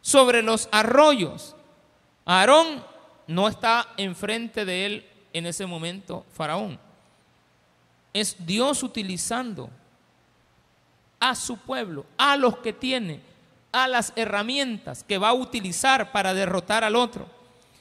sobre 0.00 0.42
los 0.42 0.68
arroyos. 0.72 1.54
Aarón 2.24 2.84
no 3.28 3.46
está 3.46 3.88
enfrente 3.96 4.64
de 4.64 4.86
él 4.86 5.06
en 5.32 5.46
ese 5.46 5.66
momento, 5.66 6.24
Faraón. 6.32 6.78
Es 8.12 8.34
Dios 8.44 8.82
utilizando 8.82 9.70
a 11.20 11.34
su 11.34 11.58
pueblo, 11.58 12.06
a 12.16 12.36
los 12.36 12.58
que 12.58 12.72
tiene, 12.72 13.20
a 13.84 13.88
las 13.88 14.12
herramientas 14.16 15.04
que 15.04 15.18
va 15.18 15.30
a 15.30 15.34
utilizar 15.34 16.12
para 16.12 16.34
derrotar 16.34 16.84
al 16.84 16.96
otro. 16.96 17.26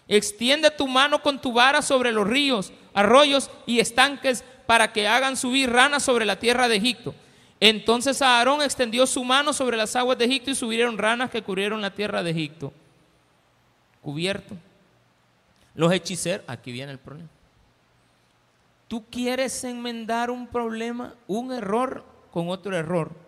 Extiende 0.07 0.69
tu 0.71 0.87
mano 0.87 1.21
con 1.21 1.39
tu 1.39 1.53
vara 1.53 1.81
sobre 1.81 2.11
los 2.11 2.27
ríos, 2.27 2.71
arroyos 2.93 3.49
y 3.65 3.79
estanques 3.79 4.43
para 4.67 4.93
que 4.93 5.07
hagan 5.07 5.37
subir 5.37 5.71
ranas 5.71 6.03
sobre 6.03 6.25
la 6.25 6.37
tierra 6.37 6.67
de 6.67 6.75
Egipto. 6.75 7.15
Entonces 7.59 8.21
Aarón 8.21 8.61
extendió 8.61 9.07
su 9.07 9.23
mano 9.23 9.53
sobre 9.53 9.77
las 9.77 9.95
aguas 9.95 10.17
de 10.17 10.25
Egipto 10.25 10.51
y 10.51 10.55
subieron 10.55 10.97
ranas 10.97 11.29
que 11.29 11.41
cubrieron 11.41 11.81
la 11.81 11.91
tierra 11.91 12.21
de 12.21 12.31
Egipto. 12.31 12.73
Cubierto. 14.01 14.55
Los 15.73 15.91
hechiceros, 15.91 16.45
aquí 16.47 16.71
viene 16.71 16.91
el 16.91 16.99
problema. 16.99 17.29
Tú 18.87 19.03
quieres 19.09 19.63
enmendar 19.63 20.29
un 20.29 20.47
problema, 20.47 21.15
un 21.27 21.51
error 21.51 22.03
con 22.31 22.49
otro 22.49 22.77
error 22.77 23.25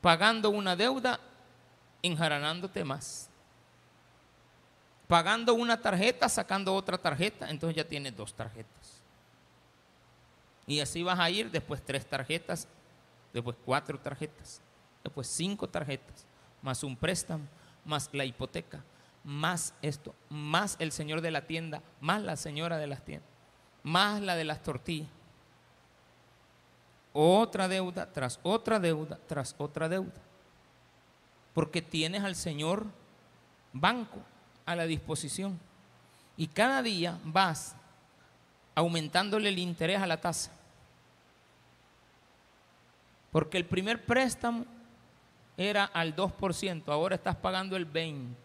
pagando 0.00 0.50
una 0.50 0.76
deuda, 0.76 1.20
enjaranándote 2.02 2.84
más. 2.84 3.28
Pagando 5.06 5.54
una 5.54 5.80
tarjeta, 5.80 6.28
sacando 6.28 6.74
otra 6.74 6.98
tarjeta, 6.98 7.48
entonces 7.48 7.76
ya 7.76 7.84
tienes 7.84 8.16
dos 8.16 8.34
tarjetas. 8.34 9.02
Y 10.66 10.80
así 10.80 11.02
vas 11.02 11.18
a 11.18 11.30
ir 11.30 11.50
después 11.50 11.82
tres 11.82 12.04
tarjetas, 12.04 12.68
después 13.32 13.56
cuatro 13.64 13.98
tarjetas, 13.98 14.60
después 15.02 15.26
cinco 15.26 15.66
tarjetas, 15.66 16.26
más 16.60 16.84
un 16.84 16.94
préstamo, 16.94 17.44
más 17.86 18.10
la 18.12 18.26
hipoteca, 18.26 18.84
más 19.24 19.72
esto, 19.80 20.14
más 20.28 20.76
el 20.78 20.92
señor 20.92 21.22
de 21.22 21.30
la 21.30 21.46
tienda, 21.46 21.82
más 22.00 22.22
la 22.22 22.36
señora 22.36 22.76
de 22.76 22.86
las 22.86 23.02
tiendas, 23.02 23.30
más 23.82 24.20
la 24.20 24.36
de 24.36 24.44
las 24.44 24.62
tortillas 24.62 25.08
otra 27.20 27.66
deuda 27.66 28.12
tras 28.12 28.38
otra 28.44 28.78
deuda 28.78 29.18
tras 29.26 29.54
otra 29.58 29.88
deuda. 29.88 30.12
Porque 31.58 31.82
tienes 31.82 32.22
al 32.22 32.36
Señor 32.36 32.86
banco 33.72 34.20
a 34.64 34.76
la 34.76 34.86
disposición. 34.86 35.58
Y 36.36 36.46
cada 36.46 36.84
día 36.84 37.18
vas 37.24 37.74
aumentándole 38.76 39.48
el 39.48 39.58
interés 39.58 40.00
a 40.00 40.06
la 40.06 40.20
tasa. 40.20 40.52
Porque 43.32 43.56
el 43.56 43.64
primer 43.64 44.06
préstamo 44.06 44.66
era 45.56 45.86
al 45.86 46.14
2%, 46.14 46.92
ahora 46.92 47.16
estás 47.16 47.34
pagando 47.34 47.76
el 47.76 47.92
20%. 47.92 48.36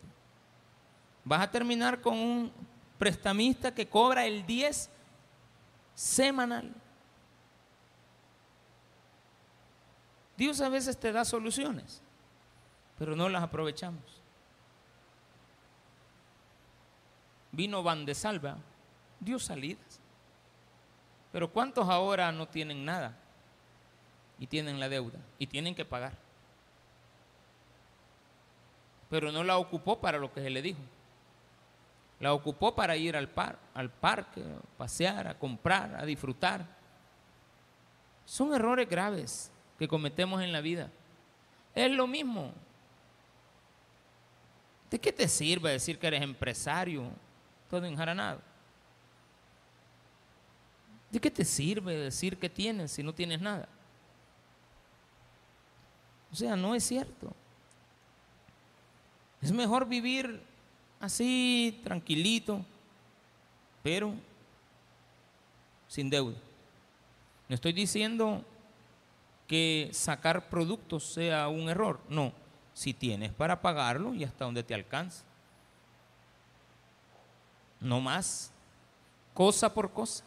Vas 1.24 1.42
a 1.44 1.52
terminar 1.52 2.02
con 2.02 2.18
un 2.18 2.52
prestamista 2.98 3.76
que 3.76 3.88
cobra 3.88 4.26
el 4.26 4.44
10 4.44 4.90
semanal. 5.94 6.74
Dios 10.36 10.60
a 10.62 10.70
veces 10.70 11.00
te 11.00 11.12
da 11.12 11.24
soluciones, 11.24 12.02
pero 12.98 13.16
no 13.16 13.30
las 13.30 13.44
aprovechamos. 13.44 14.22
Vino 17.52 17.84
Van 17.84 18.06
de 18.06 18.16
Salva, 18.16 18.58
dio 19.20 19.38
salidas. 19.40 20.00
Pero 21.32 21.52
¿cuántos 21.52 21.88
ahora 21.90 22.32
no 22.32 22.48
tienen 22.48 22.86
nada? 22.86 23.18
Y 24.40 24.48
tienen 24.48 24.80
la 24.80 24.90
deuda 24.90 25.20
y 25.38 25.48
tienen 25.48 25.76
que 25.76 25.86
pagar. 25.86 26.14
Pero 29.10 29.32
no 29.32 29.44
la 29.44 29.58
ocupó 29.58 30.00
para 30.00 30.18
lo 30.18 30.34
que 30.34 30.42
se 30.42 30.50
le 30.50 30.62
dijo. 30.62 30.80
La 32.20 32.34
ocupó 32.34 32.74
para 32.74 32.96
ir 32.96 33.16
al, 33.16 33.28
par, 33.28 33.60
al 33.74 33.90
parque, 33.90 34.44
pasear, 34.78 35.28
a 35.28 35.38
comprar, 35.38 35.96
a 35.96 36.06
disfrutar. 36.06 36.66
Son 38.26 38.54
errores 38.54 38.90
graves 38.90 39.52
que 39.78 39.88
cometemos 39.88 40.42
en 40.42 40.52
la 40.52 40.62
vida. 40.62 40.90
Es 41.76 41.92
lo 41.92 42.08
mismo. 42.08 42.54
¿De 44.94 45.00
qué 45.00 45.12
te 45.12 45.28
sirve 45.28 45.72
decir 45.72 45.98
que 45.98 46.06
eres 46.06 46.22
empresario? 46.22 47.10
Todo 47.68 47.84
enjaranado. 47.88 48.40
¿De 51.10 51.20
qué 51.20 51.32
te 51.32 51.44
sirve 51.44 51.98
decir 51.98 52.38
que 52.38 52.48
tienes 52.48 52.92
si 52.92 53.02
no 53.02 53.12
tienes 53.12 53.42
nada? 53.42 53.68
O 56.32 56.36
sea, 56.36 56.56
no 56.56 56.76
es 56.76 56.84
cierto. 56.84 57.34
Es 59.42 59.52
mejor 59.52 59.88
vivir 59.88 60.40
así, 61.00 61.82
tranquilito, 61.84 62.64
pero 63.82 64.14
sin 65.88 66.08
deuda. 66.08 66.38
No 67.50 67.56
estoy 67.56 67.74
diciendo 67.74 68.46
que 69.48 69.90
sacar 69.92 70.50
productos 70.50 71.04
sea 71.04 71.48
un 71.48 71.68
error. 71.68 72.00
No, 72.10 72.32
si 72.74 72.94
tienes 72.94 73.32
para 73.32 73.62
pagarlo 73.62 74.14
y 74.14 74.24
hasta 74.24 74.46
donde 74.46 74.64
te 74.64 74.74
alcanza. 74.74 75.24
No 77.80 78.00
más, 78.00 78.52
cosa 79.34 79.74
por 79.74 79.92
cosa. 79.92 80.24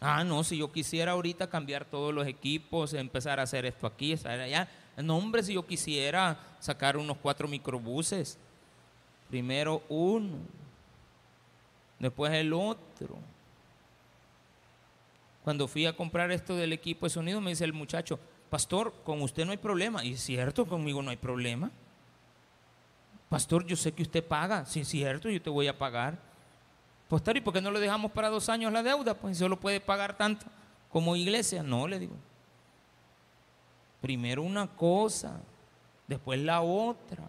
Ah, 0.00 0.22
no, 0.24 0.44
si 0.44 0.58
yo 0.58 0.70
quisiera 0.70 1.12
ahorita 1.12 1.48
cambiar 1.48 1.84
todos 1.84 2.12
los 2.12 2.26
equipos, 2.26 2.92
empezar 2.92 3.40
a 3.40 3.44
hacer 3.44 3.64
esto 3.64 3.86
aquí, 3.86 4.12
estar 4.12 4.38
allá. 4.38 4.68
No, 4.96 5.16
hombre, 5.16 5.42
si 5.42 5.54
yo 5.54 5.66
quisiera 5.66 6.38
sacar 6.60 6.96
unos 6.96 7.16
cuatro 7.16 7.48
microbuses. 7.48 8.38
Primero 9.28 9.82
uno, 9.88 10.36
después 11.98 12.32
el 12.32 12.52
otro. 12.52 13.16
Cuando 15.42 15.66
fui 15.66 15.86
a 15.86 15.96
comprar 15.96 16.30
esto 16.30 16.56
del 16.56 16.72
equipo 16.72 17.06
de 17.06 17.10
sonido, 17.10 17.40
me 17.40 17.50
dice 17.50 17.64
el 17.64 17.72
muchacho, 17.72 18.18
pastor, 18.54 18.94
con 19.02 19.20
usted 19.20 19.44
no 19.44 19.50
hay 19.50 19.56
problema. 19.56 20.04
Y 20.04 20.12
es 20.12 20.20
cierto, 20.20 20.64
conmigo 20.64 21.02
no 21.02 21.10
hay 21.10 21.16
problema. 21.16 21.72
Pastor, 23.28 23.66
yo 23.66 23.74
sé 23.74 23.90
que 23.90 24.04
usted 24.04 24.22
paga. 24.24 24.64
Sí, 24.64 24.82
es 24.82 24.88
cierto, 24.88 25.28
yo 25.28 25.42
te 25.42 25.50
voy 25.50 25.66
a 25.66 25.76
pagar. 25.76 26.16
Pues, 27.08 27.20
¿y 27.34 27.40
por 27.40 27.52
qué 27.52 27.60
no 27.60 27.72
le 27.72 27.80
dejamos 27.80 28.12
para 28.12 28.28
dos 28.28 28.48
años 28.48 28.72
la 28.72 28.84
deuda? 28.84 29.14
Pues 29.14 29.38
solo 29.38 29.58
puede 29.58 29.80
pagar 29.80 30.16
tanto 30.16 30.46
como 30.88 31.16
iglesia. 31.16 31.64
No, 31.64 31.88
le 31.88 31.98
digo. 31.98 32.14
Primero 34.00 34.44
una 34.44 34.68
cosa, 34.68 35.40
después 36.06 36.38
la 36.38 36.60
otra. 36.60 37.24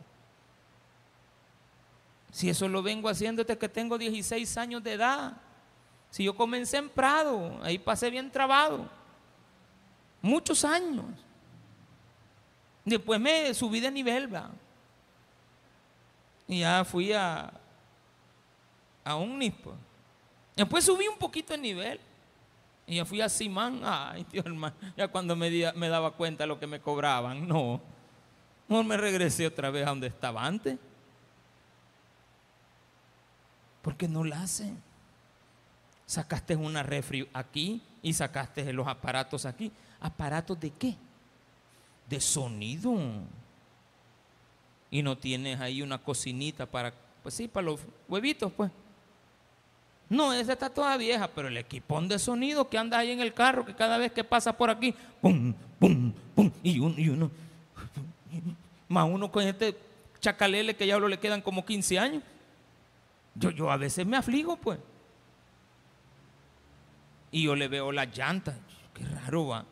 Si 2.31 2.51
eso 2.51 2.67
lo 2.67 2.83
vengo 2.83 3.09
haciendo 3.09 3.43
desde 3.43 3.57
que 3.57 3.67
tengo 3.67 3.97
16 3.97 4.57
años 4.57 4.83
de 4.83 4.93
edad. 4.93 5.33
Si 6.11 6.23
yo 6.23 6.35
comencé 6.35 6.77
en 6.77 6.87
Prado, 6.87 7.59
ahí 7.63 7.79
pasé 7.79 8.11
bien 8.11 8.29
trabado. 8.29 8.87
Muchos 10.25 10.65
años. 10.65 11.05
Después 12.83 13.19
me 13.21 13.53
subí 13.53 13.79
de 13.79 13.91
nivel, 13.91 14.33
¿va? 14.33 14.49
Y 16.47 16.61
ya 16.61 16.83
fui 16.83 17.13
a, 17.13 17.53
a 19.03 19.15
un 19.17 19.37
nispo. 19.37 19.75
Después 20.55 20.83
subí 20.83 21.07
un 21.07 21.19
poquito 21.19 21.53
el 21.53 21.61
nivel. 21.61 21.99
Y 22.87 22.95
ya 22.95 23.05
fui 23.05 23.21
a 23.21 23.29
Simán. 23.29 23.81
Ay, 23.83 24.25
Dios 24.31 24.43
hermano. 24.47 24.75
Ya 24.97 25.07
cuando 25.07 25.35
me, 25.35 25.51
daba 25.51 26.09
cuenta 26.09 26.43
de 26.43 26.47
lo 26.47 26.59
que 26.59 26.65
me 26.65 26.79
cobraban. 26.79 27.47
No. 27.47 27.79
No 28.67 28.83
me 28.83 28.97
regresé 28.97 29.45
otra 29.45 29.69
vez 29.69 29.85
a 29.85 29.89
donde 29.89 30.07
estaba 30.07 30.43
antes. 30.43 30.79
Porque 33.83 34.07
no 34.07 34.23
la 34.23 34.41
hacen. 34.41 34.81
Sacaste 36.05 36.55
una 36.55 36.83
refri 36.83 37.27
aquí 37.33 37.81
y 38.01 38.13
sacaste 38.13 38.71
los 38.71 38.87
aparatos 38.87 39.45
aquí. 39.45 39.71
¿Aparatos 39.99 40.59
de 40.59 40.71
qué? 40.71 40.95
De 42.07 42.21
sonido. 42.21 42.93
Y 44.91 45.01
no 45.01 45.17
tienes 45.17 45.59
ahí 45.59 45.81
una 45.81 45.97
cocinita 45.97 46.65
para, 46.65 46.93
pues 47.23 47.35
sí, 47.35 47.47
para 47.47 47.65
los 47.65 47.79
huevitos, 48.07 48.51
pues. 48.51 48.71
No, 50.07 50.31
esa 50.33 50.53
está 50.53 50.69
toda 50.69 50.95
vieja, 50.97 51.27
pero 51.27 51.47
el 51.47 51.57
equipón 51.57 52.07
de 52.07 52.19
sonido 52.19 52.69
que 52.69 52.77
anda 52.77 52.99
ahí 52.99 53.09
en 53.09 53.21
el 53.21 53.33
carro, 53.33 53.65
que 53.65 53.73
cada 53.73 53.97
vez 53.97 54.11
que 54.11 54.23
pasa 54.23 54.55
por 54.55 54.69
aquí, 54.69 54.93
pum, 55.19 55.53
pum, 55.79 56.13
pum, 56.35 56.51
y 56.61 56.79
uno, 56.79 56.93
y 56.95 57.09
uno, 57.09 57.31
más 58.87 59.09
uno 59.09 59.31
con 59.31 59.43
este 59.43 59.75
chacalele 60.19 60.75
que 60.75 60.85
ya 60.85 60.99
le 60.99 61.19
quedan 61.19 61.41
como 61.41 61.65
15 61.65 61.97
años. 61.97 62.23
Yo, 63.33 63.49
yo 63.49 63.71
a 63.71 63.77
veces 63.77 64.05
me 64.05 64.15
afligo, 64.15 64.55
pues. 64.55 64.77
Y 67.35 67.43
yo 67.43 67.53
le 67.53 67.67
veo 67.67 67.91
las 67.91 68.17
llantas, 68.17 68.55
qué 68.93 69.03
raro 69.03 69.47
va. 69.47 69.65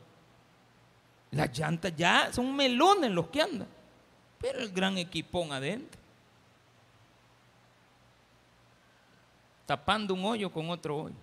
Las 1.31 1.57
llantas 1.57 1.95
ya 1.95 2.27
son 2.33 2.53
melones 2.53 3.09
los 3.09 3.27
que 3.27 3.41
andan, 3.41 3.69
pero 4.37 4.59
el 4.59 4.69
gran 4.73 4.97
equipón 4.97 5.53
adentro. 5.53 6.03
tapando 9.65 10.13
un 10.13 10.25
hoyo 10.25 10.51
con 10.51 10.69
otro 10.69 10.97
hoyo. 10.97 11.15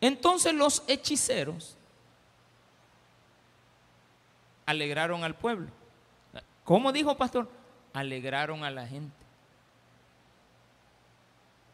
Entonces 0.00 0.54
los 0.54 0.82
hechiceros 0.86 1.76
alegraron 4.64 5.22
al 5.22 5.34
pueblo. 5.34 5.68
¿Cómo 6.64 6.92
dijo 6.92 7.14
pastor? 7.18 7.46
Alegraron 7.92 8.64
a 8.64 8.70
la 8.70 8.86
gente. 8.86 9.14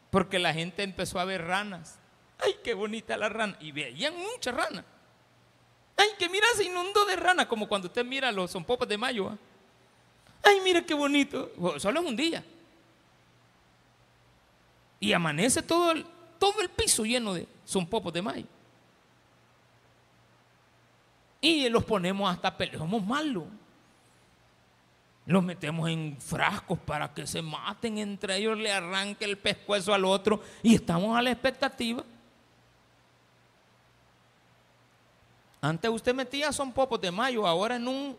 Porque 0.09 0.37
la 0.37 0.53
gente 0.53 0.83
empezó 0.83 1.17
a 1.17 1.23
ver 1.23 1.45
ranas. 1.45 2.00
¡Ay, 2.41 2.55
qué 2.63 2.73
bonita 2.73 3.15
la 3.17 3.29
rana! 3.29 3.55
Y 3.59 3.71
veían 3.71 4.15
muchas 4.17 4.55
ranas. 4.55 4.83
¡Ay, 5.95 6.09
que 6.17 6.27
mira, 6.29 6.47
se 6.55 6.63
inundó 6.63 7.05
de 7.05 7.15
rana! 7.15 7.47
Como 7.47 7.67
cuando 7.67 7.87
usted 7.87 8.03
mira 8.03 8.31
los 8.31 8.51
son 8.51 8.65
de 8.87 8.97
mayo. 8.97 9.29
¿ah? 9.29 9.37
¡Ay, 10.43 10.59
mira 10.63 10.81
qué 10.81 10.93
bonito! 10.93 11.51
Solo 11.77 11.99
es 11.99 12.05
un 12.05 12.15
día. 12.15 12.43
Y 14.99 15.13
amanece 15.13 15.61
todo 15.61 15.91
el, 15.91 16.05
todo 16.39 16.61
el 16.61 16.69
piso 16.69 17.03
lleno 17.05 17.33
de 17.33 17.47
son 17.65 17.85
popos 17.85 18.13
de 18.13 18.21
maíz. 18.21 18.45
Y 21.39 21.67
los 21.69 21.83
ponemos 21.83 22.31
hasta 22.31 22.55
pelear, 22.55 22.77
somos 22.77 23.03
malos. 23.03 23.45
Los 25.25 25.43
metemos 25.43 25.89
en 25.89 26.17
frascos 26.19 26.77
para 26.79 27.13
que 27.13 27.25
se 27.25 27.41
maten 27.41 27.97
entre 27.97 28.37
ellos, 28.37 28.57
le 28.57 28.71
arranque 28.71 29.25
el 29.25 29.37
pescuezo 29.37 29.93
al 29.93 30.05
otro 30.05 30.41
y 30.61 30.75
estamos 30.75 31.17
a 31.17 31.21
la 31.21 31.31
expectativa. 31.31 32.03
Antes 35.61 35.91
usted 35.91 36.13
metía 36.13 36.51
son 36.51 36.73
popos 36.73 36.99
de 36.99 37.11
mayo, 37.11 37.47
ahora 37.47 37.75
en 37.75 37.87
un 37.87 38.17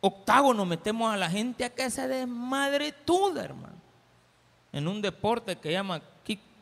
octágono 0.00 0.64
metemos 0.64 1.12
a 1.12 1.16
la 1.16 1.30
gente 1.30 1.64
a 1.64 1.70
que 1.70 1.88
se 1.90 2.06
desmadre 2.06 2.92
toda, 2.92 3.44
hermano 3.44 3.78
en 4.72 4.86
un 4.86 5.00
deporte 5.00 5.56
que 5.56 5.72
llama 5.72 6.00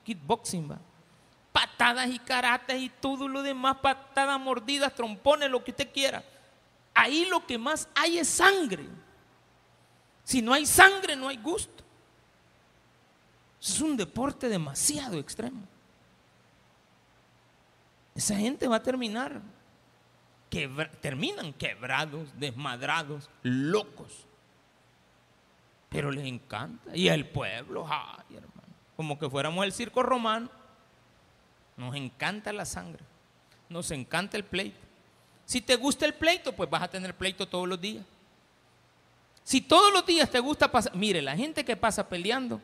kickboxing, 0.04 0.70
patadas 1.52 2.08
y 2.08 2.18
karates 2.18 2.80
y 2.80 2.88
todo 2.88 3.28
lo 3.28 3.42
demás, 3.42 3.76
patadas, 3.78 4.40
mordidas, 4.40 4.94
trompones, 4.94 5.50
lo 5.50 5.62
que 5.64 5.72
usted 5.72 5.92
quiera. 5.92 6.22
Ahí 6.94 7.26
lo 7.26 7.44
que 7.44 7.58
más 7.58 7.88
hay 7.94 8.18
es 8.18 8.28
sangre. 8.28 8.86
Si 10.24 10.40
no 10.40 10.52
hay 10.52 10.66
sangre, 10.66 11.16
no 11.16 11.28
hay 11.28 11.36
gusto. 11.36 11.84
Es 13.60 13.80
un 13.80 13.96
deporte 13.96 14.48
demasiado 14.48 15.18
extremo. 15.18 15.62
Esa 18.14 18.36
gente 18.36 18.66
va 18.66 18.76
a 18.76 18.82
terminar, 18.82 19.42
terminan 20.48 21.52
quebrados, 21.52 22.28
desmadrados, 22.38 23.30
locos. 23.42 24.26
Pero 25.88 26.10
les 26.10 26.26
encanta. 26.26 26.96
Y 26.96 27.08
el 27.08 27.26
pueblo, 27.26 27.86
ay, 27.88 28.36
hermano. 28.36 28.74
Como 28.96 29.18
que 29.18 29.28
fuéramos 29.28 29.64
el 29.64 29.72
circo 29.72 30.02
romano. 30.02 30.50
Nos 31.76 31.94
encanta 31.94 32.52
la 32.52 32.64
sangre. 32.64 33.02
Nos 33.68 33.90
encanta 33.90 34.36
el 34.36 34.44
pleito. 34.44 34.78
Si 35.44 35.60
te 35.60 35.76
gusta 35.76 36.06
el 36.06 36.14
pleito, 36.14 36.52
pues 36.52 36.68
vas 36.68 36.82
a 36.82 36.88
tener 36.88 37.14
pleito 37.14 37.46
todos 37.46 37.68
los 37.68 37.80
días. 37.80 38.04
Si 39.44 39.60
todos 39.60 39.92
los 39.92 40.04
días 40.04 40.28
te 40.28 40.40
gusta 40.40 40.70
pasar, 40.70 40.94
mire, 40.96 41.22
la 41.22 41.36
gente 41.36 41.64
que 41.64 41.76
pasa 41.76 42.08
peleando, 42.08 42.60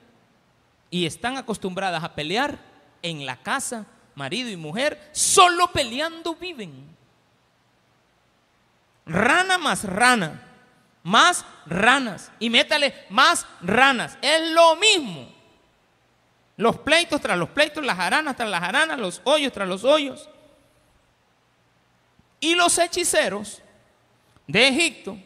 y 0.91 1.07
están 1.07 1.39
acostumbradas 1.39 2.05
a 2.05 2.15
pelear 2.15 2.59
en 3.01 3.25
la 3.25 3.41
casa, 3.41 3.87
marido 4.15 4.51
y 4.51 4.57
mujer, 4.57 5.11
solo 5.13 5.69
peleando 5.73 6.35
viven. 6.35 6.92
Rana 9.07 9.59
más 9.59 9.85
rana, 9.85 10.43
más 11.03 11.45
ranas. 11.67 12.31
Y 12.39 12.51
métale 12.51 13.07
más 13.11 13.47
ranas. 13.61 14.19
Es 14.23 14.51
lo 14.51 14.77
mismo. 14.77 15.33
Los 16.57 16.79
pleitos 16.79 17.21
tras 17.21 17.39
los 17.39 17.49
pleitos, 17.49 17.85
las 17.85 17.99
aranas 17.99 18.37
tras 18.37 18.49
las 18.49 18.63
aranas, 18.63 18.99
los 18.99 19.21
hoyos 19.25 19.53
tras 19.53 19.69
los 19.69 19.85
hoyos. 19.85 20.29
Y 22.41 22.55
los 22.55 22.77
hechiceros 22.79 23.63
de 24.47 24.69
Egipto 24.69 25.17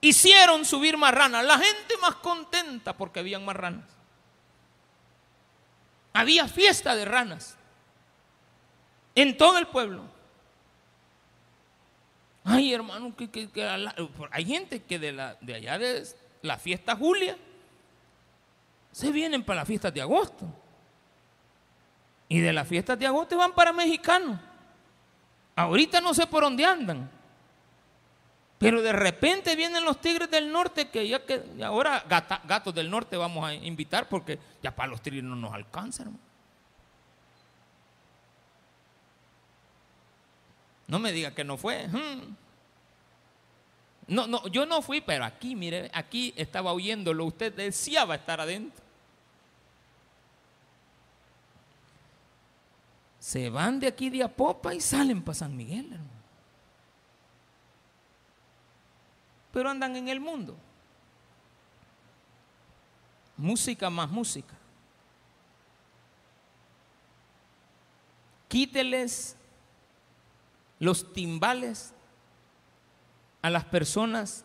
hicieron 0.00 0.64
subir 0.64 0.96
más 0.96 1.14
ranas. 1.14 1.44
La 1.44 1.58
gente 1.58 1.96
más 2.00 2.16
contenta 2.16 2.96
porque 2.96 3.20
habían 3.20 3.44
más 3.44 3.56
ranas. 3.56 3.84
Había 6.12 6.48
fiesta 6.48 6.94
de 6.94 7.04
ranas 7.04 7.56
en 9.14 9.36
todo 9.36 9.58
el 9.58 9.66
pueblo. 9.66 10.02
Ay, 12.48 12.72
hermano, 12.72 13.12
que, 13.16 13.50
hay 14.30 14.44
gente 14.44 14.80
que 14.84 15.00
de, 15.00 15.10
la, 15.10 15.36
de 15.40 15.54
allá 15.54 15.78
de 15.78 16.06
la 16.42 16.56
fiesta 16.56 16.94
Julia 16.94 17.36
se 18.92 19.10
vienen 19.10 19.42
para 19.42 19.60
las 19.60 19.68
fiestas 19.68 19.92
de 19.92 20.00
agosto. 20.00 20.46
Y 22.28 22.38
de 22.38 22.52
las 22.52 22.68
fiestas 22.68 22.96
de 23.00 23.06
agosto 23.06 23.36
van 23.36 23.52
para 23.52 23.72
mexicanos. 23.72 24.38
Ahorita 25.56 26.00
no 26.00 26.14
sé 26.14 26.28
por 26.28 26.44
dónde 26.44 26.64
andan. 26.64 27.10
Pero 28.58 28.80
de 28.80 28.92
repente 28.92 29.56
vienen 29.56 29.84
los 29.84 30.00
tigres 30.00 30.30
del 30.30 30.50
norte 30.50 30.88
que 30.88 31.06
ya 31.08 31.26
que 31.26 31.42
ahora 31.64 32.04
gatos 32.44 32.72
del 32.72 32.88
norte 32.88 33.16
vamos 33.16 33.44
a 33.44 33.54
invitar 33.54 34.08
porque 34.08 34.38
ya 34.62 34.74
para 34.74 34.88
los 34.88 35.02
tigres 35.02 35.24
no 35.24 35.34
nos 35.34 35.52
alcanza, 35.52 36.04
hermano. 36.04 36.25
No 40.86 40.98
me 40.98 41.12
diga 41.12 41.34
que 41.34 41.44
no 41.44 41.56
fue. 41.56 41.88
Hmm. 41.88 42.36
No, 44.08 44.26
no, 44.26 44.46
yo 44.46 44.66
no 44.66 44.82
fui, 44.82 45.00
pero 45.00 45.24
aquí, 45.24 45.56
mire, 45.56 45.90
aquí 45.92 46.32
estaba 46.36 46.72
oyéndolo. 46.72 47.24
Usted 47.24 47.52
deseaba 47.52 48.14
estar 48.14 48.40
adentro. 48.40 48.84
Se 53.18 53.50
van 53.50 53.80
de 53.80 53.88
aquí 53.88 54.08
de 54.08 54.22
Apopa 54.22 54.72
y 54.72 54.80
salen 54.80 55.20
para 55.20 55.34
San 55.34 55.56
Miguel, 55.56 55.86
hermano. 55.86 56.10
Pero 59.52 59.70
andan 59.70 59.96
en 59.96 60.08
el 60.08 60.20
mundo. 60.20 60.56
Música 63.36 63.90
más 63.90 64.08
música. 64.08 64.54
Quíteles 68.48 69.36
los 70.78 71.12
timbales 71.12 71.94
a 73.42 73.50
las 73.50 73.64
personas 73.64 74.44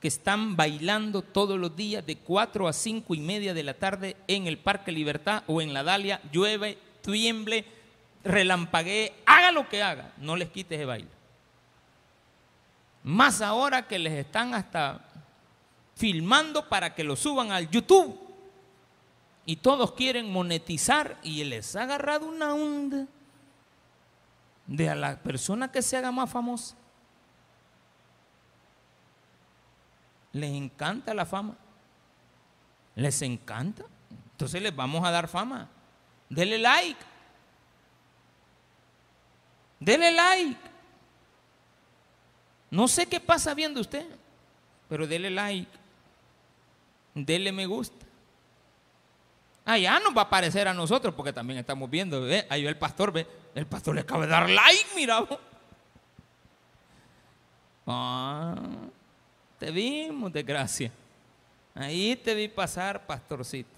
que 0.00 0.08
están 0.08 0.56
bailando 0.56 1.22
todos 1.22 1.58
los 1.58 1.76
días 1.76 2.04
de 2.04 2.16
4 2.16 2.66
a 2.66 2.72
5 2.72 3.14
y 3.14 3.20
media 3.20 3.54
de 3.54 3.62
la 3.62 3.74
tarde 3.74 4.16
en 4.26 4.46
el 4.46 4.58
Parque 4.58 4.90
Libertad 4.90 5.44
o 5.46 5.62
en 5.62 5.72
la 5.72 5.84
Dalia, 5.84 6.20
llueve, 6.32 6.76
tiemble, 7.02 7.64
relampaguee, 8.24 9.12
haga 9.26 9.52
lo 9.52 9.68
que 9.68 9.82
haga, 9.82 10.12
no 10.18 10.36
les 10.36 10.50
quite 10.50 10.74
ese 10.74 10.84
baile. 10.84 11.08
Más 13.04 13.40
ahora 13.40 13.86
que 13.86 13.98
les 13.98 14.12
están 14.12 14.54
hasta 14.54 15.04
filmando 15.96 16.68
para 16.68 16.94
que 16.94 17.04
lo 17.04 17.16
suban 17.16 17.52
al 17.52 17.70
YouTube. 17.70 18.18
Y 19.44 19.56
todos 19.56 19.92
quieren 19.92 20.30
monetizar 20.32 21.18
y 21.22 21.42
les 21.44 21.74
ha 21.74 21.82
agarrado 21.82 22.26
una 22.26 22.54
onda 22.54 23.06
de 24.66 24.88
a 24.88 24.94
la 24.94 25.18
persona 25.18 25.70
que 25.70 25.82
se 25.82 25.96
haga 25.96 26.10
más 26.10 26.30
famosa. 26.30 26.76
Les 30.32 30.50
encanta 30.50 31.12
la 31.14 31.26
fama. 31.26 31.56
Les 32.94 33.20
encanta. 33.22 33.84
Entonces 34.32 34.62
les 34.62 34.74
vamos 34.74 35.04
a 35.04 35.10
dar 35.10 35.28
fama. 35.28 35.68
Dele 36.28 36.58
like. 36.58 37.00
Dele 39.78 40.12
like. 40.12 40.60
No 42.70 42.88
sé 42.88 43.06
qué 43.06 43.20
pasa 43.20 43.52
viendo 43.52 43.80
usted, 43.80 44.06
pero 44.88 45.06
dele 45.06 45.30
like. 45.30 45.70
Dele 47.14 47.52
me 47.52 47.66
gusta. 47.66 48.06
Allá 49.64 50.00
nos 50.00 50.16
va 50.16 50.22
a 50.22 50.24
aparecer 50.24 50.66
a 50.66 50.74
nosotros 50.74 51.14
porque 51.14 51.32
también 51.32 51.58
estamos 51.58 51.88
viendo. 51.90 52.26
Ahí 52.48 52.66
el 52.66 52.78
pastor, 52.78 53.12
ve. 53.12 53.26
El 53.54 53.66
pastor 53.66 53.94
le 53.94 54.00
acaba 54.00 54.24
de 54.24 54.32
dar 54.32 54.48
like, 54.48 54.86
mira. 54.94 55.26
Ah, 57.86 58.54
te 59.58 59.70
vimos, 59.70 60.32
de 60.32 60.42
gracia. 60.42 60.92
Ahí 61.74 62.16
te 62.16 62.34
vi 62.34 62.48
pasar, 62.48 63.06
pastorcito. 63.06 63.70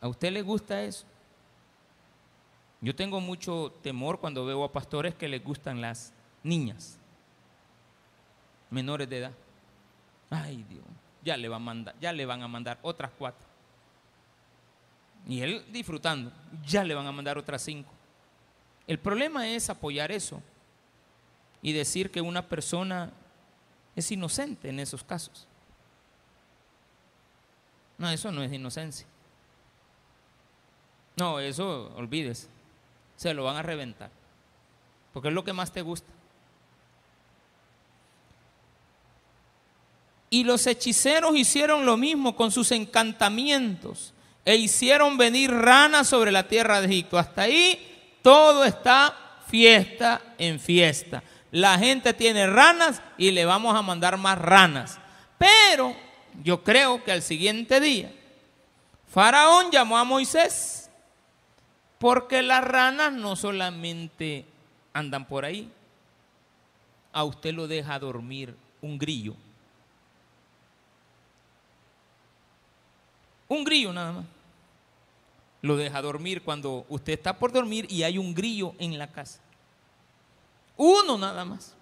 ¿A 0.00 0.08
usted 0.08 0.32
le 0.32 0.42
gusta 0.42 0.82
eso? 0.82 1.06
Yo 2.80 2.94
tengo 2.94 3.20
mucho 3.20 3.72
temor 3.82 4.18
cuando 4.18 4.44
veo 4.44 4.64
a 4.64 4.72
pastores 4.72 5.14
que 5.14 5.28
les 5.28 5.42
gustan 5.42 5.80
las 5.80 6.12
niñas 6.42 6.98
menores 8.72 9.08
de 9.08 9.18
edad. 9.18 9.32
Ay, 10.30 10.64
Dios, 10.68 10.82
ya 11.22 11.36
le, 11.36 11.48
van 11.48 11.62
a 11.62 11.64
mandar, 11.64 11.94
ya 12.00 12.12
le 12.12 12.26
van 12.26 12.42
a 12.42 12.48
mandar 12.48 12.78
otras 12.82 13.12
cuatro. 13.16 13.46
Y 15.28 15.40
él 15.40 15.64
disfrutando, 15.70 16.32
ya 16.66 16.84
le 16.84 16.94
van 16.94 17.06
a 17.06 17.12
mandar 17.12 17.38
otras 17.38 17.62
cinco. 17.62 17.92
El 18.86 18.98
problema 18.98 19.48
es 19.48 19.70
apoyar 19.70 20.10
eso 20.10 20.42
y 21.60 21.72
decir 21.72 22.10
que 22.10 22.20
una 22.20 22.46
persona 22.48 23.12
es 23.94 24.10
inocente 24.10 24.68
en 24.68 24.80
esos 24.80 25.04
casos. 25.04 25.46
No, 27.98 28.10
eso 28.10 28.32
no 28.32 28.42
es 28.42 28.52
inocencia. 28.52 29.06
No, 31.16 31.38
eso 31.38 31.92
olvides. 31.94 32.48
Se 33.16 33.32
lo 33.32 33.44
van 33.44 33.56
a 33.56 33.62
reventar. 33.62 34.10
Porque 35.12 35.28
es 35.28 35.34
lo 35.34 35.44
que 35.44 35.52
más 35.52 35.70
te 35.70 35.82
gusta. 35.82 36.10
Y 40.30 40.44
los 40.44 40.66
hechiceros 40.66 41.36
hicieron 41.36 41.84
lo 41.84 41.96
mismo 41.96 42.34
con 42.34 42.50
sus 42.50 42.72
encantamientos 42.72 44.14
e 44.44 44.56
hicieron 44.56 45.16
venir 45.16 45.50
ranas 45.50 46.08
sobre 46.08 46.32
la 46.32 46.48
tierra 46.48 46.80
de 46.80 46.86
Egipto. 46.86 47.18
Hasta 47.18 47.42
ahí 47.42 48.18
todo 48.22 48.64
está 48.64 49.14
fiesta 49.46 50.20
en 50.38 50.58
fiesta. 50.58 51.22
La 51.50 51.78
gente 51.78 52.14
tiene 52.14 52.46
ranas 52.46 53.02
y 53.18 53.30
le 53.30 53.44
vamos 53.44 53.76
a 53.76 53.82
mandar 53.82 54.16
más 54.16 54.38
ranas. 54.38 54.98
Pero 55.38 55.94
yo 56.42 56.62
creo 56.62 57.04
que 57.04 57.12
al 57.12 57.22
siguiente 57.22 57.80
día, 57.80 58.12
Faraón 59.12 59.70
llamó 59.70 59.98
a 59.98 60.04
Moisés, 60.04 60.90
porque 61.98 62.42
las 62.42 62.64
ranas 62.64 63.12
no 63.12 63.36
solamente 63.36 64.46
andan 64.94 65.26
por 65.26 65.44
ahí, 65.44 65.70
a 67.12 67.24
usted 67.24 67.52
lo 67.52 67.68
deja 67.68 67.98
dormir 67.98 68.56
un 68.80 68.98
grillo. 68.98 69.34
Un 73.52 73.64
grillo 73.64 73.92
nada 73.92 74.12
más. 74.12 74.24
Lo 75.60 75.76
deja 75.76 76.00
dormir 76.00 76.42
cuando 76.42 76.86
usted 76.88 77.12
está 77.12 77.38
por 77.38 77.52
dormir 77.52 77.86
y 77.90 78.02
hay 78.02 78.16
un 78.16 78.32
grillo 78.34 78.72
en 78.78 78.96
la 78.96 79.12
casa. 79.12 79.40
Uno 80.78 81.18
nada 81.18 81.44
más. 81.44 81.76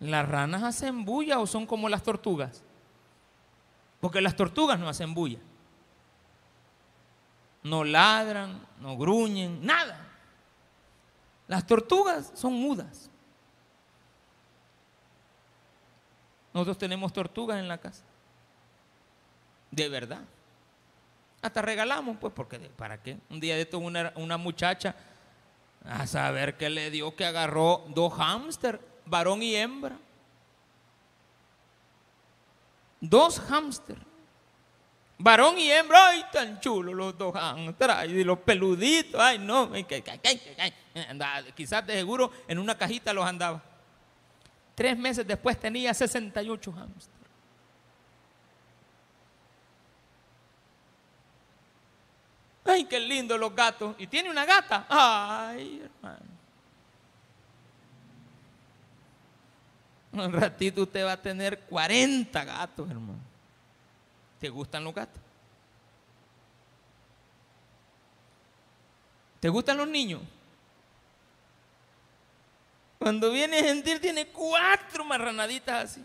¿Las 0.00 0.28
ranas 0.28 0.64
hacen 0.64 1.04
bulla 1.04 1.38
o 1.38 1.46
son 1.46 1.64
como 1.64 1.88
las 1.88 2.02
tortugas? 2.02 2.64
Porque 4.00 4.20
las 4.20 4.34
tortugas 4.34 4.80
no 4.80 4.88
hacen 4.88 5.14
bulla. 5.14 5.38
No 7.62 7.84
ladran, 7.84 8.66
no 8.80 8.96
gruñen, 8.98 9.64
nada. 9.64 10.08
Las 11.46 11.64
tortugas 11.64 12.32
son 12.34 12.52
mudas. 12.52 13.08
Nosotros 16.52 16.78
tenemos 16.78 17.12
tortugas 17.12 17.60
en 17.60 17.68
la 17.68 17.78
casa 17.78 18.02
de 19.76 19.88
verdad. 19.90 20.22
Hasta 21.42 21.62
regalamos, 21.62 22.16
pues, 22.18 22.32
porque 22.34 22.58
¿para 22.58 23.00
qué? 23.00 23.18
Un 23.30 23.38
día 23.38 23.54
de 23.54 23.62
esto 23.62 23.78
una, 23.78 24.12
una 24.16 24.38
muchacha, 24.38 24.96
a 25.84 26.06
saber 26.06 26.56
qué 26.56 26.70
le 26.70 26.90
dio, 26.90 27.14
que 27.14 27.24
agarró 27.24 27.84
dos 27.88 28.14
hámster, 28.14 28.80
varón 29.04 29.42
y 29.42 29.54
hembra. 29.54 29.96
Dos 33.00 33.38
hámster. 33.38 33.98
Varón 35.18 35.58
y 35.58 35.70
hembra, 35.70 36.08
ay, 36.08 36.24
tan 36.32 36.58
chulos 36.60 36.94
los 36.94 37.16
dos 37.16 37.34
hámster, 37.34 37.90
y 38.10 38.24
los 38.24 38.38
peluditos, 38.38 39.20
ay, 39.20 39.38
no, 39.38 39.70
quizás 41.54 41.86
de 41.86 41.94
seguro 41.94 42.32
en 42.48 42.58
una 42.58 42.76
cajita 42.76 43.12
los 43.12 43.24
andaba. 43.24 43.62
Tres 44.74 44.98
meses 44.98 45.26
después 45.26 45.58
tenía 45.60 45.94
68 45.94 46.72
hámster. 46.72 47.15
Ay, 52.66 52.84
qué 52.84 52.98
lindo 52.98 53.38
los 53.38 53.54
gatos. 53.54 53.94
Y 53.98 54.06
tiene 54.06 54.30
una 54.30 54.44
gata. 54.44 54.86
Ay, 54.88 55.82
hermano. 55.84 56.36
Un 60.12 60.32
ratito 60.32 60.82
usted 60.82 61.04
va 61.04 61.12
a 61.12 61.22
tener 61.22 61.60
40 61.60 62.44
gatos, 62.44 62.90
hermano. 62.90 63.20
¿Te 64.40 64.48
gustan 64.48 64.84
los 64.84 64.94
gatos? 64.94 65.20
¿Te 69.40 69.48
gustan 69.48 69.76
los 69.76 69.88
niños? 69.88 70.22
Cuando 72.98 73.30
viene 73.30 73.58
a 73.58 74.00
tiene 74.00 74.26
cuatro 74.28 75.04
marranaditas 75.04 75.84
así. 75.84 76.04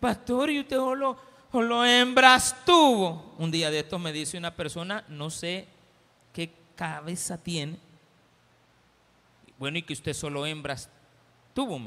Pastor, 0.00 0.50
¿y 0.50 0.60
usted 0.60 0.76
solo, 0.76 1.16
solo 1.52 1.84
hembras 1.84 2.64
tuvo? 2.64 3.34
Un 3.36 3.50
día 3.50 3.70
de 3.70 3.80
estos 3.80 4.00
me 4.00 4.10
dice 4.10 4.38
una 4.38 4.54
persona, 4.56 5.04
no 5.08 5.28
sé 5.28 5.68
qué 6.32 6.50
cabeza 6.74 7.36
tiene. 7.36 7.78
Bueno, 9.58 9.76
y 9.76 9.82
que 9.82 9.92
usted 9.92 10.14
solo 10.14 10.46
hembras 10.46 10.88
tuvo, 11.54 11.78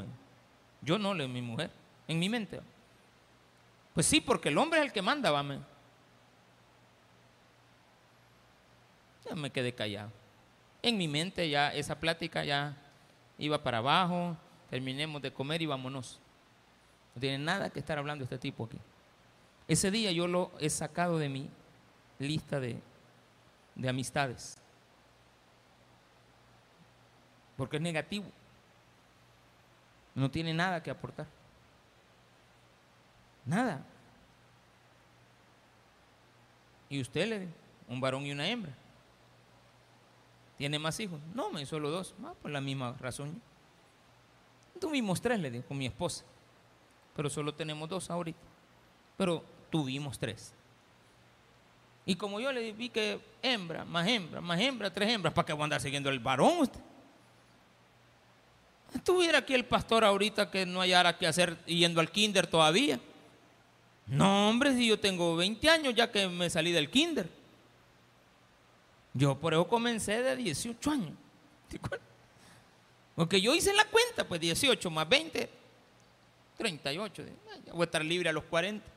yo 0.81 0.99
no, 0.99 1.15
le 1.15 1.27
mi 1.27 1.41
mujer, 1.41 1.71
en 2.07 2.19
mi 2.19 2.29
mente. 2.29 2.61
Pues 3.95 4.05
sí, 4.05 4.21
porque 4.21 4.49
el 4.49 4.57
hombre 4.59 4.79
es 4.79 4.85
el 4.85 4.91
que 4.91 5.01
manda, 5.01 5.31
vame. 5.31 5.59
Ya 9.27 9.35
me 9.35 9.49
quedé 9.49 9.73
callado. 9.73 10.11
En 10.83 10.95
mi 10.95 11.07
mente 11.07 11.49
ya 11.49 11.73
esa 11.73 11.99
plática 11.99 12.45
ya 12.45 12.77
iba 13.39 13.63
para 13.63 13.79
abajo, 13.79 14.37
terminemos 14.69 15.23
de 15.23 15.33
comer 15.33 15.63
y 15.63 15.65
vámonos. 15.65 16.19
No 17.15 17.21
tiene 17.21 17.39
nada 17.39 17.71
que 17.71 17.79
estar 17.79 17.97
hablando 17.97 18.23
este 18.25 18.37
tipo 18.37 18.65
aquí. 18.65 18.77
Ese 19.67 19.91
día 19.91 20.11
yo 20.11 20.27
lo 20.27 20.51
he 20.59 20.69
sacado 20.69 21.17
de 21.17 21.29
mi 21.29 21.49
lista 22.19 22.59
de, 22.59 22.79
de 23.75 23.89
amistades. 23.89 24.57
Porque 27.57 27.77
es 27.77 27.81
negativo. 27.81 28.25
No 30.13 30.29
tiene 30.29 30.53
nada 30.53 30.83
que 30.83 30.91
aportar. 30.91 31.27
Nada. 33.45 33.83
Y 36.89 37.01
usted 37.01 37.27
le 37.27 37.47
un 37.87 37.99
varón 37.99 38.25
y 38.25 38.31
una 38.31 38.47
hembra. 38.47 38.73
¿Tiene 40.57 40.79
más 40.79 40.99
hijos? 40.99 41.19
No, 41.33 41.49
me 41.49 41.65
solo 41.65 41.89
dos. 41.89 42.15
Ah, 42.23 42.33
por 42.41 42.51
la 42.51 42.61
misma 42.61 42.95
razón. 42.99 43.41
Tuvimos 44.79 45.21
tres, 45.21 45.39
le 45.39 45.51
digo, 45.51 45.65
con 45.65 45.77
mi 45.77 45.85
esposa. 45.85 46.23
Pero 47.15 47.29
solo 47.29 47.53
tenemos 47.53 47.89
dos 47.89 48.09
ahorita. 48.09 48.39
Pero 49.17 49.43
tuvimos 49.75 50.17
tres. 50.17 50.53
Y 52.05 52.15
como 52.15 52.39
yo 52.39 52.49
le 52.53 52.71
vi 52.71 52.87
que 52.87 53.19
hembra, 53.41 53.83
más 53.83 54.07
hembra, 54.07 54.39
más 54.39 54.57
hembra, 54.57 54.89
tres 54.89 55.09
hembras, 55.09 55.33
¿para 55.33 55.45
qué 55.45 55.51
voy 55.51 55.63
a 55.63 55.63
andar 55.65 55.81
siguiendo 55.81 56.09
el 56.09 56.19
varón 56.19 56.59
usted? 56.59 56.79
Estuviera 58.93 59.39
aquí 59.39 59.53
el 59.53 59.65
pastor 59.65 60.05
ahorita 60.05 60.49
que 60.49 60.65
no 60.65 60.79
hallara 60.79 61.17
que 61.17 61.27
hacer 61.27 61.57
yendo 61.65 61.99
al 61.99 62.09
kinder 62.09 62.47
todavía. 62.47 63.01
No, 64.07 64.49
hombre, 64.49 64.73
si 64.73 64.87
yo 64.87 64.97
tengo 64.97 65.35
20 65.35 65.69
años 65.69 65.93
ya 65.93 66.09
que 66.09 66.29
me 66.29 66.49
salí 66.49 66.71
del 66.71 66.89
kinder. 66.89 67.29
Yo 69.13 69.37
por 69.37 69.53
eso 69.53 69.67
comencé 69.67 70.23
de 70.23 70.37
18 70.37 70.89
años. 70.89 71.17
Porque 73.15 73.41
yo 73.41 73.53
hice 73.53 73.73
la 73.73 73.83
cuenta, 73.85 74.25
pues 74.25 74.39
18 74.39 74.89
más 74.89 75.09
20, 75.09 75.49
38. 76.59 77.23
Ya 77.65 77.73
voy 77.73 77.81
a 77.81 77.85
estar 77.85 78.05
libre 78.05 78.29
a 78.29 78.31
los 78.31 78.45
40. 78.45 78.94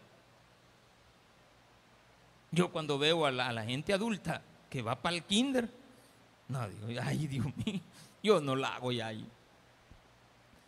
Yo 2.51 2.71
cuando 2.71 2.99
veo 2.99 3.27
a 3.27 3.31
la, 3.31 3.65
gente 3.65 3.93
adulta 3.93 4.43
que 4.71 4.83
va 4.83 4.97
para 4.97 5.17
el 5.17 5.23
kinder, 5.25 5.69
no, 6.49 6.69
digo, 6.69 7.01
ay 7.03 7.27
Dios 7.27 7.47
mío, 7.65 7.81
yo 8.23 8.41
no 8.41 8.57
la 8.57 8.77
hago 8.77 8.93
ya 8.93 9.09
ahí. 9.09 9.27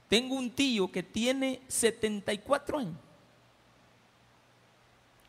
Tengo 0.08 0.34
un 0.34 0.50
tío 0.50 0.90
que 0.90 1.02
tiene 1.02 1.62
74 1.68 2.78
años. 2.78 2.96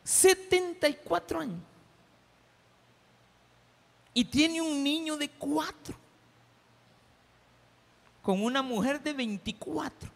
74 0.02 1.40
años. 1.40 1.60
Y 4.14 4.24
tiene 4.24 4.60
un 4.60 4.82
niño 4.82 5.16
de 5.16 5.28
4. 5.30 5.96
Con 8.22 8.42
una 8.42 8.62
mujer 8.62 9.00
de 9.00 9.12
24. 9.12 10.10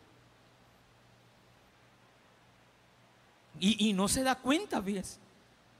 Y, 3.59 3.95
no 3.95 4.07
se 4.07 4.23
da 4.23 4.35
cuenta, 4.35 4.81
¿ves? 4.81 5.19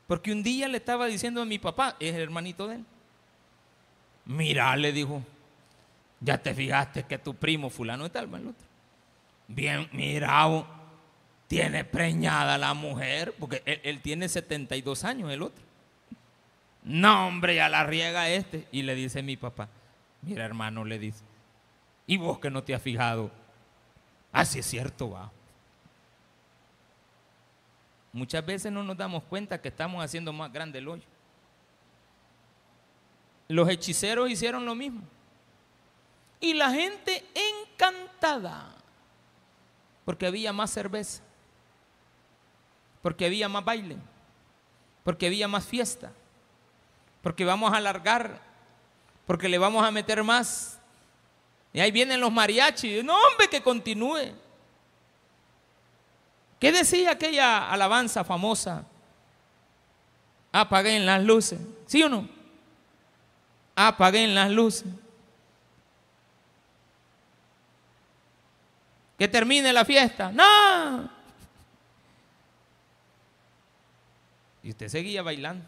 Porque 0.07 0.33
un 0.33 0.43
día 0.43 0.69
le 0.69 0.79
estaba 0.79 1.07
diciendo 1.07 1.43
a 1.43 1.45
mi 1.45 1.59
papá, 1.59 1.97
es 1.99 2.15
el 2.15 2.23
hermanito 2.23 2.69
de 2.69 2.77
él. 2.77 2.85
Mira, 4.25 4.75
le 4.77 4.93
dijo, 4.93 5.23
ya 6.21 6.39
te 6.39 6.55
fijaste 6.55 7.05
que 7.05 7.19
tu 7.19 7.35
primo 7.35 7.71
fulano 7.71 8.07
es 8.07 8.13
tal, 8.13 8.25
el 8.35 8.49
otro 8.49 8.67
bien 9.49 9.89
mirado, 9.93 10.67
tiene 11.49 11.85
preñada 11.85 12.59
la 12.59 12.75
mujer, 12.75 13.35
porque 13.39 13.63
él, 13.65 14.01
tiene 14.01 14.29
72 14.29 15.05
años, 15.05 15.31
el 15.31 15.43
otro. 15.43 15.65
No, 16.83 17.29
hombre, 17.29 17.57
ya 17.57 17.69
la 17.69 17.85
riega 17.85 18.29
este. 18.29 18.67
Y 18.73 18.83
le 18.83 18.95
dice 18.95 19.23
mi 19.23 19.37
papá, 19.37 19.69
mira 20.23 20.45
hermano, 20.45 20.85
le 20.85 20.99
dice, 20.99 21.23
¿y 22.07 22.17
vos 22.17 22.39
que 22.39 22.51
no 22.51 22.63
te 22.63 22.75
has 22.75 22.83
fijado? 22.83 23.31
Así 24.33 24.59
es 24.59 24.67
cierto, 24.67 25.11
va. 25.11 25.31
Muchas 28.17 28.47
veces 28.47 28.73
no 28.73 28.83
nos 28.83 28.97
damos 28.97 29.23
cuenta 29.25 29.61
que 29.61 29.69
estamos 29.69 30.03
haciendo 30.03 30.33
más 30.33 30.51
grande 30.51 30.79
el 30.79 30.89
hoyo. 30.89 31.05
Los 33.47 33.69
hechiceros 33.69 34.31
hicieron 34.31 34.65
lo 34.65 34.75
mismo. 34.75 35.03
Y 36.41 36.55
la 36.55 36.71
gente 36.71 37.23
encantada 37.35 38.75
porque 40.07 40.27
había 40.27 40.51
más 40.55 40.71
cerveza, 40.71 41.23
porque 43.03 43.27
había 43.27 43.51
más 43.51 43.63
baile, 43.63 43.99
porque 45.05 45.27
había 45.27 45.47
más 45.47 45.67
fiesta, 45.67 46.11
porque 47.21 47.45
vamos 47.45 47.71
a 47.71 47.77
alargar, 47.77 48.41
porque 49.27 49.47
le 49.47 49.59
vamos 49.59 49.85
a 49.85 49.91
meter 49.91 50.23
más. 50.23 50.81
Y 51.71 51.81
ahí 51.81 51.91
vienen 51.91 52.23
los 52.23 52.33
mariachis. 52.33 53.05
No, 53.05 53.15
hombre, 53.15 53.49
que 53.51 53.61
continúe. 53.61 54.33
¿Qué 56.67 56.73
decía 56.73 57.13
aquella 57.13 57.71
alabanza 57.71 58.25
famosa? 58.25 58.85
Apaguen 60.51 61.07
las 61.07 61.23
luces. 61.23 61.61
¿Sí 61.87 62.03
o 62.03 62.09
no? 62.09 62.29
Apaguen 63.77 64.35
las 64.35 64.51
luces. 64.51 64.89
que 69.17 69.29
termine 69.29 69.73
la 69.73 69.85
fiesta. 69.85 70.33
No. 70.33 71.09
Y 74.65 74.71
usted 74.71 74.89
seguía 74.89 75.23
bailando. 75.23 75.65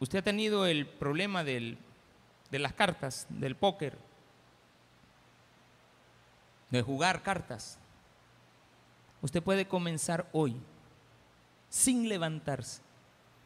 Usted 0.00 0.18
ha 0.18 0.22
tenido 0.22 0.66
el 0.66 0.86
problema 0.86 1.42
de 1.44 1.78
las 2.50 2.74
cartas, 2.74 3.26
del 3.30 3.56
póker, 3.56 3.96
de 6.68 6.82
jugar 6.82 7.22
cartas. 7.22 7.78
Usted 9.22 9.42
puede 9.42 9.66
comenzar 9.66 10.28
hoy 10.32 10.56
sin 11.68 12.08
levantarse. 12.08 12.82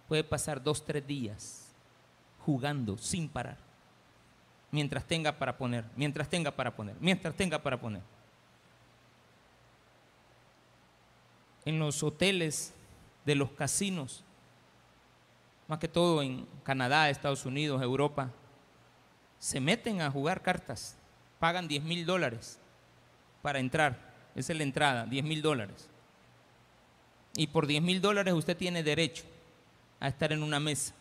Puede 0.09 0.25
pasar 0.25 0.63
dos, 0.63 0.85
tres 0.85 1.07
días 1.07 1.69
jugando 2.45 2.99
sin 2.99 3.29
parar 3.29 3.59
mientras 4.71 5.05
tenga 5.05 5.33
para 5.33 5.57
poner, 5.57 5.85
mientras 5.97 6.29
tenga 6.29 6.51
para 6.51 6.75
poner, 6.75 6.97
mientras 7.01 7.35
tenga 7.35 7.63
para 7.63 7.81
poner. 7.81 8.03
En 11.65 11.79
los 11.79 12.03
hoteles 12.03 12.73
de 13.25 13.35
los 13.35 13.51
casinos, 13.53 14.23
más 15.67 15.79
que 15.79 15.89
todo 15.89 16.23
en 16.23 16.47
Canadá, 16.63 17.11
Estados 17.11 17.45
Unidos, 17.45 17.83
Europa, 17.83 18.31
se 19.39 19.61
meten 19.61 20.01
a 20.01 20.11
jugar 20.11 20.43
cartas, 20.43 20.97
pagan 21.39 21.67
10 21.67 21.83
mil 21.83 22.07
dólares 22.07 22.59
para 23.43 23.59
entrar, 23.59 24.06
esa 24.37 24.53
es 24.53 24.59
la 24.59 24.63
entrada, 24.63 25.07
10 25.07 25.25
mil 25.25 25.43
dólares. 25.43 25.89
Y 27.35 27.49
por 27.49 27.67
10 27.67 27.83
mil 27.83 28.01
dólares 28.01 28.35
usted 28.35 28.57
tiene 28.57 28.83
derecho 28.83 29.25
a 29.99 30.09
estar 30.09 30.33
en 30.33 30.43
una 30.43 30.61
mesa 30.61 30.95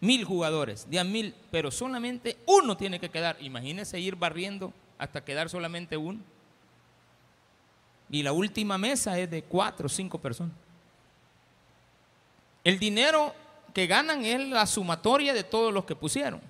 mil 0.00 0.24
jugadores, 0.24 0.88
diez 0.88 1.04
mil, 1.04 1.34
pero 1.50 1.70
solamente 1.70 2.36
uno 2.46 2.76
tiene 2.76 3.00
que 3.00 3.10
quedar. 3.10 3.36
Imagínese 3.40 3.98
ir 3.98 4.16
barriendo 4.16 4.72
hasta 4.98 5.24
quedar 5.24 5.48
solamente 5.48 5.96
uno. 5.96 6.20
Y 8.10 8.22
la 8.22 8.32
última 8.32 8.78
mesa 8.78 9.18
es 9.18 9.30
de 9.30 9.42
cuatro 9.42 9.86
o 9.86 9.88
cinco 9.88 10.18
personas. 10.18 10.54
El 12.62 12.78
dinero 12.78 13.34
que 13.72 13.86
ganan 13.86 14.24
es 14.24 14.48
la 14.48 14.66
sumatoria 14.66 15.32
de 15.34 15.44
todos 15.44 15.72
los 15.72 15.84
que 15.84 15.96
pusieron. 15.96 16.40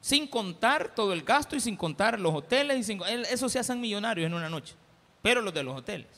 Sin 0.00 0.26
contar 0.26 0.94
todo 0.94 1.12
el 1.12 1.22
gasto 1.22 1.56
y 1.56 1.60
sin 1.60 1.76
contar 1.76 2.18
los 2.18 2.34
hoteles. 2.34 2.78
Y 2.78 2.84
sin, 2.84 3.02
eso 3.30 3.48
se 3.48 3.58
hacen 3.58 3.80
millonarios 3.80 4.26
en 4.26 4.34
una 4.34 4.48
noche. 4.48 4.74
Pero 5.22 5.42
los 5.42 5.52
de 5.52 5.62
los 5.62 5.76
hoteles. 5.76 6.08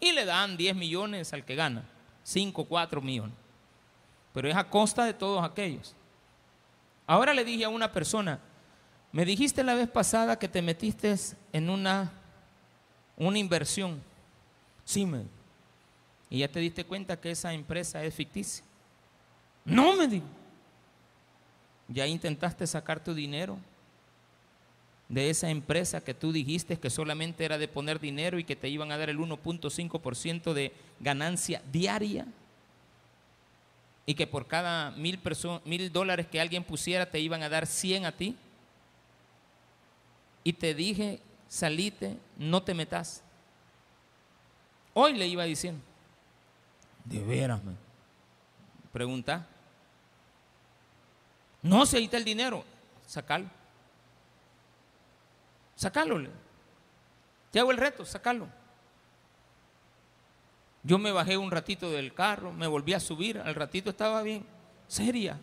Y 0.00 0.12
le 0.12 0.24
dan 0.24 0.56
10 0.56 0.74
millones 0.74 1.32
al 1.32 1.44
que 1.44 1.54
gana. 1.54 1.84
5, 2.24 2.64
4 2.64 3.00
millones. 3.00 3.34
pero 4.32 4.48
es 4.48 4.56
a 4.56 4.68
costa 4.68 5.04
de 5.04 5.12
todos 5.12 5.44
aquellos. 5.44 5.94
Ahora 7.06 7.34
le 7.34 7.44
dije 7.44 7.64
a 7.64 7.68
una 7.68 7.92
persona, 7.92 8.38
me 9.10 9.24
dijiste 9.24 9.62
la 9.62 9.74
vez 9.74 9.88
pasada 9.88 10.38
que 10.38 10.48
te 10.48 10.62
metiste 10.62 11.14
en 11.52 11.68
una, 11.68 12.12
una 13.16 13.38
inversión. 13.38 14.00
Sí, 14.84 15.04
me. 15.04 15.24
Y 16.30 16.38
ya 16.38 16.48
te 16.48 16.60
diste 16.60 16.84
cuenta 16.84 17.20
que 17.20 17.30
esa 17.30 17.52
empresa 17.52 18.02
es 18.02 18.14
ficticia. 18.14 18.64
No, 19.64 19.94
me 19.94 20.08
dijo. 20.08 20.24
Ya 21.88 22.06
intentaste 22.06 22.66
sacar 22.66 23.02
tu 23.02 23.14
dinero 23.14 23.58
de 25.08 25.28
esa 25.28 25.50
empresa 25.50 26.02
que 26.02 26.14
tú 26.14 26.32
dijiste 26.32 26.78
que 26.78 26.88
solamente 26.88 27.44
era 27.44 27.58
de 27.58 27.68
poner 27.68 28.00
dinero 28.00 28.38
y 28.38 28.44
que 28.44 28.56
te 28.56 28.68
iban 28.68 28.92
a 28.92 28.96
dar 28.96 29.10
el 29.10 29.18
1.5% 29.18 30.52
de 30.54 30.72
ganancia 31.00 31.60
diaria 31.70 32.26
y 34.06 34.14
que 34.14 34.26
por 34.26 34.46
cada 34.46 34.90
mil, 34.92 35.20
mil 35.64 35.92
dólares 35.92 36.26
que 36.26 36.40
alguien 36.40 36.64
pusiera 36.64 37.06
te 37.06 37.20
iban 37.20 37.42
a 37.42 37.48
dar 37.48 37.66
100 37.66 38.06
a 38.06 38.12
ti. 38.12 38.36
Y 40.44 40.54
te 40.54 40.74
dije, 40.74 41.20
salite, 41.48 42.16
no 42.36 42.62
te 42.62 42.74
metas. 42.74 43.22
Hoy 44.94 45.14
le 45.16 45.26
iba 45.28 45.44
diciendo, 45.44 45.80
de 47.04 47.20
veras, 47.20 47.60
pregunta. 48.92 49.46
No, 51.62 51.86
se 51.86 51.96
ahí 51.96 52.10
el 52.12 52.24
dinero, 52.24 52.64
sacalo. 53.06 53.48
Sacalo. 55.76 56.28
Te 57.50 57.60
hago 57.60 57.70
el 57.70 57.76
reto, 57.76 58.04
sacalo. 58.04 58.48
Yo 60.82 60.98
me 60.98 61.12
bajé 61.12 61.36
un 61.36 61.50
ratito 61.50 61.90
del 61.90 62.12
carro, 62.12 62.52
me 62.52 62.66
volví 62.66 62.92
a 62.92 63.00
subir, 63.00 63.38
al 63.38 63.54
ratito 63.54 63.90
estaba 63.90 64.22
bien, 64.22 64.44
seria. 64.88 65.38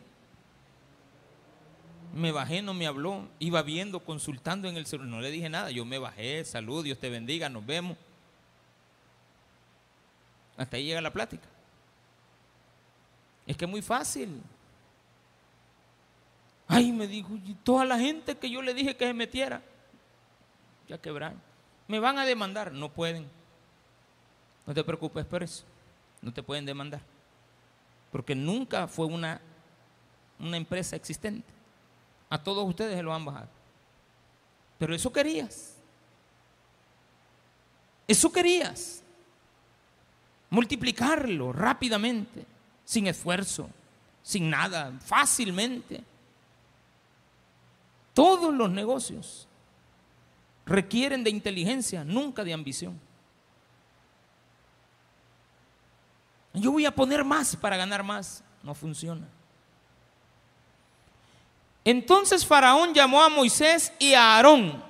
Me 2.14 2.32
bajé, 2.32 2.62
no 2.62 2.74
me 2.74 2.88
habló, 2.88 3.30
iba 3.40 3.62
viendo, 3.62 4.02
consultando 4.02 4.68
en 4.68 4.76
el 4.76 4.86
celular, 4.86 5.10
no 5.10 5.22
le 5.22 5.32
dije 5.32 5.48
nada, 5.48 5.72
yo 5.72 5.86
me 5.86 5.98
bajé, 5.98 6.44
salud, 6.44 6.84
Dios 6.84 7.00
te 7.00 7.10
bendiga, 7.10 7.48
nos 7.48 7.66
vemos. 7.66 7.98
Hasta 10.58 10.76
ahí 10.76 10.86
llega 10.86 11.00
la 11.00 11.14
plática. 11.14 11.48
Es 13.48 13.56
que 13.56 13.64
es 13.64 13.72
muy 13.72 13.82
fácil. 13.82 14.42
Ay, 16.72 16.92
me 16.92 17.08
dijo, 17.08 17.34
y 17.34 17.56
toda 17.56 17.84
la 17.84 17.98
gente 17.98 18.38
que 18.38 18.48
yo 18.48 18.62
le 18.62 18.76
dije 18.76 18.96
que 18.96 19.08
se 19.08 19.14
metiera, 19.14 19.64
ya 20.88 21.00
quebraron. 21.00 21.42
Me 21.88 22.00
van 22.00 22.20
a 22.20 22.26
demandar, 22.26 22.72
no 22.72 22.90
pueden. 22.90 23.28
No 24.68 24.74
te 24.76 24.84
preocupes 24.84 25.26
por 25.26 25.42
eso. 25.42 25.64
No 26.22 26.32
te 26.32 26.44
pueden 26.44 26.68
demandar. 26.68 27.02
Porque 28.12 28.36
nunca 28.36 28.88
fue 28.88 29.08
una, 29.08 29.42
una 30.38 30.58
empresa 30.58 30.96
existente. 30.96 31.52
A 32.30 32.38
todos 32.38 32.70
ustedes 32.70 32.96
se 32.96 33.02
lo 33.02 33.16
han 33.16 33.26
bajado. 33.26 33.50
Pero 34.78 34.94
eso 34.94 35.12
querías. 35.12 35.76
Eso 38.08 38.32
querías. 38.32 39.02
Multiplicarlo 40.52 41.52
rápidamente, 41.52 42.46
sin 42.86 43.08
esfuerzo, 43.08 43.68
sin 44.22 44.52
nada, 44.52 44.94
fácilmente. 45.04 46.04
Todos 48.20 48.54
los 48.54 48.70
negocios 48.70 49.48
requieren 50.66 51.24
de 51.24 51.30
inteligencia, 51.30 52.04
nunca 52.04 52.44
de 52.44 52.52
ambición. 52.52 53.00
Yo 56.54 56.74
voy 56.74 56.86
a 56.86 56.94
poner 56.94 57.24
más 57.24 57.56
para 57.56 57.78
ganar 57.78 58.04
más. 58.04 58.44
No 58.62 58.76
funciona. 58.76 59.26
Entonces 61.86 62.46
Faraón 62.46 62.94
llamó 62.94 63.22
a 63.22 63.30
Moisés 63.30 63.94
y 64.00 64.14
a 64.14 64.36
Aarón 64.36 64.84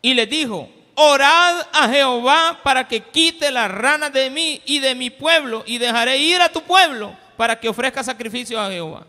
y 0.00 0.14
les 0.14 0.30
dijo, 0.30 0.70
orad 0.94 1.66
a 1.72 1.88
Jehová 1.88 2.60
para 2.62 2.86
que 2.86 3.00
quite 3.00 3.50
las 3.50 3.72
ranas 3.72 4.12
de 4.12 4.30
mí 4.30 4.62
y 4.66 4.78
de 4.78 4.94
mi 4.94 5.10
pueblo 5.10 5.64
y 5.66 5.78
dejaré 5.78 6.16
ir 6.18 6.40
a 6.40 6.52
tu 6.52 6.62
pueblo 6.62 7.12
para 7.36 7.58
que 7.58 7.68
ofrezca 7.68 8.04
sacrificio 8.04 8.60
a 8.60 8.70
Jehová. 8.70 9.04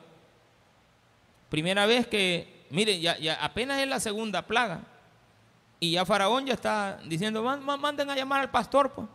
Primera 1.49 1.85
vez 1.85 2.07
que, 2.07 2.51
miren, 2.73 2.99
ya, 2.99 3.17
ya 3.17 3.35
apenas 3.35 3.79
es 3.79 3.87
la 3.87 3.99
segunda 3.99 4.41
plaga 4.41 4.81
y 5.83 5.91
ya 5.91 6.05
Faraón 6.05 6.45
ya 6.45 6.53
está 6.53 6.97
diciendo, 7.03 7.43
manden 7.43 8.09
a 8.09 8.15
llamar 8.15 8.39
al 8.39 8.49
pastor. 8.49 8.89
Pues. 8.93 9.05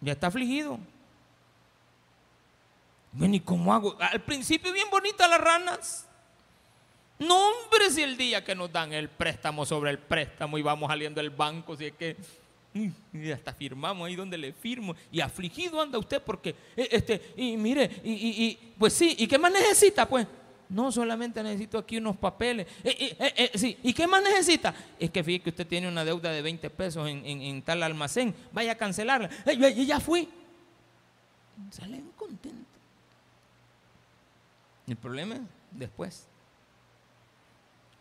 Ya 0.00 0.14
está 0.14 0.26
afligido. 0.26 0.80
Ven, 3.12 3.36
¿y 3.36 3.40
cómo 3.40 3.72
hago? 3.72 3.96
Al 4.00 4.20
principio 4.22 4.72
bien 4.72 4.90
bonitas 4.90 5.30
las 5.30 5.40
ranas. 5.40 6.06
No, 7.20 7.36
hombre, 7.36 7.88
si 7.90 8.02
el 8.02 8.16
día 8.16 8.42
que 8.42 8.56
nos 8.56 8.72
dan 8.72 8.92
el 8.92 9.08
préstamo 9.08 9.64
sobre 9.64 9.92
el 9.92 9.98
préstamo 10.00 10.58
y 10.58 10.62
vamos 10.62 10.88
saliendo 10.88 11.20
del 11.20 11.30
banco, 11.30 11.76
si 11.76 11.86
es 11.86 11.92
que 11.92 12.16
y 13.12 13.30
hasta 13.30 13.52
firmamos 13.52 14.08
ahí 14.08 14.16
donde 14.16 14.38
le 14.38 14.52
firmo 14.52 14.96
y 15.12 15.20
afligido 15.20 15.80
anda 15.80 15.98
usted 15.98 16.22
porque 16.22 16.56
eh, 16.74 16.88
este 16.90 17.34
y 17.36 17.54
mire 17.58 18.00
y, 18.02 18.12
y 18.12 18.74
pues 18.78 18.94
sí 18.94 19.14
y 19.18 19.26
qué 19.28 19.38
más 19.38 19.52
necesita 19.52 20.08
pues 20.08 20.26
no, 20.72 20.90
solamente 20.90 21.42
necesito 21.42 21.78
aquí 21.78 21.98
unos 21.98 22.16
papeles. 22.16 22.66
Eh, 22.82 23.14
eh, 23.18 23.50
eh, 23.54 23.78
¿Y 23.82 23.92
qué 23.92 24.06
más 24.06 24.22
necesita? 24.22 24.74
Es 24.98 25.10
que 25.10 25.22
fíjese 25.22 25.44
que 25.44 25.50
usted 25.50 25.66
tiene 25.66 25.86
una 25.86 26.04
deuda 26.04 26.30
de 26.30 26.40
20 26.40 26.70
pesos 26.70 27.06
en, 27.08 27.62
tal 27.62 27.82
almacén. 27.82 28.34
Vaya 28.52 28.72
a 28.72 28.74
cancelarla. 28.76 29.28
Y 29.46 29.86
ya 29.86 30.00
fui. 30.00 30.28
Salen 31.70 32.10
contentos. 32.16 32.66
El 34.86 34.96
problema 34.96 35.34
es 35.34 35.42
después. 35.70 36.26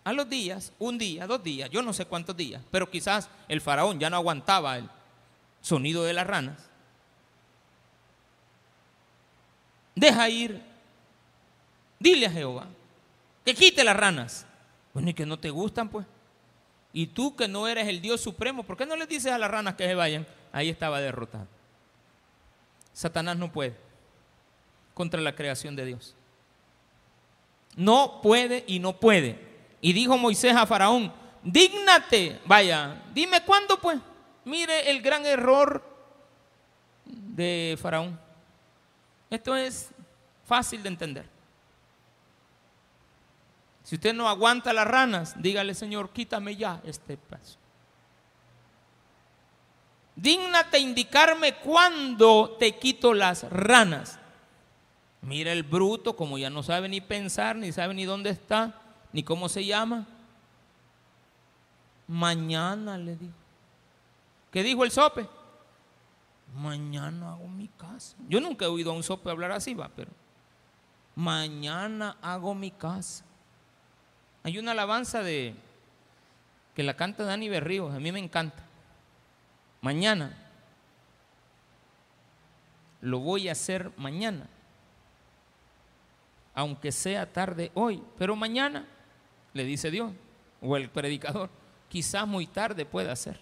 A 0.05 0.13
los 0.13 0.30
días, 0.30 0.72
un 0.80 0.97
día, 0.97 1.28
dos 1.28 1.43
días, 1.43 1.69
yo 1.69 1.82
no 1.82 1.93
sé 1.93 2.05
cuántos 2.05 2.36
días, 2.36 2.63
pero 2.72 2.89
quizás 2.89 3.30
el 3.47 3.61
faraón 3.61 3.99
ya 3.99 4.09
no 4.09 4.15
aguantaba 4.15 4.78
el 4.78 4.89
sonido 5.61 6.03
de 6.03 6.13
las 6.13 6.26
ranas. 6.26 6.69
Deja 9.93 10.30
ir 10.30 10.70
Dile 12.02 12.26
a 12.26 12.32
Jehová 12.32 12.66
que 13.45 13.54
quite 13.54 13.84
las 13.84 13.95
ranas. 13.95 14.45
Bueno, 14.91 15.10
y 15.10 15.14
que 15.14 15.26
no 15.26 15.38
te 15.38 15.52
gustan, 15.52 15.88
pues. 15.88 16.06
Y 16.93 17.08
tú 17.08 17.36
que 17.36 17.47
no 17.47 17.68
eres 17.68 17.88
el 17.88 18.02
Dios 18.02 18.22
supremo, 18.22 18.64
¿por 18.64 18.76
qué 18.76 18.86
no 18.88 18.95
le 18.95 19.06
dices 19.06 19.32
a 19.32 19.38
las 19.38 19.49
ranas 19.49 19.76
que 19.76 19.86
se 19.86 19.93
vayan? 19.93 20.26
Ahí 20.52 20.70
estaba 20.70 20.99
derrotado. 20.99 21.47
Satanás 22.91 23.38
no 23.38 23.52
puede 23.52 23.76
contra 24.95 25.22
la 25.22 25.36
creación 25.36 25.76
de 25.76 25.86
Dios. 25.86 26.16
No 27.76 28.20
puede 28.22 28.66
y 28.68 28.80
no 28.80 28.99
puede. 28.99 29.39
Y 29.80 29.93
dijo 29.93 30.18
Moisés 30.18 30.56
a 30.56 30.66
Faraón, 30.66 31.14
dígnate, 31.43 32.39
vaya, 32.45 33.02
dime 33.14 33.43
cuándo 33.45 33.80
pues. 33.80 33.99
Mire 34.43 34.89
el 34.89 35.02
gran 35.02 35.26
error 35.26 35.84
de 37.06 37.78
Faraón. 37.80 38.20
Esto 39.30 39.56
es 39.56 39.89
fácil 40.45 40.82
de 40.82 40.89
entender. 40.89 41.41
Si 43.92 43.96
usted 43.96 44.14
no 44.14 44.30
aguanta 44.30 44.72
las 44.72 44.88
ranas, 44.88 45.34
dígale, 45.42 45.74
Señor, 45.74 46.12
quítame 46.12 46.56
ya 46.56 46.82
este 46.86 47.18
paso. 47.18 47.58
Dígnate 50.16 50.80
indicarme 50.80 51.56
cuándo 51.56 52.56
te 52.58 52.78
quito 52.78 53.14
las 53.14 53.44
ranas. 53.52 54.18
Mira 55.22 55.52
el 55.52 55.64
bruto, 55.64 56.16
como 56.16 56.38
ya 56.38 56.50
no 56.50 56.64
sabe 56.64 56.88
ni 56.88 57.02
pensar, 57.02 57.58
ni 57.58 57.74
sabe 57.74 57.94
ni 57.94 58.06
dónde 58.06 58.30
está, 58.30 58.80
ni 59.12 59.24
cómo 59.24 59.50
se 59.50 59.66
llama. 59.66 60.08
Mañana 62.08 62.98
le 62.98 63.18
dijo. 63.18 63.34
¿Qué 64.54 64.64
dijo 64.64 64.86
el 64.86 64.92
sope? 64.92 65.28
Mañana 66.56 67.34
hago 67.34 67.50
mi 67.50 67.68
casa. 67.68 68.16
Yo 68.30 68.39
nunca 68.39 68.64
he 68.64 68.70
oído 68.70 68.92
a 68.92 68.96
un 68.96 69.04
sope 69.04 69.30
hablar 69.30 69.52
así, 69.52 69.74
va, 69.74 69.92
pero 69.94 70.12
mañana 71.14 72.16
hago 72.22 72.56
mi 72.56 72.72
casa. 72.72 73.26
Hay 74.44 74.58
una 74.58 74.72
alabanza 74.72 75.22
de 75.24 75.56
que 76.76 76.84
la 76.84 76.96
canta 76.96 77.24
Dani 77.24 77.50
Berríos, 77.50 77.94
a 77.94 78.00
mí 78.00 78.12
me 78.12 78.20
encanta. 78.20 78.64
Mañana 79.82 80.38
lo 83.02 83.20
voy 83.20 83.50
a 83.50 83.54
hacer 83.54 83.92
mañana, 83.98 84.48
aunque 86.54 86.92
sea 86.92 87.32
tarde 87.32 87.72
hoy, 87.74 88.04
pero 88.18 88.36
mañana, 88.36 88.86
le 89.54 89.64
dice 89.64 89.89
Dios, 89.89 90.12
o 90.62 90.78
el 90.78 90.89
predicador, 90.89 91.50
quizás 91.89 92.28
muy 92.28 92.46
tarde 92.48 92.86
pueda 92.86 93.16
ser. 93.16 93.39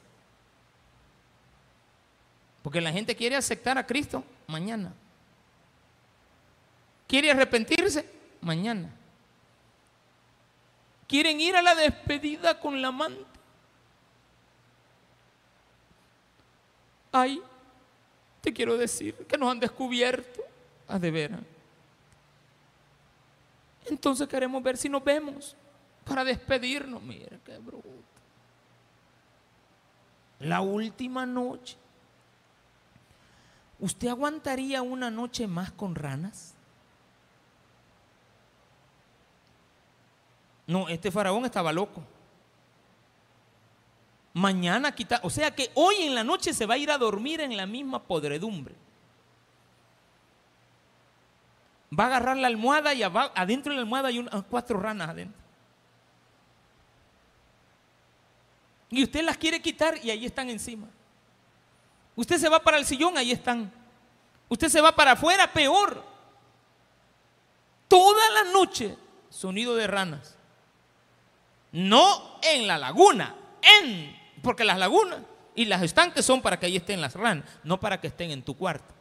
Porque 2.64 2.82
la 2.82 2.92
gente 2.92 3.16
quiere 3.16 3.36
aceptar 3.36 3.78
a 3.78 3.86
Cristo 3.86 4.24
mañana. 4.48 4.94
¿Quiere 7.08 7.32
arrepentirse? 7.32 8.06
Mañana. 8.42 8.94
Quieren 11.10 11.42
ir 11.42 11.56
a 11.56 11.64
la 11.64 11.74
despedida 11.74 12.60
con 12.60 12.80
la 12.80 12.92
manta. 12.92 13.26
Ay, 17.12 17.42
te 18.42 18.54
quiero 18.54 18.78
decir 18.78 19.16
que 19.28 19.36
nos 19.36 19.50
han 19.50 19.60
descubierto 19.60 20.44
a 20.88 21.00
de 21.00 21.10
veras. 21.10 21.42
Entonces 23.88 24.28
queremos 24.28 24.62
ver 24.62 24.78
si 24.78 24.88
nos 24.88 25.04
vemos 25.04 25.56
para 26.06 26.24
despedirnos. 26.24 27.02
Mira 27.02 27.40
qué 27.44 27.58
bruto. 27.58 27.90
La 30.42 30.62
última 30.62 31.26
noche. 31.26 31.76
¿Usted 33.80 34.10
aguantaría 34.10 34.84
una 34.84 35.10
noche 35.10 35.48
más 35.48 35.72
con 35.72 35.96
ranas? 35.96 36.54
No, 40.70 40.88
este 40.88 41.10
faraón 41.10 41.46
estaba 41.46 41.74
loco. 41.74 42.04
Mañana 44.34 44.94
quita, 44.94 45.20
o 45.24 45.30
sea 45.32 45.50
que 45.56 45.72
hoy 45.74 45.96
en 46.02 46.14
la 46.14 46.24
noche 46.24 46.54
se 46.54 46.68
va 46.68 46.76
a 46.76 46.78
ir 46.78 46.92
a 46.92 47.00
dormir 47.00 47.42
en 47.42 47.58
la 47.58 47.66
misma 47.66 48.04
podredumbre. 48.04 48.76
Va 51.92 52.04
a 52.04 52.08
agarrar 52.08 52.38
la 52.38 52.46
almohada 52.46 52.94
y 52.94 53.02
adentro 53.02 53.72
de 53.72 53.78
la 53.78 53.82
almohada 53.82 54.10
hay 54.10 54.20
unas 54.20 54.44
cuatro 54.44 54.80
ranas 54.80 55.10
adentro. 55.10 55.42
Y 58.92 59.04
usted 59.04 59.24
las 59.24 59.38
quiere 59.38 59.64
quitar 59.64 59.98
y 60.06 60.12
ahí 60.12 60.28
están 60.28 60.52
encima. 60.52 60.88
Usted 62.16 62.38
se 62.38 62.48
va 62.48 62.60
para 62.60 62.78
el 62.78 62.86
sillón, 62.86 63.18
ahí 63.18 63.32
están. 63.32 63.74
Usted 64.48 64.70
se 64.70 64.82
va 64.82 64.96
para 64.96 65.14
afuera, 65.14 65.52
peor. 65.52 66.04
Toda 67.88 68.30
la 68.30 68.52
noche, 68.52 68.96
sonido 69.32 69.74
de 69.74 69.88
ranas. 69.88 70.36
No 71.72 72.40
en 72.42 72.68
la 72.68 72.78
laguna, 72.78 73.36
en, 73.62 74.18
porque 74.42 74.64
las 74.64 74.78
lagunas 74.78 75.20
y 75.56 75.66
las 75.66 75.82
estanques 75.82 76.26
son 76.26 76.42
para 76.42 76.60
que 76.60 76.66
ahí 76.66 76.78
estén 76.78 77.02
las 77.02 77.14
ranas, 77.14 77.46
no 77.64 77.80
para 77.80 78.00
que 78.00 78.08
estén 78.08 78.32
en 78.32 78.42
tu 78.42 78.56
cuarto. 78.56 78.94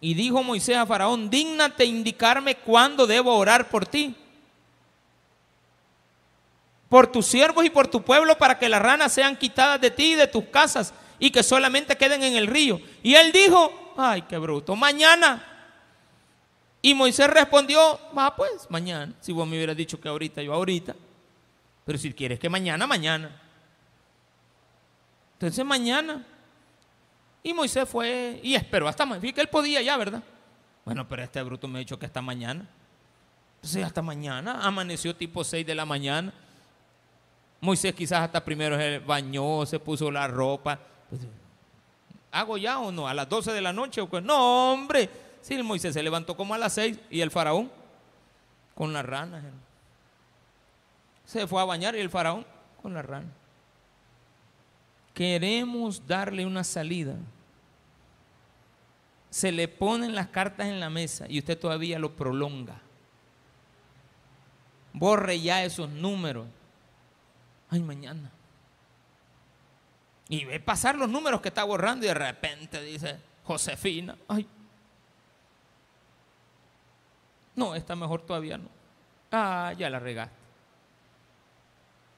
Y 0.00 0.14
dijo 0.14 0.42
Moisés 0.42 0.76
a 0.76 0.86
Faraón, 0.86 1.28
dígnate 1.28 1.84
indicarme 1.84 2.56
cuándo 2.56 3.06
debo 3.06 3.36
orar 3.36 3.68
por 3.68 3.86
ti, 3.86 4.14
por 6.88 7.06
tus 7.06 7.26
siervos 7.26 7.64
y 7.64 7.70
por 7.70 7.86
tu 7.88 8.02
pueblo, 8.02 8.38
para 8.38 8.58
que 8.58 8.68
las 8.68 8.80
ranas 8.80 9.12
sean 9.12 9.36
quitadas 9.36 9.80
de 9.80 9.90
ti 9.90 10.12
y 10.12 10.14
de 10.14 10.26
tus 10.26 10.44
casas 10.44 10.94
y 11.18 11.30
que 11.30 11.42
solamente 11.42 11.96
queden 11.96 12.22
en 12.22 12.34
el 12.34 12.46
río. 12.46 12.80
Y 13.02 13.14
él 13.14 13.30
dijo, 13.30 13.94
ay, 13.96 14.22
qué 14.22 14.38
bruto, 14.38 14.74
mañana. 14.74 15.49
Y 16.82 16.94
Moisés 16.94 17.28
respondió, 17.28 17.98
va 18.16 18.34
pues, 18.34 18.66
mañana. 18.70 19.12
Si 19.20 19.32
vos 19.32 19.46
me 19.46 19.56
hubieras 19.56 19.76
dicho 19.76 20.00
que 20.00 20.08
ahorita, 20.08 20.42
yo 20.42 20.54
ahorita. 20.54 20.94
Pero 21.84 21.98
si 21.98 22.12
quieres 22.12 22.38
que 22.38 22.48
mañana, 22.48 22.86
mañana. 22.86 23.30
Entonces 25.34 25.64
mañana. 25.64 26.24
Y 27.42 27.54
Moisés 27.54 27.88
fue 27.88 28.40
y 28.42 28.54
esperó 28.54 28.88
hasta 28.88 29.04
mañana. 29.04 29.32
Que 29.32 29.40
él 29.40 29.48
podía 29.48 29.82
ya, 29.82 29.96
¿verdad? 29.96 30.22
Bueno, 30.84 31.06
pero 31.08 31.22
este 31.22 31.42
bruto 31.42 31.68
me 31.68 31.78
ha 31.78 31.80
dicho 31.80 31.98
que 31.98 32.06
hasta 32.06 32.22
mañana. 32.22 32.66
Entonces 33.56 33.84
hasta 33.84 34.02
mañana. 34.02 34.60
Amaneció 34.62 35.14
tipo 35.14 35.44
6 35.44 35.66
de 35.66 35.74
la 35.74 35.84
mañana. 35.84 36.32
Moisés 37.60 37.94
quizás 37.94 38.22
hasta 38.22 38.42
primero 38.42 38.76
se 38.76 38.98
bañó, 39.00 39.66
se 39.66 39.78
puso 39.78 40.10
la 40.10 40.26
ropa. 40.28 40.78
¿Hago 42.32 42.56
ya 42.56 42.78
o 42.78 42.90
no? 42.90 43.06
¿A 43.08 43.12
las 43.12 43.28
12 43.28 43.52
de 43.52 43.60
la 43.60 43.72
noche? 43.72 44.02
No, 44.22 44.72
hombre. 44.72 45.10
Sí, 45.42 45.54
el 45.54 45.64
Moisés 45.64 45.94
se 45.94 46.02
levantó 46.02 46.36
como 46.36 46.54
a 46.54 46.58
las 46.58 46.74
6 46.74 46.98
y 47.10 47.20
el 47.20 47.30
faraón 47.30 47.70
con 48.74 48.92
las 48.92 49.04
ranas. 49.04 49.42
Se 51.24 51.46
fue 51.46 51.60
a 51.62 51.64
bañar 51.64 51.94
y 51.96 52.00
el 52.00 52.10
faraón 52.10 52.46
con 52.82 52.94
las 52.94 53.04
ranas. 53.04 53.32
Queremos 55.14 56.06
darle 56.06 56.46
una 56.46 56.64
salida. 56.64 57.14
Se 59.30 59.52
le 59.52 59.68
ponen 59.68 60.14
las 60.14 60.28
cartas 60.28 60.66
en 60.66 60.80
la 60.80 60.90
mesa 60.90 61.26
y 61.28 61.38
usted 61.38 61.58
todavía 61.58 61.98
lo 61.98 62.16
prolonga. 62.16 62.80
Borre 64.92 65.40
ya 65.40 65.64
esos 65.64 65.88
números. 65.88 66.46
Ay, 67.68 67.80
mañana. 67.80 68.30
Y 70.28 70.44
ve 70.44 70.60
pasar 70.60 70.96
los 70.96 71.08
números 71.08 71.40
que 71.40 71.48
está 71.48 71.64
borrando 71.64 72.04
y 72.04 72.08
de 72.08 72.14
repente 72.14 72.82
dice, 72.82 73.18
Josefina, 73.44 74.16
ay. 74.28 74.46
No, 77.54 77.74
está 77.74 77.96
mejor 77.96 78.22
todavía 78.22 78.58
no. 78.58 78.68
Ah, 79.32 79.72
ya 79.76 79.90
la 79.90 79.98
regaste. 79.98 80.34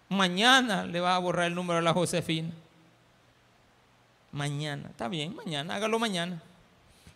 Mañana 0.09 0.85
le 0.85 1.01
va 1.01 1.16
a 1.16 1.18
borrar 1.18 1.47
el 1.47 1.55
número 1.55 1.78
a 1.78 1.83
la 1.83 1.93
Josefina. 1.93 2.51
Mañana, 4.30 4.89
está 4.91 5.09
bien, 5.09 5.35
mañana, 5.35 5.74
hágalo 5.74 5.99
mañana. 5.99 6.43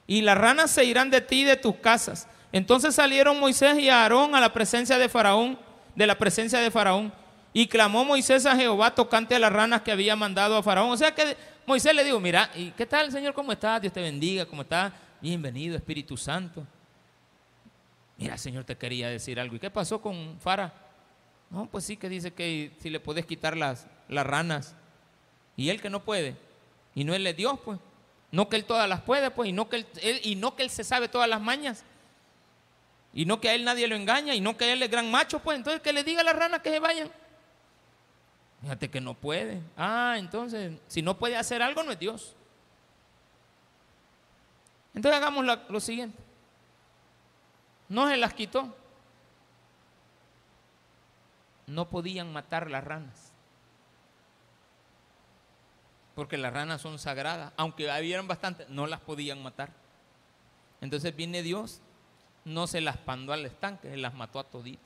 Y 0.06 0.22
las 0.22 0.36
ranas 0.38 0.70
se 0.70 0.84
irán 0.84 1.10
de 1.10 1.20
ti 1.20 1.42
y 1.42 1.44
de 1.44 1.56
tus 1.56 1.76
casas. 1.76 2.28
Entonces 2.52 2.94
salieron 2.94 3.40
Moisés 3.40 3.78
y 3.78 3.88
Aarón 3.88 4.34
a 4.34 4.40
la 4.40 4.52
presencia 4.52 4.98
de 4.98 5.08
Faraón, 5.08 5.58
de 5.94 6.06
la 6.06 6.16
presencia 6.16 6.58
de 6.58 6.70
Faraón. 6.70 7.12
Y 7.52 7.66
clamó 7.66 8.04
Moisés 8.04 8.44
a 8.46 8.54
Jehová 8.54 8.94
tocante 8.94 9.34
a 9.34 9.38
las 9.38 9.52
ranas 9.52 9.82
que 9.82 9.92
había 9.92 10.14
mandado 10.14 10.56
a 10.56 10.62
Faraón. 10.62 10.90
O 10.90 10.96
sea 10.96 11.14
que 11.14 11.36
Moisés 11.66 11.94
le 11.94 12.04
dijo, 12.04 12.20
mira, 12.20 12.50
¿y 12.54 12.70
qué 12.70 12.86
tal, 12.86 13.10
Señor? 13.10 13.34
¿Cómo 13.34 13.52
estás? 13.52 13.80
Dios 13.80 13.92
te 13.92 14.00
bendiga, 14.00 14.46
¿cómo 14.46 14.62
estás? 14.62 14.92
Bienvenido, 15.20 15.74
Espíritu 15.74 16.16
Santo. 16.16 16.66
Mira, 18.18 18.38
Señor, 18.38 18.64
te 18.64 18.76
quería 18.76 19.08
decir 19.08 19.38
algo. 19.38 19.56
¿Y 19.56 19.58
qué 19.58 19.70
pasó 19.70 20.00
con 20.00 20.38
Fara? 20.40 20.72
No, 21.50 21.66
pues 21.66 21.84
sí 21.84 21.96
que 21.96 22.08
dice 22.08 22.32
que 22.32 22.72
si 22.80 22.90
le 22.90 22.98
puedes 22.98 23.26
quitar 23.26 23.56
las, 23.56 23.86
las 24.08 24.26
ranas. 24.26 24.74
Y 25.56 25.70
él 25.70 25.80
que 25.80 25.90
no 25.90 26.02
puede. 26.04 26.36
Y 26.94 27.04
no 27.04 27.14
él 27.14 27.26
es 27.26 27.36
Dios, 27.36 27.58
pues. 27.64 27.78
No 28.32 28.48
que 28.48 28.56
él 28.56 28.64
todas 28.64 28.88
las 28.88 29.02
puede, 29.02 29.30
pues. 29.30 29.50
Y 29.50 29.52
no 29.52 29.68
que 29.68 29.76
él, 29.76 30.20
y 30.22 30.34
no 30.36 30.56
que 30.56 30.62
él 30.62 30.70
se 30.70 30.82
sabe 30.82 31.08
todas 31.08 31.28
las 31.28 31.40
mañas. 31.40 31.84
Y 33.12 33.26
no 33.26 33.40
que 33.40 33.50
a 33.50 33.54
él 33.54 33.64
nadie 33.64 33.86
lo 33.86 33.94
engaña. 33.94 34.34
Y 34.34 34.40
no 34.40 34.56
que 34.56 34.72
él 34.72 34.82
es 34.82 34.90
gran 34.90 35.10
macho, 35.10 35.40
pues. 35.40 35.58
Entonces 35.58 35.82
que 35.82 35.92
le 35.92 36.02
diga 36.02 36.22
a 36.22 36.24
las 36.24 36.36
ranas 36.36 36.60
que 36.60 36.70
se 36.70 36.80
vayan. 36.80 37.10
Fíjate 38.62 38.90
que 38.90 39.00
no 39.00 39.14
puede. 39.14 39.60
Ah, 39.76 40.16
entonces, 40.18 40.72
si 40.88 41.02
no 41.02 41.18
puede 41.18 41.36
hacer 41.36 41.62
algo, 41.62 41.82
no 41.82 41.92
es 41.92 41.98
Dios. 41.98 42.34
Entonces 44.94 45.20
hagamos 45.20 45.44
lo 45.68 45.80
siguiente. 45.80 46.25
No 47.88 48.08
se 48.08 48.16
las 48.16 48.34
quitó. 48.34 48.74
No 51.66 51.88
podían 51.88 52.32
matar 52.32 52.70
las 52.70 52.84
ranas. 52.84 53.32
Porque 56.14 56.38
las 56.38 56.52
ranas 56.52 56.80
son 56.80 56.98
sagradas. 56.98 57.52
Aunque 57.56 57.90
habían 57.90 58.26
bastante, 58.26 58.66
no 58.68 58.86
las 58.86 59.00
podían 59.00 59.42
matar. 59.42 59.70
Entonces 60.80 61.14
viene 61.14 61.42
Dios, 61.42 61.80
no 62.44 62.66
se 62.66 62.80
las 62.80 62.96
pandó 62.96 63.32
al 63.32 63.44
estanque, 63.44 63.90
se 63.90 63.96
las 63.96 64.14
mató 64.14 64.38
a 64.38 64.44
toditas. 64.44 64.84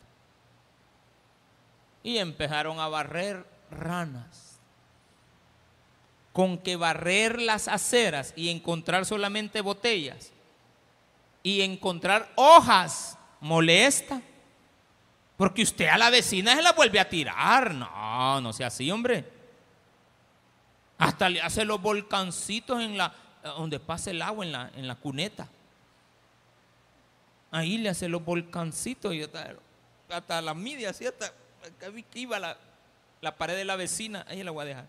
Y 2.03 2.19
empezaron 2.19 2.81
a 2.81 2.89
barrer 2.89 3.47
ranas. 3.71 4.59
Con 6.33 6.59
que 6.59 6.77
barrer 6.77 7.41
las 7.41 7.69
aceras 7.69 8.33
y 8.37 8.51
encontrar 8.51 9.05
solamente 9.05 9.61
botellas 9.61 10.33
y 11.43 11.63
encontrar 11.63 12.31
hojas 12.37 13.19
molesta. 13.41 14.21
Porque 15.37 15.63
usted 15.63 15.87
a 15.87 15.97
la 15.97 16.11
vecina 16.11 16.55
se 16.55 16.63
la 16.63 16.73
vuelve 16.73 17.01
a 17.01 17.09
tirar. 17.09 17.75
No, 17.75 18.41
no 18.41 18.53
sea 18.53 18.67
así, 18.67 18.91
hombre. 18.91 19.27
Hasta 20.99 21.31
le 21.31 21.41
hace 21.41 21.65
los 21.65 21.81
volcancitos 21.81 22.81
en 22.83 22.99
la, 22.99 23.15
donde 23.43 23.81
pasa 23.81 24.11
el 24.11 24.21
agua, 24.21 24.45
en 24.45 24.53
la, 24.53 24.71
en 24.75 24.87
la 24.87 24.97
cuneta. 24.97 25.49
Ahí 27.51 27.79
le 27.79 27.89
hace 27.89 28.07
los 28.07 28.23
volcancitos 28.23 29.15
y 29.15 29.23
hasta, 29.23 29.57
hasta 30.11 30.43
la 30.43 30.53
media, 30.53 30.91
así 30.91 31.07
hasta 31.07 31.33
iba 32.15 32.39
la, 32.39 32.57
la 33.21 33.37
pared 33.37 33.57
de 33.57 33.65
la 33.65 33.77
vecina, 33.77 34.25
ahí 34.29 34.43
la 34.43 34.51
voy 34.51 34.63
a 34.63 34.69
dejar. 34.69 34.87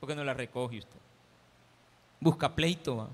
Porque 0.00 0.14
no 0.14 0.24
la 0.24 0.34
recoge 0.34 0.78
usted. 0.78 0.98
Busca 2.18 2.54
pleito. 2.54 3.10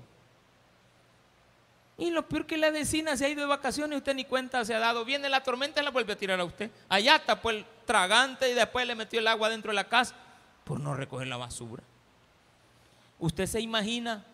Y 2.03 2.11
lo 2.11 2.27
peor 2.27 2.45
que 2.45 2.57
la 2.57 2.69
vecina 2.69 3.15
se 3.15 3.25
ha 3.25 3.29
ido 3.29 3.39
de 3.39 3.47
vacaciones 3.47 3.95
y 3.95 3.97
usted 3.99 4.13
ni 4.13 4.25
cuenta 4.25 4.65
se 4.65 4.75
ha 4.75 4.79
dado. 4.79 5.05
Viene 5.05 5.29
la 5.29 5.41
tormenta 5.41 5.79
y 5.79 5.85
la 5.85 5.89
vuelve 5.89 6.11
a 6.11 6.17
tirar 6.17 6.37
a 6.37 6.43
usted. 6.43 6.69
Allá 6.89 7.17
tapó 7.17 7.49
el 7.49 7.65
tragante 7.85 8.51
y 8.51 8.53
después 8.53 8.85
le 8.85 8.93
metió 8.93 9.21
el 9.21 9.27
agua 9.29 9.47
dentro 9.47 9.71
de 9.71 9.75
la 9.75 9.87
casa 9.87 10.13
por 10.65 10.81
no 10.81 10.93
recoger 10.95 11.27
la 11.27 11.37
basura. 11.37 11.81
¿Usted 13.19 13.45
se 13.45 13.61
imagina 13.61 14.25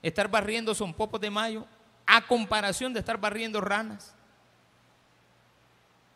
estar 0.00 0.28
barriendo 0.28 0.74
son 0.74 0.94
popos 0.94 1.20
de 1.20 1.28
mayo 1.28 1.66
a 2.06 2.26
comparación 2.26 2.94
de 2.94 3.00
estar 3.00 3.20
barriendo 3.20 3.60
ranas? 3.60 4.14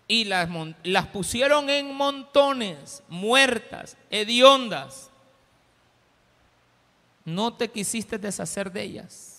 Y 0.09 0.25
las, 0.25 0.49
las 0.85 1.07
pusieron 1.09 1.68
en 1.68 1.95
montones, 1.95 3.03
muertas, 3.09 3.99
hediondas. 4.09 5.11
No 7.27 7.53
te 7.53 7.70
quisiste 7.70 8.16
deshacer 8.16 8.72
de 8.72 8.85
ellas 8.85 9.34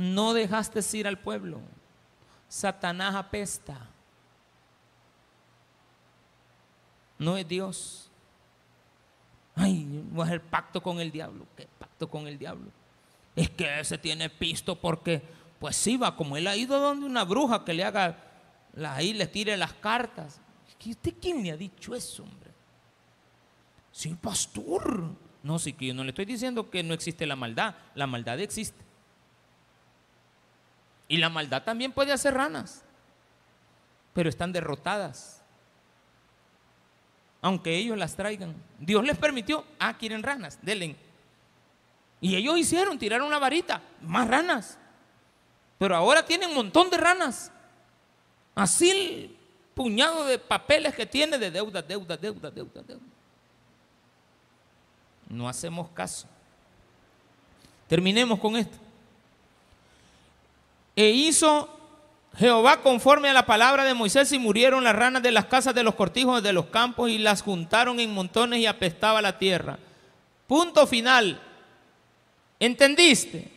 no 0.00 0.32
dejaste 0.32 0.80
ir 0.96 1.06
al 1.06 1.18
pueblo. 1.18 1.60
Satanás 2.48 3.14
apesta. 3.14 3.86
No 7.18 7.36
es 7.36 7.46
Dios. 7.46 8.10
Ay, 9.54 10.02
voy 10.10 10.22
a 10.22 10.24
hacer 10.24 10.40
pacto 10.40 10.82
con 10.82 11.00
el 11.00 11.12
diablo. 11.12 11.46
¿Qué 11.54 11.68
pacto 11.78 12.08
con 12.08 12.26
el 12.26 12.38
diablo? 12.38 12.70
Es 13.36 13.50
que 13.50 13.80
ese 13.80 13.98
tiene 13.98 14.30
pisto 14.30 14.74
porque, 14.74 15.22
pues 15.58 15.76
sí, 15.76 15.98
va, 15.98 16.16
como 16.16 16.38
él 16.38 16.46
ha 16.46 16.56
ido 16.56 16.80
donde 16.80 17.04
una 17.04 17.24
bruja 17.24 17.62
que 17.62 17.74
le 17.74 17.84
haga, 17.84 18.16
ahí 18.82 19.12
le 19.12 19.26
tire 19.26 19.54
las 19.58 19.74
cartas. 19.74 20.40
¿Usted 20.82 21.14
quién 21.20 21.42
le 21.42 21.50
ha 21.50 21.58
dicho 21.58 21.94
eso, 21.94 22.22
hombre? 22.22 22.50
Sí, 23.92 24.16
pastor. 24.18 25.10
No, 25.42 25.58
sí 25.58 25.74
que 25.74 25.88
yo 25.88 25.94
no 25.94 26.04
le 26.04 26.08
estoy 26.08 26.24
diciendo 26.24 26.70
que 26.70 26.82
no 26.82 26.94
existe 26.94 27.26
la 27.26 27.36
maldad. 27.36 27.74
La 27.94 28.06
maldad 28.06 28.40
existe. 28.40 28.89
Y 31.10 31.16
la 31.16 31.28
maldad 31.28 31.64
también 31.64 31.90
puede 31.90 32.12
hacer 32.12 32.34
ranas, 32.34 32.84
pero 34.14 34.28
están 34.28 34.52
derrotadas. 34.52 35.42
Aunque 37.42 37.76
ellos 37.76 37.98
las 37.98 38.14
traigan. 38.14 38.54
Dios 38.78 39.02
les 39.04 39.18
permitió, 39.18 39.64
ah, 39.80 39.98
quieren 39.98 40.22
ranas, 40.22 40.60
denle. 40.62 40.94
Y 42.20 42.36
ellos 42.36 42.56
hicieron, 42.56 42.96
tiraron 42.96 43.26
una 43.26 43.40
varita, 43.40 43.82
más 44.02 44.28
ranas. 44.28 44.78
Pero 45.78 45.96
ahora 45.96 46.24
tienen 46.24 46.50
un 46.50 46.54
montón 46.54 46.88
de 46.90 46.96
ranas. 46.96 47.50
Así 48.54 48.90
el 48.90 49.36
puñado 49.74 50.24
de 50.26 50.38
papeles 50.38 50.94
que 50.94 51.06
tiene 51.06 51.38
de 51.38 51.50
deuda, 51.50 51.82
deuda, 51.82 52.16
deuda, 52.16 52.50
deuda, 52.52 52.82
deuda. 52.82 53.02
No 55.28 55.48
hacemos 55.48 55.88
caso. 55.90 56.28
Terminemos 57.88 58.38
con 58.38 58.54
esto. 58.54 58.78
E 61.00 61.12
hizo 61.12 61.66
Jehová 62.36 62.82
conforme 62.82 63.30
a 63.30 63.32
la 63.32 63.46
palabra 63.46 63.84
de 63.84 63.94
Moisés 63.94 64.32
y 64.32 64.38
murieron 64.38 64.84
las 64.84 64.94
ranas 64.94 65.22
de 65.22 65.32
las 65.32 65.46
casas 65.46 65.74
de 65.74 65.82
los 65.82 65.94
cortijos 65.94 66.42
de 66.42 66.52
los 66.52 66.66
campos 66.66 67.08
y 67.08 67.16
las 67.16 67.40
juntaron 67.40 67.98
en 68.00 68.12
montones 68.12 68.60
y 68.60 68.66
apestaba 68.66 69.22
la 69.22 69.38
tierra. 69.38 69.78
Punto 70.46 70.86
final. 70.86 71.40
¿Entendiste? 72.58 73.50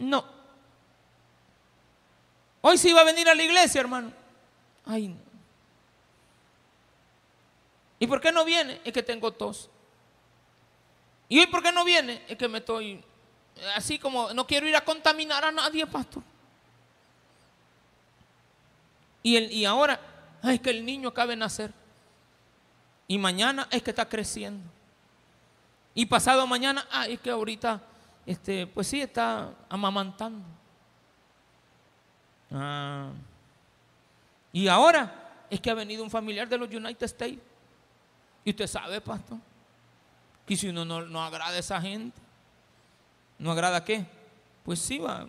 No. 0.00 0.24
Hoy 2.60 2.76
sí 2.76 2.92
va 2.92 3.02
a 3.02 3.04
venir 3.04 3.28
a 3.28 3.34
la 3.36 3.44
iglesia, 3.44 3.80
hermano. 3.80 4.12
Ay, 4.86 5.06
no. 5.06 5.16
¿Y 8.00 8.08
por 8.08 8.20
qué 8.20 8.32
no 8.32 8.44
viene? 8.44 8.80
Es 8.82 8.92
que 8.92 9.04
tengo 9.04 9.30
tos. 9.30 9.70
¿Y 11.28 11.38
hoy 11.38 11.46
por 11.46 11.62
qué 11.62 11.70
no 11.70 11.84
viene? 11.84 12.24
Es 12.26 12.36
que 12.36 12.48
me 12.48 12.58
estoy 12.58 13.00
así 13.74 13.98
como 13.98 14.32
no 14.32 14.46
quiero 14.46 14.68
ir 14.68 14.76
a 14.76 14.84
contaminar 14.84 15.44
a 15.44 15.52
nadie, 15.52 15.86
pastor. 15.86 16.22
Y, 19.22 19.36
el, 19.36 19.52
y 19.52 19.64
ahora 19.64 20.00
es 20.42 20.60
que 20.60 20.70
el 20.70 20.84
niño 20.84 21.08
acaba 21.10 21.28
de 21.28 21.36
nacer. 21.36 21.72
Y 23.06 23.18
mañana 23.18 23.68
es 23.70 23.82
que 23.82 23.90
está 23.90 24.08
creciendo. 24.08 24.64
Y 25.94 26.06
pasado 26.06 26.46
mañana, 26.46 26.86
ah, 26.90 27.06
es 27.06 27.20
que 27.20 27.30
ahorita, 27.30 27.80
este, 28.24 28.66
pues 28.66 28.86
sí, 28.86 29.02
está 29.02 29.52
amamantando. 29.68 30.44
Ah. 32.52 33.10
Y 34.52 34.68
ahora 34.68 35.44
es 35.50 35.60
que 35.60 35.70
ha 35.70 35.74
venido 35.74 36.02
un 36.02 36.10
familiar 36.10 36.48
de 36.48 36.58
los 36.58 36.68
United 36.68 37.04
States. 37.04 37.40
Y 38.44 38.50
usted 38.50 38.66
sabe, 38.66 39.00
pastor, 39.00 39.38
que 40.46 40.56
si 40.56 40.68
uno 40.68 40.84
no, 40.84 41.02
no 41.02 41.22
agrada 41.22 41.56
a 41.56 41.58
esa 41.58 41.80
gente, 41.80 42.20
¿no 43.40 43.50
agrada 43.50 43.84
qué? 43.84 44.04
Pues 44.62 44.78
sí 44.78 44.98
va. 44.98 45.26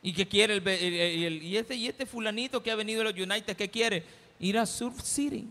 ¿Y 0.00 0.12
qué 0.12 0.26
quiere 0.26 0.56
el, 0.56 1.42
y, 1.42 1.56
este, 1.56 1.74
y 1.74 1.86
este 1.86 2.06
fulanito 2.06 2.62
que 2.62 2.70
ha 2.70 2.76
venido 2.76 3.04
de 3.04 3.12
los 3.12 3.20
United, 3.20 3.56
qué 3.56 3.68
quiere? 3.68 4.04
Ir 4.40 4.58
a 4.58 4.66
Surf 4.66 5.00
City. 5.00 5.46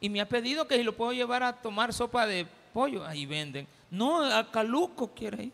Y 0.00 0.08
me 0.08 0.20
ha 0.20 0.28
pedido 0.28 0.66
que 0.66 0.76
si 0.76 0.82
lo 0.82 0.96
puedo 0.96 1.12
llevar 1.12 1.42
a 1.42 1.52
tomar 1.52 1.92
sopa 1.92 2.26
de 2.26 2.46
pollo. 2.72 3.04
Ahí 3.04 3.26
venden. 3.26 3.66
No, 3.90 4.24
a 4.24 4.50
Caluco 4.50 5.12
quiere 5.14 5.44
ir. 5.44 5.52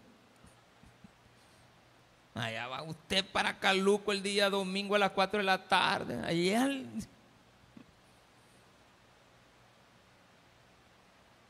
Allá 2.34 2.68
va 2.68 2.82
usted 2.82 3.24
para 3.24 3.58
Caluco 3.58 4.12
el 4.12 4.22
día 4.22 4.50
domingo 4.50 4.94
a 4.94 4.98
las 4.98 5.10
4 5.10 5.38
de 5.38 5.44
la 5.44 5.66
tarde. 5.66 6.20
Allá. 6.24 6.68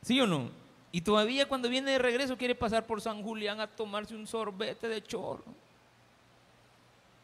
¿Sí 0.06 0.20
o 0.20 0.26
no? 0.28 0.50
Y 0.92 1.00
todavía 1.00 1.48
cuando 1.48 1.68
viene 1.68 1.90
de 1.90 1.98
regreso 1.98 2.38
quiere 2.38 2.54
pasar 2.54 2.86
por 2.86 3.00
San 3.00 3.24
Julián 3.24 3.58
a 3.58 3.66
tomarse 3.66 4.14
un 4.14 4.24
sorbete 4.24 4.86
de 4.86 5.02
chorro. 5.02 5.42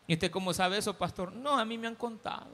¿Y 0.09 0.15
usted 0.15 0.33
cómo 0.33 0.53
sabe 0.53 0.79
eso, 0.79 0.93
pastor? 0.93 1.33
No, 1.33 1.57
a 1.57 1.65
mí 1.65 1.79
me 1.79 1.87
han 1.87 1.95
contado. 1.95 2.49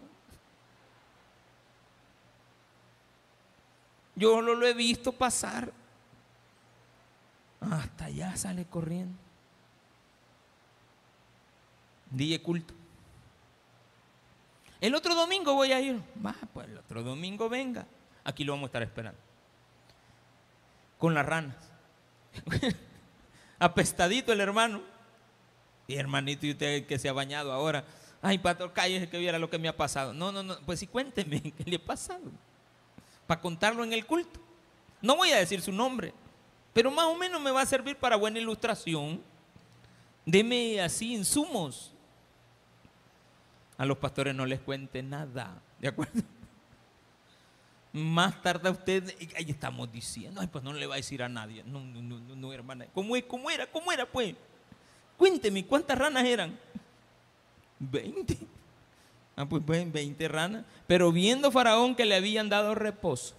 Yo 4.17 4.43
lo, 4.43 4.55
lo 4.55 4.67
he 4.67 4.75
visto 4.75 5.13
pasar. 5.13 5.73
Hasta 7.63 8.05
allá 8.05 8.37
sale 8.37 8.67
corriendo. 8.67 9.17
Día 12.11 12.43
culto. 12.43 12.75
El 14.79 14.95
otro 14.95 15.15
domingo 15.15 15.55
voy 15.55 15.73
a 15.73 15.81
ir. 15.81 16.03
Va, 16.25 16.37
pues 16.53 16.69
el 16.69 16.77
otro 16.77 17.03
domingo 17.03 17.49
venga. 17.49 17.87
Aquí 18.25 18.45
lo 18.45 18.53
vamos 18.53 18.65
a 18.65 18.69
estar 18.69 18.83
esperando. 18.83 19.28
Con 20.99 21.15
las 21.15 21.25
ranas. 21.25 21.57
Apestadito 23.59 24.33
el 24.33 24.41
hermano. 24.41 24.83
Y 25.87 25.95
hermanito, 25.95 26.47
y 26.47 26.51
usted 26.51 26.87
que 26.87 26.99
se 26.99 27.09
ha 27.09 27.13
bañado 27.13 27.53
ahora. 27.53 27.85
Ay, 28.21 28.39
pastor, 28.39 28.73
cállese 28.73 29.09
que 29.09 29.19
viera 29.19 29.39
lo 29.39 29.49
que 29.49 29.59
me 29.59 29.69
ha 29.69 29.77
pasado. 29.77 30.13
No, 30.13 30.33
no, 30.33 30.43
no. 30.43 30.59
Pues 30.67 30.81
sí, 30.81 30.87
cuénteme 30.87 31.41
qué 31.57 31.65
le 31.65 31.77
ha 31.77 31.85
pasado. 31.85 32.31
Para 33.27 33.41
contarlo 33.41 33.85
en 33.85 33.93
el 33.93 34.05
culto. 34.05 34.41
No 35.01 35.17
voy 35.17 35.31
a 35.31 35.37
decir 35.37 35.63
su 35.63 35.73
nombre, 35.73 36.13
pero 36.73 36.91
más 36.91 37.07
o 37.07 37.15
menos 37.15 37.41
me 37.41 37.53
va 37.53 37.63
a 37.63 37.67
servir 37.67 37.97
para 37.97 38.17
buena 38.17 38.39
ilustración. 38.39 39.23
Deme 40.27 40.81
así 40.81 41.15
insumos 41.15 41.93
a 43.79 43.87
los 43.87 43.97
pastores 43.97 44.35
no 44.35 44.45
les 44.45 44.61
cuente 44.61 45.03
nada, 45.03 45.63
¿de 45.79 45.89
acuerdo? 45.89 46.21
Más 47.93 48.43
tarde 48.43 48.69
usted, 48.71 49.15
ahí 49.37 49.47
estamos 49.49 49.91
diciendo, 49.91 50.41
ay, 50.41 50.47
pues 50.47 50.63
no 50.63 50.73
le 50.73 50.87
va 50.87 50.95
a 50.95 50.97
decir 50.97 51.23
a 51.23 51.29
nadie. 51.29 51.63
No, 51.65 51.81
no, 51.81 52.03
no, 52.03 52.37
no, 52.37 52.53
hermana. 52.53 52.87
¿Cómo, 52.93 53.17
es, 53.17 53.25
¿Cómo 53.25 53.51
era? 53.51 53.67
¿Cómo 53.67 53.91
era, 53.91 54.05
pues? 54.05 54.35
Cuénteme, 55.17 55.65
¿cuántas 55.65 55.99
ranas 55.99 56.25
eran? 56.25 56.59
Veinte. 57.79 58.37
Ah, 59.37 59.47
pues, 59.47 59.63
pues 59.65 59.91
veinte 59.91 60.29
ranas. 60.29 60.65
Pero 60.87 61.13
viendo 61.13 61.51
Faraón 61.51 61.95
que 61.95 62.05
le 62.05 62.17
habían 62.17 62.49
dado 62.49 62.75
reposo, 62.75 63.35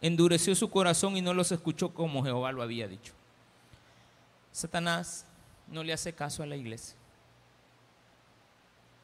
endureció 0.00 0.54
su 0.54 0.70
corazón 0.70 1.16
y 1.16 1.22
no 1.22 1.32
los 1.32 1.52
escuchó 1.52 1.94
como 1.94 2.24
Jehová 2.24 2.52
lo 2.52 2.62
había 2.62 2.88
dicho. 2.88 3.12
Satanás 4.52 5.26
no 5.68 5.84
le 5.84 5.92
hace 5.92 6.12
caso 6.12 6.42
a 6.42 6.46
la 6.46 6.56
iglesia. 6.56 6.96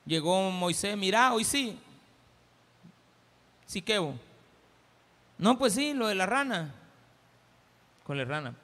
Llegó 0.05 0.51
Moisés, 0.51 0.97
mira, 0.97 1.33
hoy 1.33 1.45
sí. 1.45 1.79
Siquebo. 3.67 4.15
No, 5.39 5.59
pues 5.59 5.75
sí, 5.75 5.95
lo 5.95 6.09
de 6.09 6.15
la 6.15 6.27
rana. 6.27 6.75
¿Cuál 8.05 8.21
es 8.21 8.29
rana? 8.29 8.55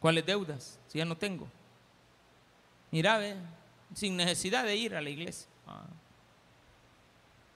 ¿Cuáles 0.00 0.26
deudas? 0.26 0.78
Si 0.88 0.98
ya 0.98 1.04
no 1.04 1.16
tengo. 1.16 1.46
Mira, 2.90 3.18
ve, 3.18 3.36
sin 3.94 4.16
necesidad 4.16 4.64
de 4.64 4.76
ir 4.76 4.94
a 4.94 5.00
la 5.00 5.10
iglesia. 5.10 5.48
Ah. 5.66 5.84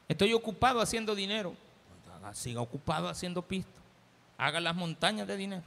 Estoy 0.08 0.32
ocupado 0.32 0.80
haciendo 0.80 1.14
dinero. 1.14 1.54
Siga 2.32 2.60
ocupado 2.60 3.08
haciendo 3.08 3.42
pisto. 3.42 3.80
Haga 4.38 4.60
las 4.60 4.74
montañas 4.74 5.26
de 5.26 5.36
dinero. 5.36 5.62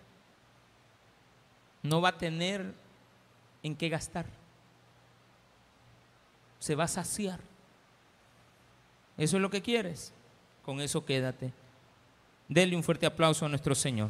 No 1.81 2.01
va 2.01 2.09
a 2.09 2.17
tener 2.17 2.73
en 3.61 3.75
qué 3.75 3.89
gastar 3.89 4.25
se 6.63 6.75
va 6.75 6.85
a 6.85 6.87
saciar. 6.87 7.41
¿Eso 9.17 9.35
es 9.35 9.41
lo 9.41 9.49
que 9.49 9.61
quieres? 9.61 10.13
Con 10.63 10.79
eso 10.81 11.05
quédate. 11.05 11.51
Dele 12.47 12.75
un 12.75 12.83
fuerte 12.83 13.05
aplauso 13.05 13.45
a 13.45 13.49
nuestro 13.49 13.75
Señor. 13.75 14.09